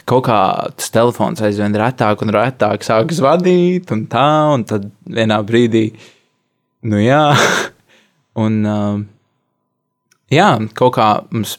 kaut 0.10 0.26
kā 0.28 0.40
tas 0.76 0.92
telefons 0.94 1.42
aizvien 1.46 1.76
retāk 1.78 2.22
un 2.26 2.34
retāk 2.34 2.84
sāk 2.86 3.14
zvanīt, 3.16 3.92
un 3.94 4.06
tā, 4.12 4.28
un 4.54 4.66
tad 4.68 4.90
vienā 5.06 5.38
brīdī, 5.48 5.86
nu 6.90 7.00
jā, 7.02 7.24
un 8.46 8.58
uh, 8.70 8.98
jā, 10.34 10.50
kaut 10.78 10.98
kā 10.98 11.10
mums, 11.30 11.58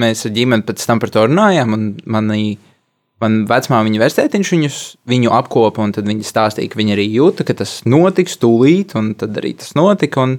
mēs 0.00 0.24
ar 0.26 0.34
ģimeni 0.38 0.66
pēc 0.66 0.86
tam 0.88 1.02
par 1.02 1.12
to 1.14 1.26
runājām, 1.28 1.76
un 1.76 1.90
manī, 2.10 2.56
man 3.22 3.44
vecmāmiņa 3.50 4.02
vērstētiņš 4.02 4.52
viņus, 4.54 4.78
viņu 5.10 5.32
apkopa, 5.36 5.84
un 5.84 5.94
tad 5.96 6.08
viņi 6.08 6.26
stāstīja, 6.26 6.72
ka 6.72 6.80
viņi 6.80 6.96
arī 6.96 7.06
jūta, 7.12 7.46
ka 7.46 7.56
tas 7.60 7.78
notiks 7.88 8.38
tūlīt, 8.42 8.96
un 8.98 9.12
tad 9.18 9.36
arī 9.40 9.54
tas 9.60 9.74
notika, 9.78 10.24
un, 10.26 10.38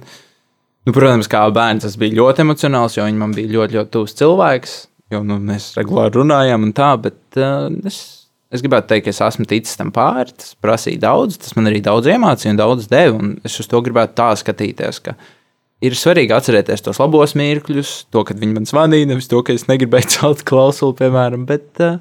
nu, 0.86 0.92
protams, 0.92 1.30
kā 1.32 1.44
bērns 1.54 1.86
tas 1.86 1.96
bija 2.00 2.18
ļoti 2.20 2.44
emocionāls, 2.44 2.98
jo 2.98 3.06
viņi 3.08 3.22
man 3.22 3.34
bija 3.36 3.54
ļoti, 3.54 3.78
ļoti 3.78 3.94
tuvs 3.96 4.16
cilvēks, 4.20 4.76
jo 5.14 5.22
nu, 5.26 5.38
mēs 5.42 5.72
regulāri 5.78 6.18
runājām 6.18 6.68
un 6.68 6.74
tā, 6.76 6.92
bet 7.02 7.40
uh, 7.40 7.70
es, 7.88 8.00
es 8.54 8.62
gribētu 8.64 8.92
teikt, 8.92 9.06
ka 9.06 9.14
es 9.14 9.22
esmu 9.28 9.46
ticis 9.48 9.78
tam 9.78 9.92
pāri. 9.94 10.34
Tas 10.34 10.54
prasīja 10.62 11.04
daudz, 11.06 11.38
tas 11.42 11.56
man 11.58 11.70
arī 11.70 11.82
daudz 11.84 12.10
iemācīja 12.10 12.54
un 12.54 12.60
daudz 12.60 12.90
deva. 12.90 13.16
Un 13.20 13.34
es 13.46 13.58
uz 13.62 13.70
to 13.70 13.82
gribētu 13.86 14.16
tā 14.18 14.30
skatīties, 14.40 15.00
ka 15.06 15.16
ir 15.86 15.96
svarīgi 15.98 16.34
atcerēties 16.34 16.84
tos 16.86 17.00
labos 17.02 17.36
mirkļus, 17.38 17.96
to, 18.14 18.24
kad 18.26 18.38
viņi 18.42 18.58
man 18.58 18.68
zvanīja, 18.68 19.10
nevis 19.12 19.30
to, 19.30 19.42
ka 19.46 19.54
es 19.54 19.68
negribēju 19.70 20.12
celt 20.16 20.44
klausuli, 20.48 20.98
piemēram. 21.02 21.46
Bet, 21.48 21.68
uh, 21.84 22.00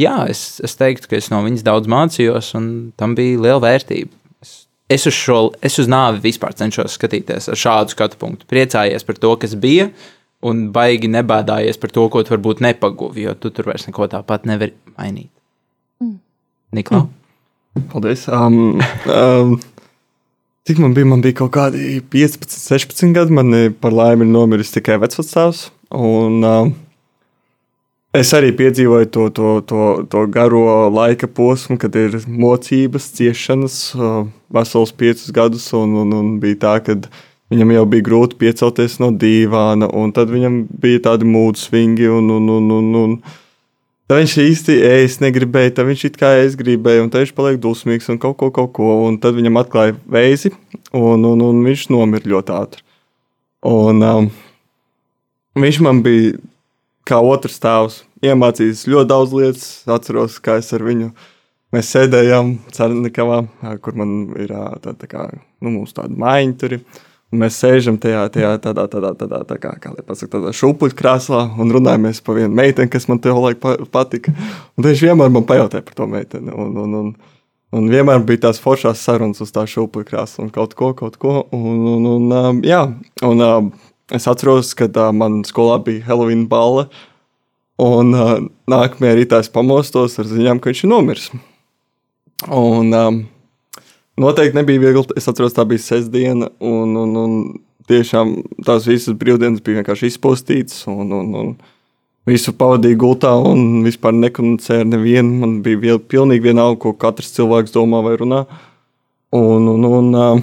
jā, 0.00 0.16
es, 0.30 0.58
es 0.64 0.76
teiktu, 0.78 1.10
ka 1.10 1.18
es 1.18 1.30
no 1.32 1.42
viņas 1.44 1.66
daudz 1.66 1.90
mācījos, 1.90 2.52
un 2.58 2.68
tam 2.98 3.16
bija 3.18 3.40
liela 3.44 3.62
vērtība. 3.64 4.12
Es, 4.44 4.54
es 4.90 5.08
uz 5.10 5.16
šo, 5.16 5.40
es 5.64 5.78
uz 5.82 5.90
nāvi 5.90 6.22
vispār 6.28 6.56
cenšos 6.58 6.96
skatīties 6.98 7.50
ar 7.52 7.60
šādu 7.60 7.96
skatu 7.96 8.20
punktu. 8.20 8.48
Priecājies 8.50 9.06
par 9.08 9.20
to, 9.20 9.34
kas 9.42 9.56
bija, 9.58 9.90
un 10.46 10.68
baigi 10.74 11.10
nebēdājies 11.10 11.80
par 11.82 11.94
to, 11.94 12.06
ko 12.12 12.22
tu 12.22 12.36
varbūt 12.36 12.62
nepagūvi, 12.64 13.26
jo 13.26 13.34
tu 13.38 13.52
tur 13.54 13.70
vairs 13.72 13.88
neko 13.88 14.10
tāpat 14.12 14.46
nevari 14.48 14.76
mainīt. 14.94 15.32
Mm. 16.02 16.18
Niklā? 16.78 17.04
Mm. 17.04 17.14
Paldies. 17.92 18.26
Um, 18.28 18.80
um, 19.06 19.56
cik 20.66 20.80
man 20.82 20.94
bija? 20.96 21.08
Man 21.08 21.22
bija 21.24 21.40
kaut 21.42 21.52
kādi 21.54 21.98
15, 22.10 22.50
16 22.58 23.14
gadi. 23.16 23.34
Man 23.34 23.54
par 23.80 23.94
laimi 23.94 24.26
ir 24.26 24.32
nomiris 24.32 24.72
tikai 24.74 24.98
vecvecāks. 25.02 25.68
Un 25.94 26.42
um, 26.44 26.72
es 28.16 28.32
arī 28.36 28.52
piedzīvoju 28.56 29.10
to, 29.14 29.28
to, 29.34 29.54
to, 29.68 29.86
to 30.08 30.26
garo 30.32 30.88
laika 30.92 31.28
posmu, 31.28 31.78
kad 31.80 31.96
ir 31.98 32.20
mocības, 32.26 33.10
ciešanas, 33.18 33.80
uh, 33.98 34.20
vesels 34.52 34.92
piecus 34.92 35.32
gadus. 35.34 35.70
Un, 35.76 35.96
un, 36.04 36.14
un 36.16 36.36
bija 36.42 36.62
tā, 36.66 36.76
ka 36.84 36.96
Viņam 37.48 37.70
jau 37.72 37.84
bija 37.88 38.04
grūti 38.04 38.36
piecelties 38.36 38.98
no 39.00 39.08
dīvāna, 39.16 39.88
un 39.96 40.10
tad 40.12 40.28
viņam 40.28 40.66
bija 40.82 41.00
tādi 41.06 41.28
mūdu 41.28 41.56
svingi. 41.56 42.08
Un, 42.12 42.28
un, 42.34 42.48
un, 42.58 42.66
un, 42.76 42.90
un. 43.02 43.14
Tad 44.08 44.20
viņš 44.20 44.34
īsti 44.42 44.76
ēst 44.88 45.22
negribēja, 45.24 45.78
tad 45.78 45.88
viņš 45.88 46.04
it 46.08 46.18
kā 46.20 46.34
es 46.42 46.56
gribēju, 46.60 47.06
un 47.06 47.10
tad 47.12 47.24
viņš 47.24 47.32
paliek 47.36 47.56
dusmīgs 47.60 48.08
un 48.12 48.20
kaut 48.20 48.36
ko, 48.40 48.50
kaut 48.52 48.74
ko. 48.76 48.90
Un 49.08 49.16
tad 49.20 49.36
viņam 49.36 49.60
atklāja 49.60 49.96
veizi, 50.08 50.52
un, 50.92 51.24
un, 51.24 51.44
un 51.44 51.64
viņš 51.64 51.88
nomira 51.92 52.32
ļoti 52.34 52.56
ātri. 52.56 52.84
Un, 53.68 54.04
um, 54.04 54.30
viņš 55.64 55.80
man 55.84 56.04
bija 56.04 56.36
kā 57.08 57.18
otrs 57.24 57.58
tēvs, 57.62 58.02
iemācījis 58.24 58.86
ļoti 58.90 59.10
daudz 59.10 59.34
lietas. 59.36 59.66
Atceros, 59.90 60.38
kā 60.44 60.58
es 60.62 60.70
ar 60.76 60.84
viņu 60.86 61.10
mēs 61.74 61.92
sēdējām 61.94 62.54
Cernikavā, 62.74 63.42
kur 63.84 63.98
man 63.98 64.16
ir 64.40 64.52
tā, 64.84 64.94
tā 64.94 65.10
kā, 65.10 65.28
nu, 65.64 65.84
tāda 65.94 66.14
maiņa 66.14 66.58
tur. 66.60 66.78
Ir. 66.78 67.04
Un 67.28 67.42
mēs 67.42 67.58
sēžam 67.60 67.98
tajā, 68.00 68.22
tajā 68.32 68.54
tādā, 68.64 68.86
tādā, 68.88 69.10
tādā, 69.20 69.42
tā 69.44 69.58
kā, 69.60 69.74
kā 69.82 69.90
pasaka, 70.00 70.30
tādā 70.38 70.52
šūpuļkrāslā 70.56 71.42
un 71.60 71.74
runājamies 71.76 72.22
par 72.24 72.38
vienu 72.38 72.56
meiteni, 72.56 72.88
kas 72.88 73.04
man 73.10 73.20
te 73.20 73.34
laik 73.36 73.60
patika. 73.92 74.32
Un 74.78 74.86
viņš 74.86 75.02
vienmēr 75.04 75.34
man 75.34 75.44
pajautāja 75.48 75.84
par 75.84 75.98
to 75.98 76.06
meiteni. 76.08 76.54
Un, 76.56 76.72
un, 76.80 76.94
un, 77.02 77.10
un 77.76 77.90
vienmēr 77.92 78.24
bija 78.24 78.46
tās 78.46 78.62
foršās 78.64 79.04
sarunas 79.04 79.44
uz 79.44 79.52
tā 79.52 79.66
šūpuļkrāsla 79.68 80.46
un 80.46 80.48
kaut 80.54 80.72
ko, 80.78 80.94
kaut 80.96 81.20
ko. 81.20 81.34
Un, 81.52 81.84
un, 81.98 82.08
un, 82.14 82.64
jā, 82.64 82.80
un 83.28 83.44
es 84.14 84.26
atceros, 84.30 84.74
kad 84.78 84.96
uh, 84.96 85.12
man 85.14 85.42
skolā 85.48 85.78
bija 85.84 86.06
Halloween 86.08 86.46
balva. 86.50 86.88
Un 87.78 88.14
uh, 88.16 88.36
nākamajā 88.70 89.16
rītā 89.20 89.42
es 89.44 89.50
pamostos 89.54 90.18
ar 90.18 90.26
ziņām, 90.26 90.58
ka 90.58 90.72
viņš 90.72 90.84
ir 90.84 90.92
nomiris. 90.92 91.30
Un, 92.46 92.94
um, 92.94 93.24
Noteikti 94.18 94.58
nebija 94.58 94.82
viegli. 94.82 95.04
Es 95.18 95.28
atceros, 95.30 95.54
tā 95.54 95.62
bija 95.68 95.82
sestdiena, 95.84 96.48
un, 96.58 96.96
un, 96.98 97.16
un 97.22 97.34
tiešām 97.88 98.34
tās 98.66 98.88
visas 98.88 99.14
brīvdienas 99.18 99.62
bija 99.62 99.80
vienkārši 99.80 100.10
izpostītas. 100.10 100.80
Un, 100.90 101.12
un, 101.14 101.34
un 101.38 101.52
visu 102.28 102.52
pavadīju 102.58 102.98
gultā 102.98 103.30
un 103.38 103.84
vispār 103.86 104.16
nekomunicēju 104.18 104.84
ar 104.84 104.90
nevienu. 104.90 105.36
Man 105.44 105.58
bija 105.62 105.82
viel, 105.84 106.00
pilnīgi 106.02 106.48
vienalga, 106.50 106.80
ko 106.82 106.96
katrs 106.98 107.30
cilvēks 107.36 107.74
domā 107.76 108.02
vai 108.06 108.16
runā. 108.18 108.42
Un, 109.38 109.68
un, 109.70 109.86
un 109.86 110.10
uh, 110.18 110.42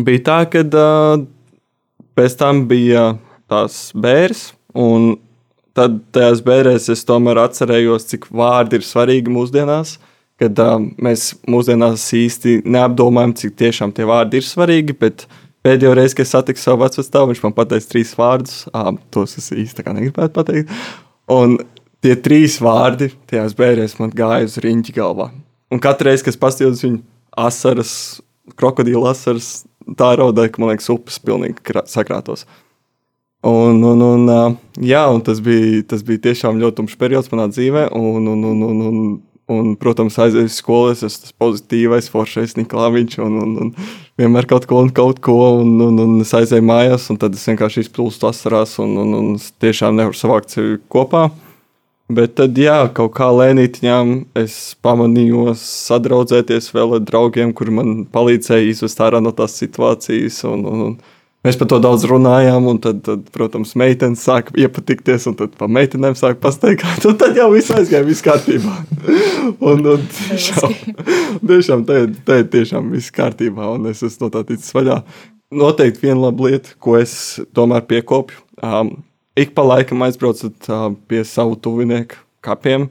bija 0.00 0.24
tā, 0.26 0.40
ka 0.50 0.64
uh, 0.66 1.22
pēc 2.20 2.36
tam 2.40 2.66
bija 2.68 3.14
tās 3.50 3.88
bērns. 3.96 4.50
Tad 5.76 6.00
tajās 6.12 6.40
bērnēs 6.44 6.88
es 6.92 7.04
tomēr 7.08 7.38
atcerējos, 7.44 8.08
cik 8.10 8.26
vārdi 8.34 8.80
ir 8.80 8.84
svarīgi 8.84 9.32
mūsdienās. 9.32 9.96
Kad 10.40 10.58
uh, 10.60 10.78
mēs 11.00 11.30
mūsdienās 11.50 12.04
īsti 12.16 12.60
neapdomājam, 12.68 13.34
cik 13.38 13.54
tiešām 13.60 13.92
tie 13.96 14.06
vārdi 14.08 14.40
ir 14.40 14.46
svarīgi. 14.48 14.96
Bet 15.00 15.26
pēdējo 15.64 15.92
reizi, 15.96 16.16
kad 16.18 16.26
es 16.26 16.34
satiku 16.34 16.62
savu 16.62 16.82
vecumu, 16.82 17.30
viņš 17.30 17.42
man 17.44 17.54
pateica 17.56 17.92
trīs 17.92 18.14
vārdus. 18.18 18.64
Uh, 18.72 18.92
tos 19.14 19.36
es 19.40 19.52
īsti 19.54 19.86
negribētu 19.86 20.34
pateikt. 20.36 20.74
Un 21.30 21.58
tie 22.02 22.16
trīs 22.18 22.58
vārdi 22.64 23.12
tajās 23.30 23.54
bērnēs 23.56 23.98
man 24.00 24.12
gāja 24.16 24.48
uz 24.48 24.58
riņķa 24.64 24.96
galvā. 24.96 25.30
Un 25.70 25.80
katru 25.82 26.10
reizi, 26.10 26.26
kad 26.26 26.34
es 26.34 26.40
paskatījos 26.40 26.82
viņu 26.82 27.02
asaras, 27.38 27.92
krokodila 28.58 29.12
asaras, 29.14 29.60
tā 29.98 30.12
raudāja, 30.20 30.52
ka 30.52 30.62
man 30.62 30.72
liekas, 30.72 30.90
upes 30.92 31.20
pilnīgi 31.22 31.80
sakrātos. 31.90 32.46
Un, 33.46 33.80
un, 33.88 34.02
un, 34.04 34.56
jā, 34.84 35.06
un 35.08 35.22
tas, 35.24 35.40
bija, 35.40 35.80
tas 35.88 36.04
bija 36.04 36.26
tiešām 36.28 36.60
ļoti 36.60 36.82
tumšs 36.82 36.98
periods 37.00 37.30
manā 37.32 37.48
dzīvē. 37.48 37.86
Un, 37.96 38.28
un, 38.34 38.46
un, 38.52 38.62
un, 38.68 38.86
un 38.90 39.02
Un, 39.50 39.72
protams, 39.74 40.14
aizēju 40.22 40.46
uz 40.46 40.56
skolu, 40.60 40.92
es 40.94 41.00
esmu 41.02 41.32
pozitīvais, 41.42 42.06
foršais 42.12 42.52
Niklaus, 42.54 43.16
un, 43.18 43.38
un, 43.42 43.56
un 43.64 43.72
vienmēr 44.20 44.46
kaut 44.46 44.68
ko 44.70 44.78
un 44.84 44.92
kaut 44.94 45.18
ko, 45.26 45.34
un, 45.58 45.72
un, 45.88 45.98
un 46.04 46.12
es 46.22 46.30
aizēju 46.38 46.62
mājās, 46.68 47.08
un 47.10 47.18
tad 47.18 47.34
es 47.34 47.48
vienkārši 47.50 47.82
izplūstu 47.82 48.28
asarās, 48.30 48.76
un, 48.78 48.94
un, 49.02 49.16
un 49.18 49.32
es 49.40 49.48
tiešām 49.58 49.98
nevaru 49.98 50.14
savākt 50.14 50.54
sevi 50.54 50.78
kopā. 50.92 51.24
Bet 52.10 52.34
tad, 52.40 52.56
jā, 52.58 52.88
kaut 52.96 53.12
kā 53.14 53.28
lēnītiņām 53.30 54.12
es 54.40 54.54
pamanīju 54.82 55.52
sadraudzēties 55.60 56.72
vēl 56.74 56.96
ar 56.96 57.04
draugiem, 57.06 57.52
kuri 57.54 57.74
man 57.76 57.92
palīdzēja 58.10 58.72
izvest 58.72 59.02
ārā 59.04 59.20
no 59.22 59.30
tās 59.36 59.54
situācijas. 59.60 60.42
Un, 60.50 60.64
un, 60.66 60.84
un, 60.88 61.00
Mēs 61.40 61.56
par 61.56 61.70
to 61.72 61.78
daudz 61.80 62.02
runājām, 62.04 62.66
un 62.68 62.78
tad, 62.84 62.98
tad 63.06 63.22
protams, 63.32 63.70
meitenes 63.80 64.20
sāka 64.26 64.52
iepatikties, 64.60 65.24
un 65.30 65.38
tad 65.38 65.54
pa 65.56 65.70
meitenēm 65.72 66.12
sāka 66.18 66.36
pasteigāt, 66.42 67.06
un 67.08 67.16
tad 67.16 67.38
jau 67.38 67.46
viss 67.54 67.72
aizgāja, 67.72 68.04
viss 68.04 68.24
kārtībā. 68.26 68.74
un, 69.70 69.86
un 69.94 70.04
tiešām, 70.18 70.74
tiešām 71.40 71.86
te, 71.88 72.02
te 72.28 72.42
tiešām 72.56 72.90
viss 72.92 73.14
kārtībā, 73.16 73.70
un 73.72 73.88
es 73.88 74.04
esmu 74.04 74.26
no 74.26 74.34
tā 74.34 74.44
ticis 74.50 74.76
vaļā. 74.76 74.98
Noteikti 75.62 76.04
viena 76.04 76.26
laba 76.26 76.50
lieta, 76.50 76.76
ko 76.76 76.98
es 77.00 77.14
tomēr 77.56 77.88
piekopju. 77.88 78.44
Um, 78.60 78.98
ik 79.38 79.54
pa 79.54 79.64
laikam 79.66 80.02
aizbraucat 80.06 80.70
uh, 80.70 80.90
pie 81.10 81.22
savu 81.24 81.56
tuvinieku 81.60 82.18
kapiem. 82.44 82.88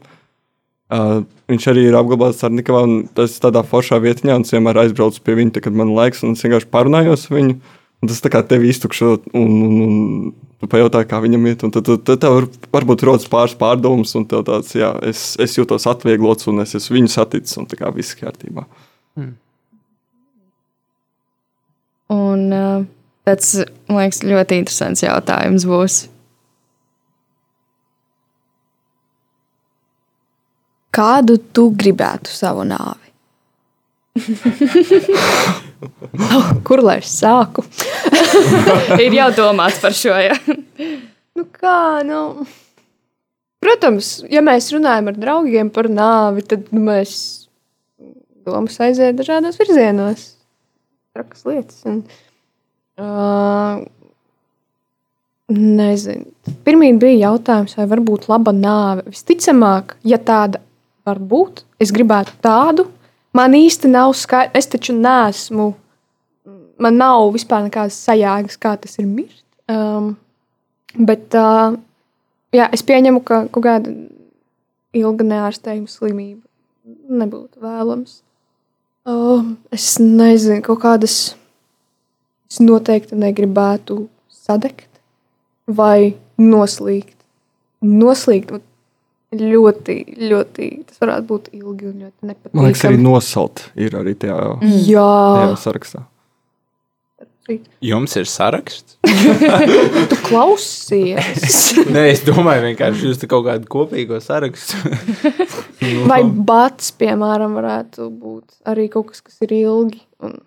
Uh, 0.90 1.22
viņš 1.50 1.68
arī 1.70 1.84
ir 1.86 1.98
apglabāts 1.98 2.42
ar 2.46 2.54
Nikavā, 2.54 2.82
un 2.88 3.04
tas 3.14 3.36
ir 3.36 3.44
tādā 3.44 3.62
foršā 3.66 4.00
vietiņā, 4.02 4.40
un 4.40 4.46
es 4.46 4.54
vienmēr 4.56 4.80
aizbraucu 4.86 5.22
pie 5.26 5.36
viņa, 5.38 5.62
kad 5.62 5.76
man 5.78 5.94
laiks, 5.94 6.24
un 6.26 6.34
es 6.34 6.46
vienkārši 6.46 6.70
parunājos 6.74 7.28
ar 7.30 7.38
viņu. 7.38 7.60
Un 8.00 8.08
tas 8.08 8.22
tā 8.24 8.32
kā 8.32 8.40
tevi 8.48 8.70
iztukšo, 8.72 9.18
un, 9.36 9.50
un, 9.66 9.80
un 9.84 10.30
tu 10.62 10.70
pajautā, 10.72 11.02
kā 11.08 11.20
viņam 11.20 11.50
iet. 11.50 11.66
Tad, 11.66 11.82
tad, 11.84 12.06
tad 12.08 12.22
tev 12.24 12.36
var, 12.38 12.48
varbūt 12.78 13.04
rodas 13.10 13.28
pāris 13.30 13.58
pārdomas, 13.60 14.16
un 14.16 14.24
tev 14.30 14.46
tāds, 14.48 14.72
jā, 14.78 14.94
es, 15.06 15.34
es 15.42 15.58
jūtos 15.58 15.88
atvieglots, 15.92 16.48
un 16.52 16.64
es 16.64 16.78
esmu 16.80 16.96
viņu 16.96 17.12
saticis, 17.12 17.60
un 17.60 17.68
tā 17.70 17.80
kā 17.82 17.92
viss 17.96 18.16
kārtībā. 18.20 18.64
Hmm. 19.20 19.36
Un 22.16 22.48
uh, 22.56 22.88
tāds, 23.28 23.52
man 23.92 24.06
liekas, 24.06 24.24
ļoti 24.26 24.64
interesants 24.64 25.04
jautājums 25.06 25.68
būs. 25.70 26.00
Kādu 30.96 31.38
tu 31.54 31.70
gribētu 31.78 32.32
savu 32.34 32.64
nāvi? 32.68 33.10
Kur 36.68 36.82
lai 36.84 36.98
es 37.00 37.12
sāku? 37.14 37.64
Ir 39.06 39.14
jau 39.16 39.30
domāts 39.38 39.80
par 39.84 39.94
šo. 39.96 40.16
Ja? 40.18 40.36
Nu, 41.38 41.46
kā, 41.56 42.02
nu, 42.08 42.46
protams, 43.64 44.06
ja 44.32 44.42
mēs 44.46 44.72
runājam 44.76 45.08
ar 45.12 45.16
draugiem 45.20 45.68
par 45.72 45.86
nāvi, 45.92 46.44
tad 46.50 46.62
nu, 46.74 46.80
mēs 46.90 47.12
domas 48.48 48.80
aiziet 48.84 49.20
dažādos 49.20 49.60
virzienos. 49.62 50.22
Trakas 51.16 51.42
lietas. 51.48 51.80
Un, 51.90 51.96
uh, 53.00 53.76
nezinu. 55.54 56.26
Pirmie 56.66 56.92
bija 57.00 57.30
jautājums, 57.30 57.76
vai 57.78 57.86
var 57.94 58.02
būt 58.06 58.22
laba 58.32 58.52
nāve. 58.56 59.02
Visticamāk, 59.14 59.86
ja 60.08 60.18
tāda 60.22 60.58
var 61.10 61.20
būt, 61.34 61.66
es 61.82 61.92
gribētu 61.96 62.38
tādu. 62.46 62.88
Man 63.36 63.58
īsti 63.58 63.92
nav 63.92 64.16
skaidrs, 64.18 64.56
es 64.58 64.72
taču 64.72 64.96
nesmu. 64.96 65.74
Man 66.80 66.98
nav 66.98 67.28
vispār 67.36 67.68
nekādas 67.68 68.00
sajēgas, 68.08 68.58
kā 68.62 68.78
tas 68.80 68.98
ir 69.02 69.10
mirt. 69.10 69.44
Um, 69.70 70.16
Bet 70.98 71.36
uh, 71.38 71.76
jā, 72.56 72.66
es 72.74 72.82
pieņemu, 72.86 73.22
ka 73.26 73.44
kaut 73.54 73.66
kāda 73.66 73.92
ilga 74.98 75.26
neārstējuma 75.28 75.92
slimība 75.92 76.42
nebūtu 77.10 77.62
vēlams. 77.62 78.22
Uh, 79.10 79.54
es 79.74 79.98
nezinu, 80.02 80.64
kaut 80.66 80.82
kādas. 80.82 81.20
Es 82.50 82.58
noteikti 82.64 83.18
negribētu 83.20 84.08
sadegt 84.34 84.90
vai 85.70 86.16
noslīgt. 86.42 87.14
Noslīgt 87.86 88.56
ļoti, 89.36 89.98
ļoti. 90.30 90.70
Tas 90.90 91.02
varētu 91.04 91.28
būt 91.30 91.50
ilgi 91.58 91.90
un 91.90 91.98
ļoti 92.06 92.30
nepatīkami. 92.32 92.56
Man 92.58 92.70
liekas, 92.70 92.86
arī 92.90 93.02
nosalt 93.02 93.66
ir 93.78 93.98
arī 94.00 94.16
tajā, 94.18 94.40
Jā, 94.88 95.10
tajā 95.42 95.60
sarakstā. 95.66 96.06
Jums 97.82 98.14
ir 98.20 98.28
saraksts? 98.30 99.00
tu 100.12 100.18
klausies. 100.28 101.56
Nē, 101.96 102.04
es 102.12 102.22
domāju, 102.28 102.68
vienkārši 102.68 103.08
jūs 103.08 103.22
te 103.22 103.30
kaut 103.32 103.48
kādu 103.48 103.70
kopīgo 103.72 104.20
sarakstu. 104.22 104.78
Vai 106.12 106.22
bats, 106.24 106.92
piemēram, 107.00 107.56
varētu 107.58 108.10
būt 108.14 108.60
arī 108.70 108.86
kaut 108.94 109.10
kas, 109.14 109.24
kas 109.26 109.40
ir 109.48 109.56
ilgi 109.64 110.04
un 110.22 110.38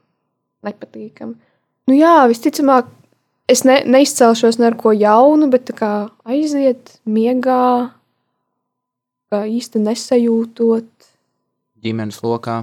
nepatīkami. 0.67 1.35
Nu, 1.91 1.97
jā, 1.99 2.21
visticamāk, 2.31 2.87
es 3.51 3.65
ne, 3.67 3.81
neizcelšos 3.83 4.61
ne 4.61 4.71
ar 4.71 4.79
ko 4.79 4.95
jaunu, 4.95 5.51
bet 5.51 5.67
tā 5.73 5.75
kā 5.79 5.93
aiziet 6.29 7.01
miegā, 7.03 7.91
kā 9.33 9.43
īsti 9.49 9.83
nesajūtot. 9.83 11.11
Ģimenes 11.83 12.21
lokā. 12.23 12.63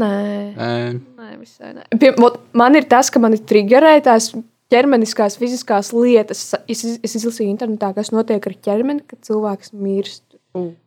Nē, 0.00 0.14
Nē, 0.56 0.72
nē 1.20 1.36
visai 1.38 1.70
nē. 1.74 1.84
Pie, 2.00 2.10
vot 2.18 2.40
man 2.56 2.74
ir 2.78 2.88
tas, 2.90 3.12
ka 3.14 3.20
man 3.22 3.36
ir 3.36 3.44
triggerē 3.46 3.92
tās 4.02 4.32
ķermeniskās, 4.72 5.36
fiziskās 5.38 5.92
lietas. 5.94 6.48
Es, 6.70 6.82
es 6.82 7.14
izlasīju 7.20 7.52
internetā, 7.52 7.92
kas 7.96 8.10
notiek 8.14 8.42
ar 8.50 8.56
ķermeni, 8.66 9.04
kad 9.06 9.22
cilvēks 9.26 9.74
mirst. 9.78 10.24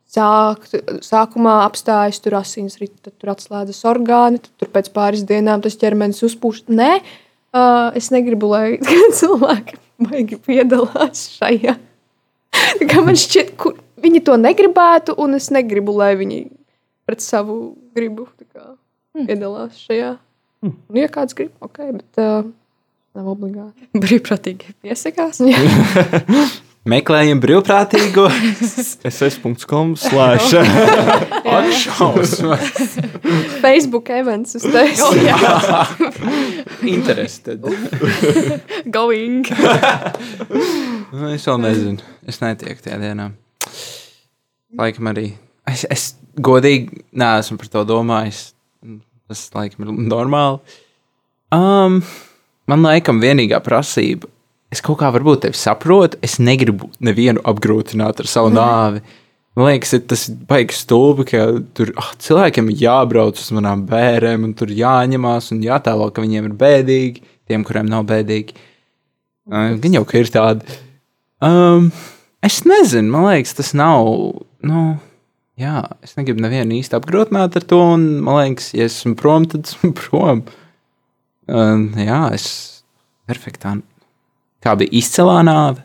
Sāk, 0.07 0.63
sākumā 1.03 1.57
apstājas 1.65 2.21
tur 2.23 2.37
asins, 2.39 2.77
rit, 2.79 2.93
tad 3.03 3.17
tur 3.19 3.33
atslēdzas 3.33 3.81
orgāni, 3.91 4.39
tad 4.43 4.53
tur 4.63 4.71
pēc 4.75 4.91
pāris 4.95 5.25
dienām 5.27 5.63
tas 5.63 5.75
ķermenis 5.79 6.23
uzpūš. 6.23 6.63
Nē, 6.71 6.91
uh, 7.03 7.89
es 7.99 8.07
negribu, 8.15 8.53
lai 8.53 8.77
cilvēki 9.19 9.79
baigi 10.07 10.39
piedalās 10.47 11.27
šajā. 11.35 11.75
Tā 12.79 12.87
kā 12.87 13.03
man 13.03 13.19
šķiet, 13.19 13.51
ka 13.59 13.75
viņi 14.03 14.23
to 14.27 14.37
negribētu, 14.41 15.15
un 15.17 15.37
es 15.39 15.49
negribu, 15.53 15.95
lai 15.97 16.13
viņi 16.19 16.43
pret 17.07 17.23
savu 17.23 17.75
gribu 17.97 18.27
tā 18.35 18.45
kā, 18.51 18.69
piedalās 19.17 19.79
šajā. 19.87 20.15
Nu, 20.67 20.73
ja 20.97 21.09
kāds 21.13 21.37
grib, 21.37 21.53
ok, 21.63 21.83
bet 21.99 22.21
uh, 22.21 22.47
nav 23.17 23.33
obligāti. 23.33 23.87
Brīvprātīgi 24.03 24.73
piesakās. 24.83 25.41
meklējam 26.91 27.41
brīvprātīgo. 27.43 28.27
SS.com 29.07 29.95
slash. 30.03 30.53
Atšausmas. 31.57 32.35
Facebook 33.63 34.09
events 34.15 34.55
uz 34.59 34.67
tevis. 34.67 35.03
Interested. 36.81 37.65
Going. 38.85 39.45
Nu, 41.11 41.33
Es 41.33 41.45
vēl 41.47 41.59
nezinu. 41.63 42.15
Es 42.27 42.41
netieku 42.43 42.87
tajā 42.87 43.01
dienā. 43.03 43.31
Laikam 44.75 45.11
arī. 45.13 45.29
Es, 45.67 45.85
es 45.91 46.07
godīgi 46.43 47.03
neesmu 47.15 47.59
par 47.61 47.69
to 47.71 47.83
domājis. 47.87 48.41
Tas 49.27 49.43
laikam 49.55 49.85
ir 49.85 49.93
normāli. 50.07 50.79
Um, 51.55 52.01
man 52.67 52.83
laikam 52.83 53.21
vienīgā 53.23 53.59
prasība. 53.63 54.29
Es 54.71 54.83
kaut 54.83 54.99
kā 54.99 55.11
varbūt 55.15 55.45
tevi 55.45 55.59
saprotu. 55.59 56.19
Es 56.23 56.37
negribu 56.43 56.91
nevienu 57.03 57.43
apgrūtināt 57.47 58.19
ar 58.23 58.29
savu 58.29 58.51
nāvi. 58.51 59.03
Man 59.57 59.71
liekas, 59.71 59.95
ir 59.97 60.03
tas 60.05 60.27
baigs 60.29 60.83
stulbi, 60.83 61.25
ka 61.31 61.47
tur 61.73 61.89
ah, 61.97 62.11
cilvēkiem 62.21 62.67
ir 62.69 62.83
jābrauc 62.83 63.39
uz 63.41 63.47
manām 63.55 63.87
bērniem, 63.89 64.43
un 64.45 64.51
tur 64.53 64.69
jāņemās 64.69 65.49
un 65.55 65.63
jātēlo, 65.65 66.11
ka 66.13 66.21
viņiem 66.21 66.51
ir 66.51 66.57
bēdīgi, 66.59 67.23
tiem, 67.49 67.63
kuriem 67.65 67.87
nav 67.89 68.05
bēdīgi. 68.11 68.53
Uh, 68.53 68.67
Gan 69.47 69.93
jau, 69.95 70.03
ka 70.03 70.19
ir 70.19 70.27
tādi. 70.31 70.77
Um, 71.43 71.87
es 72.43 72.59
nezinu, 72.67 73.07
man 73.13 73.29
liekas, 73.29 73.55
tas 73.55 73.71
nav. 73.77 74.09
Nu, 74.67 74.81
jā, 75.59 75.79
es 76.03 76.15
negribu 76.17 76.43
nevienu 76.43 76.75
īsti 76.79 76.97
apgrūtināt 76.97 77.55
ar 77.59 77.65
to, 77.69 77.79
un 77.95 78.07
man 78.25 78.41
liekas, 78.41 78.71
ja 78.75 78.87
esmu 78.89 79.15
prom, 79.19 79.45
tad 79.49 79.67
esmu 79.69 79.93
prom. 80.01 80.43
Um, 81.47 81.85
jā, 81.95 82.21
es 82.35 82.47
perfektā. 83.29 83.77
Kā 84.63 84.73
bija 84.79 84.91
izcelā 84.99 85.39
nāve, 85.47 85.83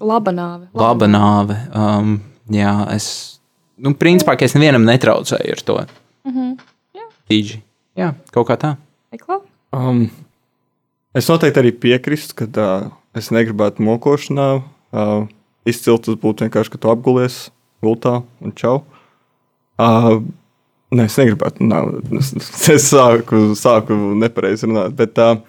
Laba 0.00 0.32
nāve. 0.32 0.66
laba 0.72 1.06
nāve. 1.10 1.56
Um, 1.76 2.14
jā, 2.52 2.72
es. 2.94 3.06
Nu, 3.82 3.92
principā, 3.98 4.34
ka 4.40 4.46
es 4.46 4.54
nevienam 4.56 4.84
netraucēju 4.88 5.52
ar 5.56 5.62
to. 5.68 5.76
Tīģi. 7.28 7.58
Jā, 8.00 8.12
kaut 8.32 8.48
kā 8.48 8.56
tā. 8.60 8.70
Ekla? 9.12 9.40
Um, 9.76 10.06
es 11.16 11.28
noteikti 11.28 11.60
arī 11.60 11.72
piekrītu, 11.82 12.36
ka 12.38 12.48
uh, 12.48 12.86
es 13.18 13.28
negribētu 13.34 13.84
mokošanā. 13.84 14.48
Uh, 14.92 15.26
izcils 15.68 16.04
tas 16.06 16.18
būtu 16.20 16.46
vienkārši, 16.46 16.72
ka 16.72 16.80
tu 16.82 16.92
apgulies 16.92 17.44
gultā 17.84 18.20
un 18.42 18.54
čau. 18.58 18.80
Uh, 19.80 20.20
nē, 20.94 21.06
es 21.08 21.18
negribētu. 21.20 21.66
Nav, 21.66 21.94
es, 22.18 22.32
es 22.72 22.88
sāku, 22.90 23.52
sāku 23.58 23.96
nepareizi 24.20 24.68
runāt. 24.68 24.96
Bet, 24.98 25.18
uh, 25.22 25.40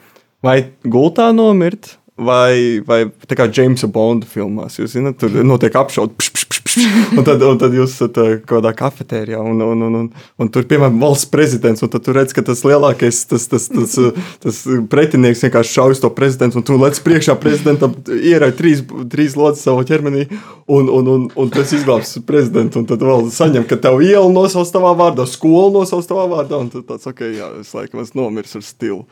vai 0.45 0.57
gultā 0.86 1.30
nomirt? 1.36 1.95
Vai, 2.14 2.78
vai 2.86 3.07
tā 3.26 3.34
kā 3.34 3.47
Jamesa 3.49 3.88
Bonda 3.89 4.28
filmās, 4.30 4.76
jūs 4.78 4.91
zināt, 4.93 5.16
tur 5.18 5.34
notiek 5.41 5.74
apšaude, 5.74 6.14
pš, 6.14 6.28
pš, 6.30 6.43
pš, 6.45 6.59
pš, 6.61 6.84
un, 7.18 7.24
tad, 7.26 7.41
un 7.41 7.57
tad 7.57 7.74
jūs 7.74 7.95
esat 7.95 8.20
uh, 8.22 8.36
kaut 8.43 8.59
kādā 8.59 8.70
kafetērijā, 8.78 9.39
un, 9.41 9.64
un, 9.66 9.82
un, 9.88 9.95
un, 9.97 10.05
un 10.38 10.51
tur, 10.53 10.68
piemēram, 10.70 10.99
valsts 11.01 11.32
prezidents, 11.34 11.82
un 11.82 11.89
tad 11.89 12.05
tur 12.05 12.20
redz, 12.20 12.36
ka 12.38 12.43
tas 12.45 12.61
lielākais, 12.70 13.24
tas, 13.32 13.47
tas, 13.49 13.66
tas, 13.66 13.97
tas 14.45 14.61
pretinieks 14.93 15.41
vienkārši 15.47 15.74
šauj 15.80 15.97
to 16.05 16.14
prezidentu, 16.14 16.61
un 16.61 16.68
tu 16.70 16.78
lec 16.78 17.01
priekšā 17.01 17.34
prezidentam, 17.41 17.97
ierauj 18.14 18.53
trīs, 18.61 18.86
trīs 19.09 19.34
lodes 19.39 19.66
savā 19.66 19.82
ķermenī, 19.89 20.30
un, 20.70 20.93
un, 20.93 21.11
un, 21.18 21.28
un 21.34 21.53
tas 21.57 21.74
izglābs 21.74 22.20
prezidentu, 22.30 22.84
un 22.84 22.89
tad 22.93 23.01
vēl 23.09 23.30
saņem, 23.34 23.66
ka 23.66 23.82
tev 23.89 24.05
iela 24.05 24.30
nosauc 24.30 24.70
tavā 24.70 24.93
vārdā, 25.01 25.26
skola 25.34 25.80
nosauc 25.82 26.05
tavā 26.14 26.30
vārdā, 26.38 26.61
un 26.61 26.70
tad 26.78 26.86
tāds, 26.93 27.09
ok, 27.09 27.26
jā, 27.41 27.55
es 27.66 27.74
laikam 27.74 28.05
esmu 28.05 28.28
nomirs 28.28 28.53
ar 28.61 28.70
stilu. 28.70 29.07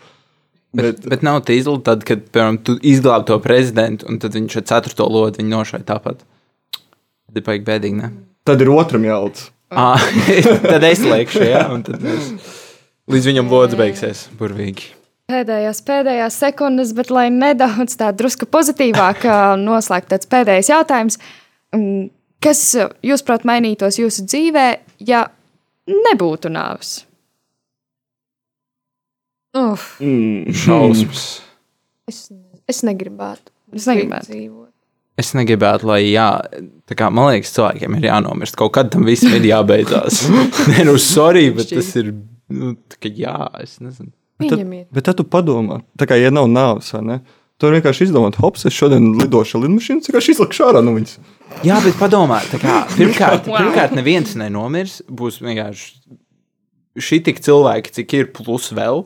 Bet, 0.72 0.86
bet, 0.86 1.07
bet 1.11 1.26
nav 1.28 1.41
tā 1.47 1.55
izlūka, 1.57 1.84
tad, 1.89 2.05
kad 2.07 2.24
piemēram, 2.32 2.61
tu 2.63 2.78
izglābi 2.88 3.28
to 3.28 3.38
prezidentu, 3.43 4.07
un 4.07 4.22
tad 4.24 4.38
viņš 4.38 4.59
ar 4.61 4.67
ceturto 4.69 5.07
lodi 5.11 5.43
nošāva 5.43 5.84
tāpat. 5.88 6.24
Tad 6.76 7.41
ir 7.41 7.45
baigi 7.47 7.67
bēdīgi, 7.67 7.99
ne? 7.99 8.11
Tad 8.47 8.63
ir 8.63 8.72
otram 8.76 9.07
jālts. 9.07 9.49
Ah, 9.72 10.01
tad 10.65 10.84
es 10.84 10.99
liekšu, 10.99 11.45
jā, 11.47 11.61
un 11.72 11.86
tad 11.88 12.01
mēs 12.03 12.26
līdz 13.07 13.28
viņam 13.30 13.51
lods 13.53 13.78
beigsies 13.80 14.26
burvīgi. 14.36 14.89
Pēdējās, 15.32 15.80
pēdējās 15.88 16.39
sekundes, 16.43 16.91
bet 16.97 17.07
lai 17.07 17.30
nedaudz 17.32 17.95
tā 17.95 18.09
drusku 18.11 18.49
pozitīvāk 18.51 19.24
noslēgtu 19.61 20.11
tāds 20.11 20.28
pēdējais 20.28 20.74
jautājums. 20.74 21.15
Mm, 21.72 22.09
Kas, 22.41 22.63
jūsuprāt, 23.05 23.43
mainītos 23.45 23.99
jūsu 24.01 24.26
dzīvē, 24.26 24.65
ja 25.05 25.28
nebūtu 25.86 26.49
nāves? 26.49 27.03
Uf, 29.57 29.97
Mm. 29.99 30.51
Šausmas. 30.63 31.41
Es, 32.07 32.29
es 32.69 32.83
negribētu. 32.87 33.51
Es 33.75 33.87
negribētu. 33.89 34.31
dzīvot. 34.31 34.67
Es 35.21 35.33
negribētu, 35.37 35.85
lai, 35.89 35.99
jā, 36.07 36.29
tā 36.89 36.95
kā 36.97 37.09
man 37.13 37.29
liekas, 37.33 37.51
cilvēkiem 37.53 37.97
ir 37.99 38.07
jānomirst. 38.07 38.55
Kaut 38.57 38.71
kad 38.77 38.89
tam 38.93 39.03
visam 39.05 39.33
ir 39.37 39.43
jābeidzās. 39.51 40.23
Nē, 40.71 40.85
nu, 40.87 40.95
sorry, 41.01 41.49
bet 41.55 41.69
tas 41.75 41.91
ir. 41.99 42.13
Nu, 42.51 42.73
kā 42.99 43.11
jā, 43.15 43.35
es 43.61 43.77
nezinu. 43.83 44.09
Bet 44.41 44.49
tad, 44.55 44.63
bet 44.95 45.05
tad 45.05 45.19
tu 45.19 45.23
padomā, 45.27 45.81
tā 45.99 46.07
kā 46.09 46.17
ja 46.17 46.31
nav 46.33 46.47
nāves, 46.49 46.89
vai 46.95 47.03
ne? 47.05 47.19
Tur 47.61 47.75
vienkārši 47.75 48.07
izdomāt, 48.07 48.39
hops, 48.41 48.63
es 48.65 48.73
šodien 48.73 49.11
lidošu 49.19 49.59
ar 49.59 49.67
lidmašīnu, 49.67 50.01
vienkārši 50.07 50.33
izlikšu 50.33 50.63
ārā 50.65 50.81
no 50.81 50.95
viņas. 50.95 51.19
Jā, 51.67 51.77
bet 51.83 51.99
padomā, 51.99 52.39
tā 52.49 52.57
kā, 52.63 52.79
pirmkārt, 52.97 53.45
pirmkārt, 53.45 53.93
neviens 53.93 54.33
nenomirs. 54.39 54.97
Būs 55.05 55.37
vienkārši 55.45 55.93
šī 56.97 57.21
tik 57.27 57.43
cilvēki, 57.45 57.93
cik 57.99 58.15
ir 58.17 58.31
plus 58.33 58.71
vēl. 58.75 59.05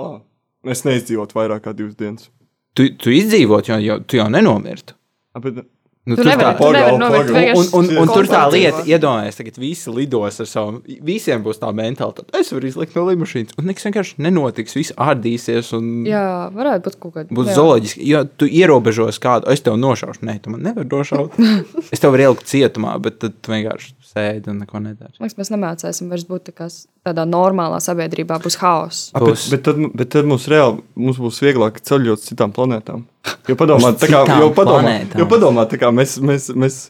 Oh, 0.00 0.20
es 0.64 0.84
neizdzīvotu 0.86 1.36
vairāk 1.36 1.66
kā 1.66 1.74
divas 1.76 1.96
dienas. 1.98 2.30
Tu, 2.74 2.88
tu 2.96 3.12
izdzīvot, 3.12 3.68
jo, 3.68 3.76
jo 3.84 3.98
tu 4.08 4.16
jau 4.16 4.28
nenomirtu. 4.32 4.94
A, 5.36 5.40
bet, 5.44 5.64
Nu, 6.02 6.16
Tu 6.16 6.24
tur 6.24 6.32
nevari, 6.32 6.42
tā- 6.42 6.56
tu 6.58 6.64
Pagaid, 6.64 6.96
nomirt 6.98 7.28
vienkārši. 7.30 7.68
Un, 7.78 7.84
un, 7.92 7.98
un 8.02 8.08
tur 8.10 8.26
tā 8.26 8.40
lieta, 8.50 8.80
iedomājieties, 8.90 9.36
tagad 9.38 9.58
visi 9.62 9.92
lidos 9.94 10.40
ar 10.42 10.48
savu, 10.50 10.80
visiem 11.06 11.44
būs 11.44 11.60
tā 11.62 11.68
mentalitāte. 11.70 12.26
Es 12.34 12.50
varu 12.50 12.66
izlikt 12.66 12.96
no 12.98 13.04
lidmašīnas, 13.06 13.54
un 13.54 13.68
nekas 13.70 13.86
vienkārši 13.86 14.16
nenotiks. 14.18 14.74
Viss 14.74 14.90
ārdīsies, 14.98 15.70
un 15.78 16.02
Jā, 16.10 16.24
varētu 16.50 16.88
būt 16.88 16.98
kaut 17.04 17.14
kāda. 17.14 17.30
būs 17.38 17.52
zooloģiski. 17.54 18.02
Jo 18.10 18.24
tu 18.26 18.50
ierobežos 18.50 19.22
kādu, 19.22 19.46
es 19.54 19.62
tev 19.62 19.78
nošaušu. 19.78 20.26
Nē, 20.26 20.40
tu 20.42 20.50
man 20.50 20.66
nevari 20.66 20.90
nošaut. 20.90 21.38
es 21.94 22.02
tev 22.02 22.16
varu 22.16 22.26
ielikt 22.26 22.50
cietumā, 22.50 22.96
bet 22.98 23.20
tad 23.22 23.38
tu 23.38 23.54
vienkārši 23.54 23.94
sēdi 24.12 24.52
un 24.52 24.60
neko 24.62 24.80
nedari. 24.84 25.14
Man 25.18 25.26
liekas, 25.28 25.38
mēs 25.40 25.50
nemācīsim 25.54 26.12
vairs 26.12 26.26
būt 26.28 26.50
tā 26.52 26.68
tādā 27.08 27.24
normālā 27.28 27.80
sabiedrībā, 27.82 28.38
būs 28.44 28.58
haoss. 28.62 29.08
A, 29.16 29.22
bet, 29.24 29.46
bet, 29.52 29.64
tad, 29.66 29.80
bet 29.98 30.12
tad 30.12 30.28
mums 30.28 30.46
reāli 30.52 30.82
mums 30.94 31.20
būs 31.22 31.40
vieglāk 31.44 31.80
ceļot 31.80 32.20
uz 32.20 32.28
citām 32.28 32.52
planētām. 32.54 33.06
Jo 33.48 33.56
padomā, 33.58 33.94
tā 33.98 34.10
kā, 34.12 34.22
jo 34.38 34.52
padomā, 34.56 34.96
jo 35.18 35.28
padomā 35.30 35.66
tā 35.70 35.80
kā 35.80 35.90
mēs, 35.94 36.18
mēs, 36.22 36.50
mēs 36.54 36.80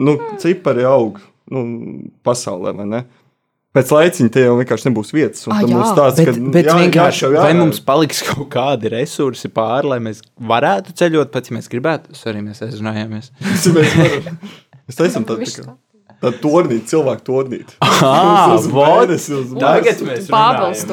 nu, 0.00 0.16
cipari 0.42 0.86
aug 0.88 1.20
nu, 1.50 1.64
pasaulē, 2.26 2.74
vai 2.80 2.86
ne? 2.88 3.02
Pēc 3.70 3.90
laiciņa 3.94 4.32
tie 4.34 4.42
jau 4.48 4.56
vienkārši 4.58 4.88
nebūs 4.88 5.12
vietas. 5.14 5.44
un 5.46 5.52
Ah, 5.54 5.60
tad 5.62 5.70
jā. 5.70 5.76
mums 5.78 5.92
tāds, 5.94 6.16
Bet, 6.18 6.26
ka, 6.26 6.48
bet 6.56 6.66
jā, 6.66 6.74
vienkārši, 6.80 7.20
jāšauj 7.22 7.36
vai 7.36 7.52
ārā. 7.52 7.58
mums 7.60 7.78
paliks 7.86 8.22
kaut 8.30 8.48
kādi 8.50 8.90
resursi 8.90 9.50
pāri, 9.54 9.92
lai 9.92 10.00
mēs 10.02 10.24
varētu 10.42 10.96
ceļot, 10.98 11.30
pat 11.30 11.50
ja 11.50 11.54
mēs 11.54 11.70
gribētu? 11.70 12.16
Arī 12.32 12.42
mēs 12.48 12.64
aizrunājāmies. 12.66 13.30
Mēs 14.90 14.98
taisām 14.98 15.22
tādu 15.28 15.46
tādu 16.22 16.40
tornīti, 16.44 16.86
cilvēku 16.94 17.26
tornīti. 17.30 17.78
Ah, 18.00 18.56
Tagad 19.60 20.02
mēs 20.06 20.28
Pāvils. 20.32 20.84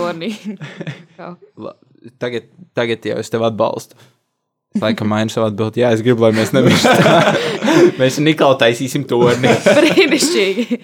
La- 1.65 1.75
Tagad, 2.21 2.45
tagad 2.77 3.03
jau 3.03 3.17
es 3.19 3.29
tevi 3.31 3.43
atbalstu. 3.47 3.97
Es 4.75 4.83
laikam 4.83 5.09
mainu 5.11 5.31
savu 5.33 5.47
atbildi. 5.49 5.81
Jā, 5.81 5.89
es 5.95 6.03
gribu, 6.05 6.23
lai 6.27 6.31
mēs 6.37 6.51
nemirstu. 6.55 6.91
mēs 8.01 8.19
Niklaus 8.23 8.59
taisīsim 8.61 9.03
torni. 9.09 9.51
Brīnišķīgi. 9.65 10.79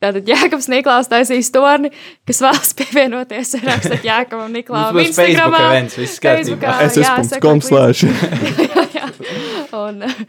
Tātad 0.00 0.28
Jēkabs 0.32 0.68
Niklaus 0.72 1.08
taisīs 1.12 1.50
torni, 1.52 1.90
kas 2.28 2.38
vēlas 2.40 2.70
pievienoties. 2.78 3.54
Rakstiet 3.64 4.06
Jēkabam 4.08 4.52
Niklausim 4.56 4.96
Mums 4.96 5.10
būs 5.12 5.18
Facebook 5.20 5.58
events, 5.60 5.96
viss 6.00 6.22
kārtībā. 6.24 6.76
SS.com 6.88 7.60
slēdz. 7.64 7.98
Un 9.76 10.06
uh, 10.08 10.22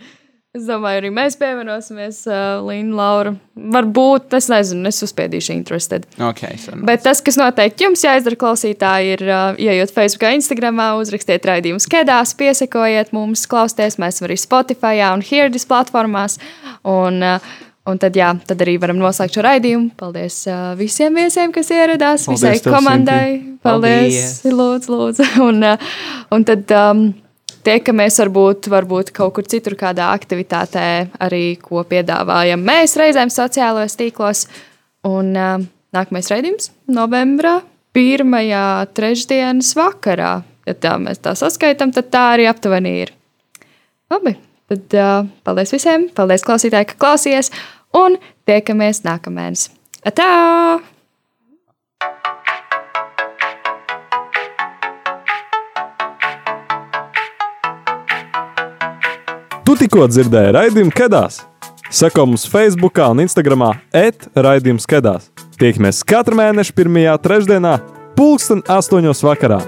es 0.57 0.65
domāju, 0.67 0.99
arī 0.99 1.09
mēs 1.15 1.37
pievienosimies 1.39 2.17
uh, 2.27 2.59
Līna 2.67 2.97
Laura. 2.97 3.31
Varbūt, 3.71 4.35
es 4.35 4.49
nezinu, 4.51 4.83
es 4.89 4.99
uzspiedīšu 5.05 5.53
interested. 5.55 6.07
Okay, 6.17 6.59
sarunāts. 6.59 6.87
Bet 6.89 7.05
tas, 7.07 7.23
kas 7.23 7.39
noteikti 7.39 7.87
jums 7.87 8.03
jāizdara, 8.03 8.39
klausītāji, 8.43 9.15
ir, 9.15 9.25
uh, 9.29 9.61
iejot 9.61 9.95
Facebook, 9.95 10.27
Instagram, 10.41 10.83
uzrakstiet 10.99 11.47
raidījumus 11.47 11.87
kedās, 11.91 12.35
piesakojiet 12.39 13.15
mums, 13.15 13.47
klausieties, 13.51 13.99
mēs 14.01 14.19
esam 14.19 14.27
arī 14.27 14.39
Spotify 14.43 15.05
un 15.11 15.23
Hirdis 15.25 15.67
platformās. 15.69 16.39
Un, 16.83 17.21
uh, 17.23 17.51
Un 17.89 17.97
tad, 17.97 18.13
jā, 18.13 18.27
tad 18.45 18.59
arī 18.61 18.75
varam 18.77 18.99
noslēgt 19.01 19.33
šo 19.33 19.41
raidījumu. 19.41 19.87
Paldies 19.97 20.35
uh, 20.45 20.75
visiem 20.77 21.15
viesiem, 21.17 21.49
kas 21.55 21.71
ieradās, 21.73 22.27
Paldies 22.27 22.61
visai 22.61 22.75
komandai. 22.75 23.23
Paldies, 23.65 24.19
Paldies. 24.43 24.59
lūdzu, 24.59 24.91
lūdzu. 24.93 25.25
Un, 25.47 25.65
uh, 25.65 25.89
un 26.29 26.45
tad 26.45 26.69
um, 26.77 27.01
tiekamies 27.65 28.19
varbūt, 28.21 28.69
varbūt 28.71 29.11
kaut 29.15 29.35
kur 29.37 29.47
citur, 29.49 29.75
kādā 29.79 30.11
aktivitātē, 30.15 30.85
arī 31.21 31.55
ko 31.61 31.83
piedāvājam 31.87 32.61
mēs 32.65 32.97
reizēm 32.99 33.31
sociālajos 33.33 33.97
tīklos. 33.99 34.45
Un 35.07 35.33
uh, 35.33 35.57
nākamais 35.95 36.29
raidījums 36.31 36.69
novembrā, 36.91 37.59
pirmajā 37.95 38.65
trešdienas 38.95 39.73
vakarā. 39.77 40.35
Ja 40.69 40.77
tā 40.77 40.93
mēs 41.01 41.23
tā 41.23 41.33
saskaitām, 41.37 41.93
tad 41.95 42.11
tā 42.13 42.27
arī 42.35 42.45
aptuveni 42.51 42.93
ir. 43.01 43.15
Labi, 44.13 44.35
tad 44.69 44.97
uh, 44.99 45.27
paldies 45.47 45.73
visiem, 45.73 46.07
paldies 46.15 46.45
klausītāji, 46.47 46.91
ka 46.91 47.01
klausījāties, 47.01 47.51
un 47.97 48.19
tiekamies 48.49 49.03
nākamēnes. 49.07 49.69
Tā! 50.17 50.31
Tu 59.71 59.77
tikko 59.85 60.03
dzirdēji 60.11 60.51
raidījumu 60.51 60.91
Kedās. 60.91 61.37
Seko 61.95 62.25
mums 62.27 62.43
Facebook 62.51 62.99
un 63.05 63.21
Instagram 63.23 63.63
etraidījums 63.95 64.83
Kedās. 64.83 65.29
Tiekamies 65.61 66.01
katru 66.03 66.35
mēnešu 66.35 66.75
pirmajā 66.75 67.13
trešdienā, 67.23 67.77
pulksten 68.19 68.65
astoņos 68.67 69.23
vakarā. 69.23 69.61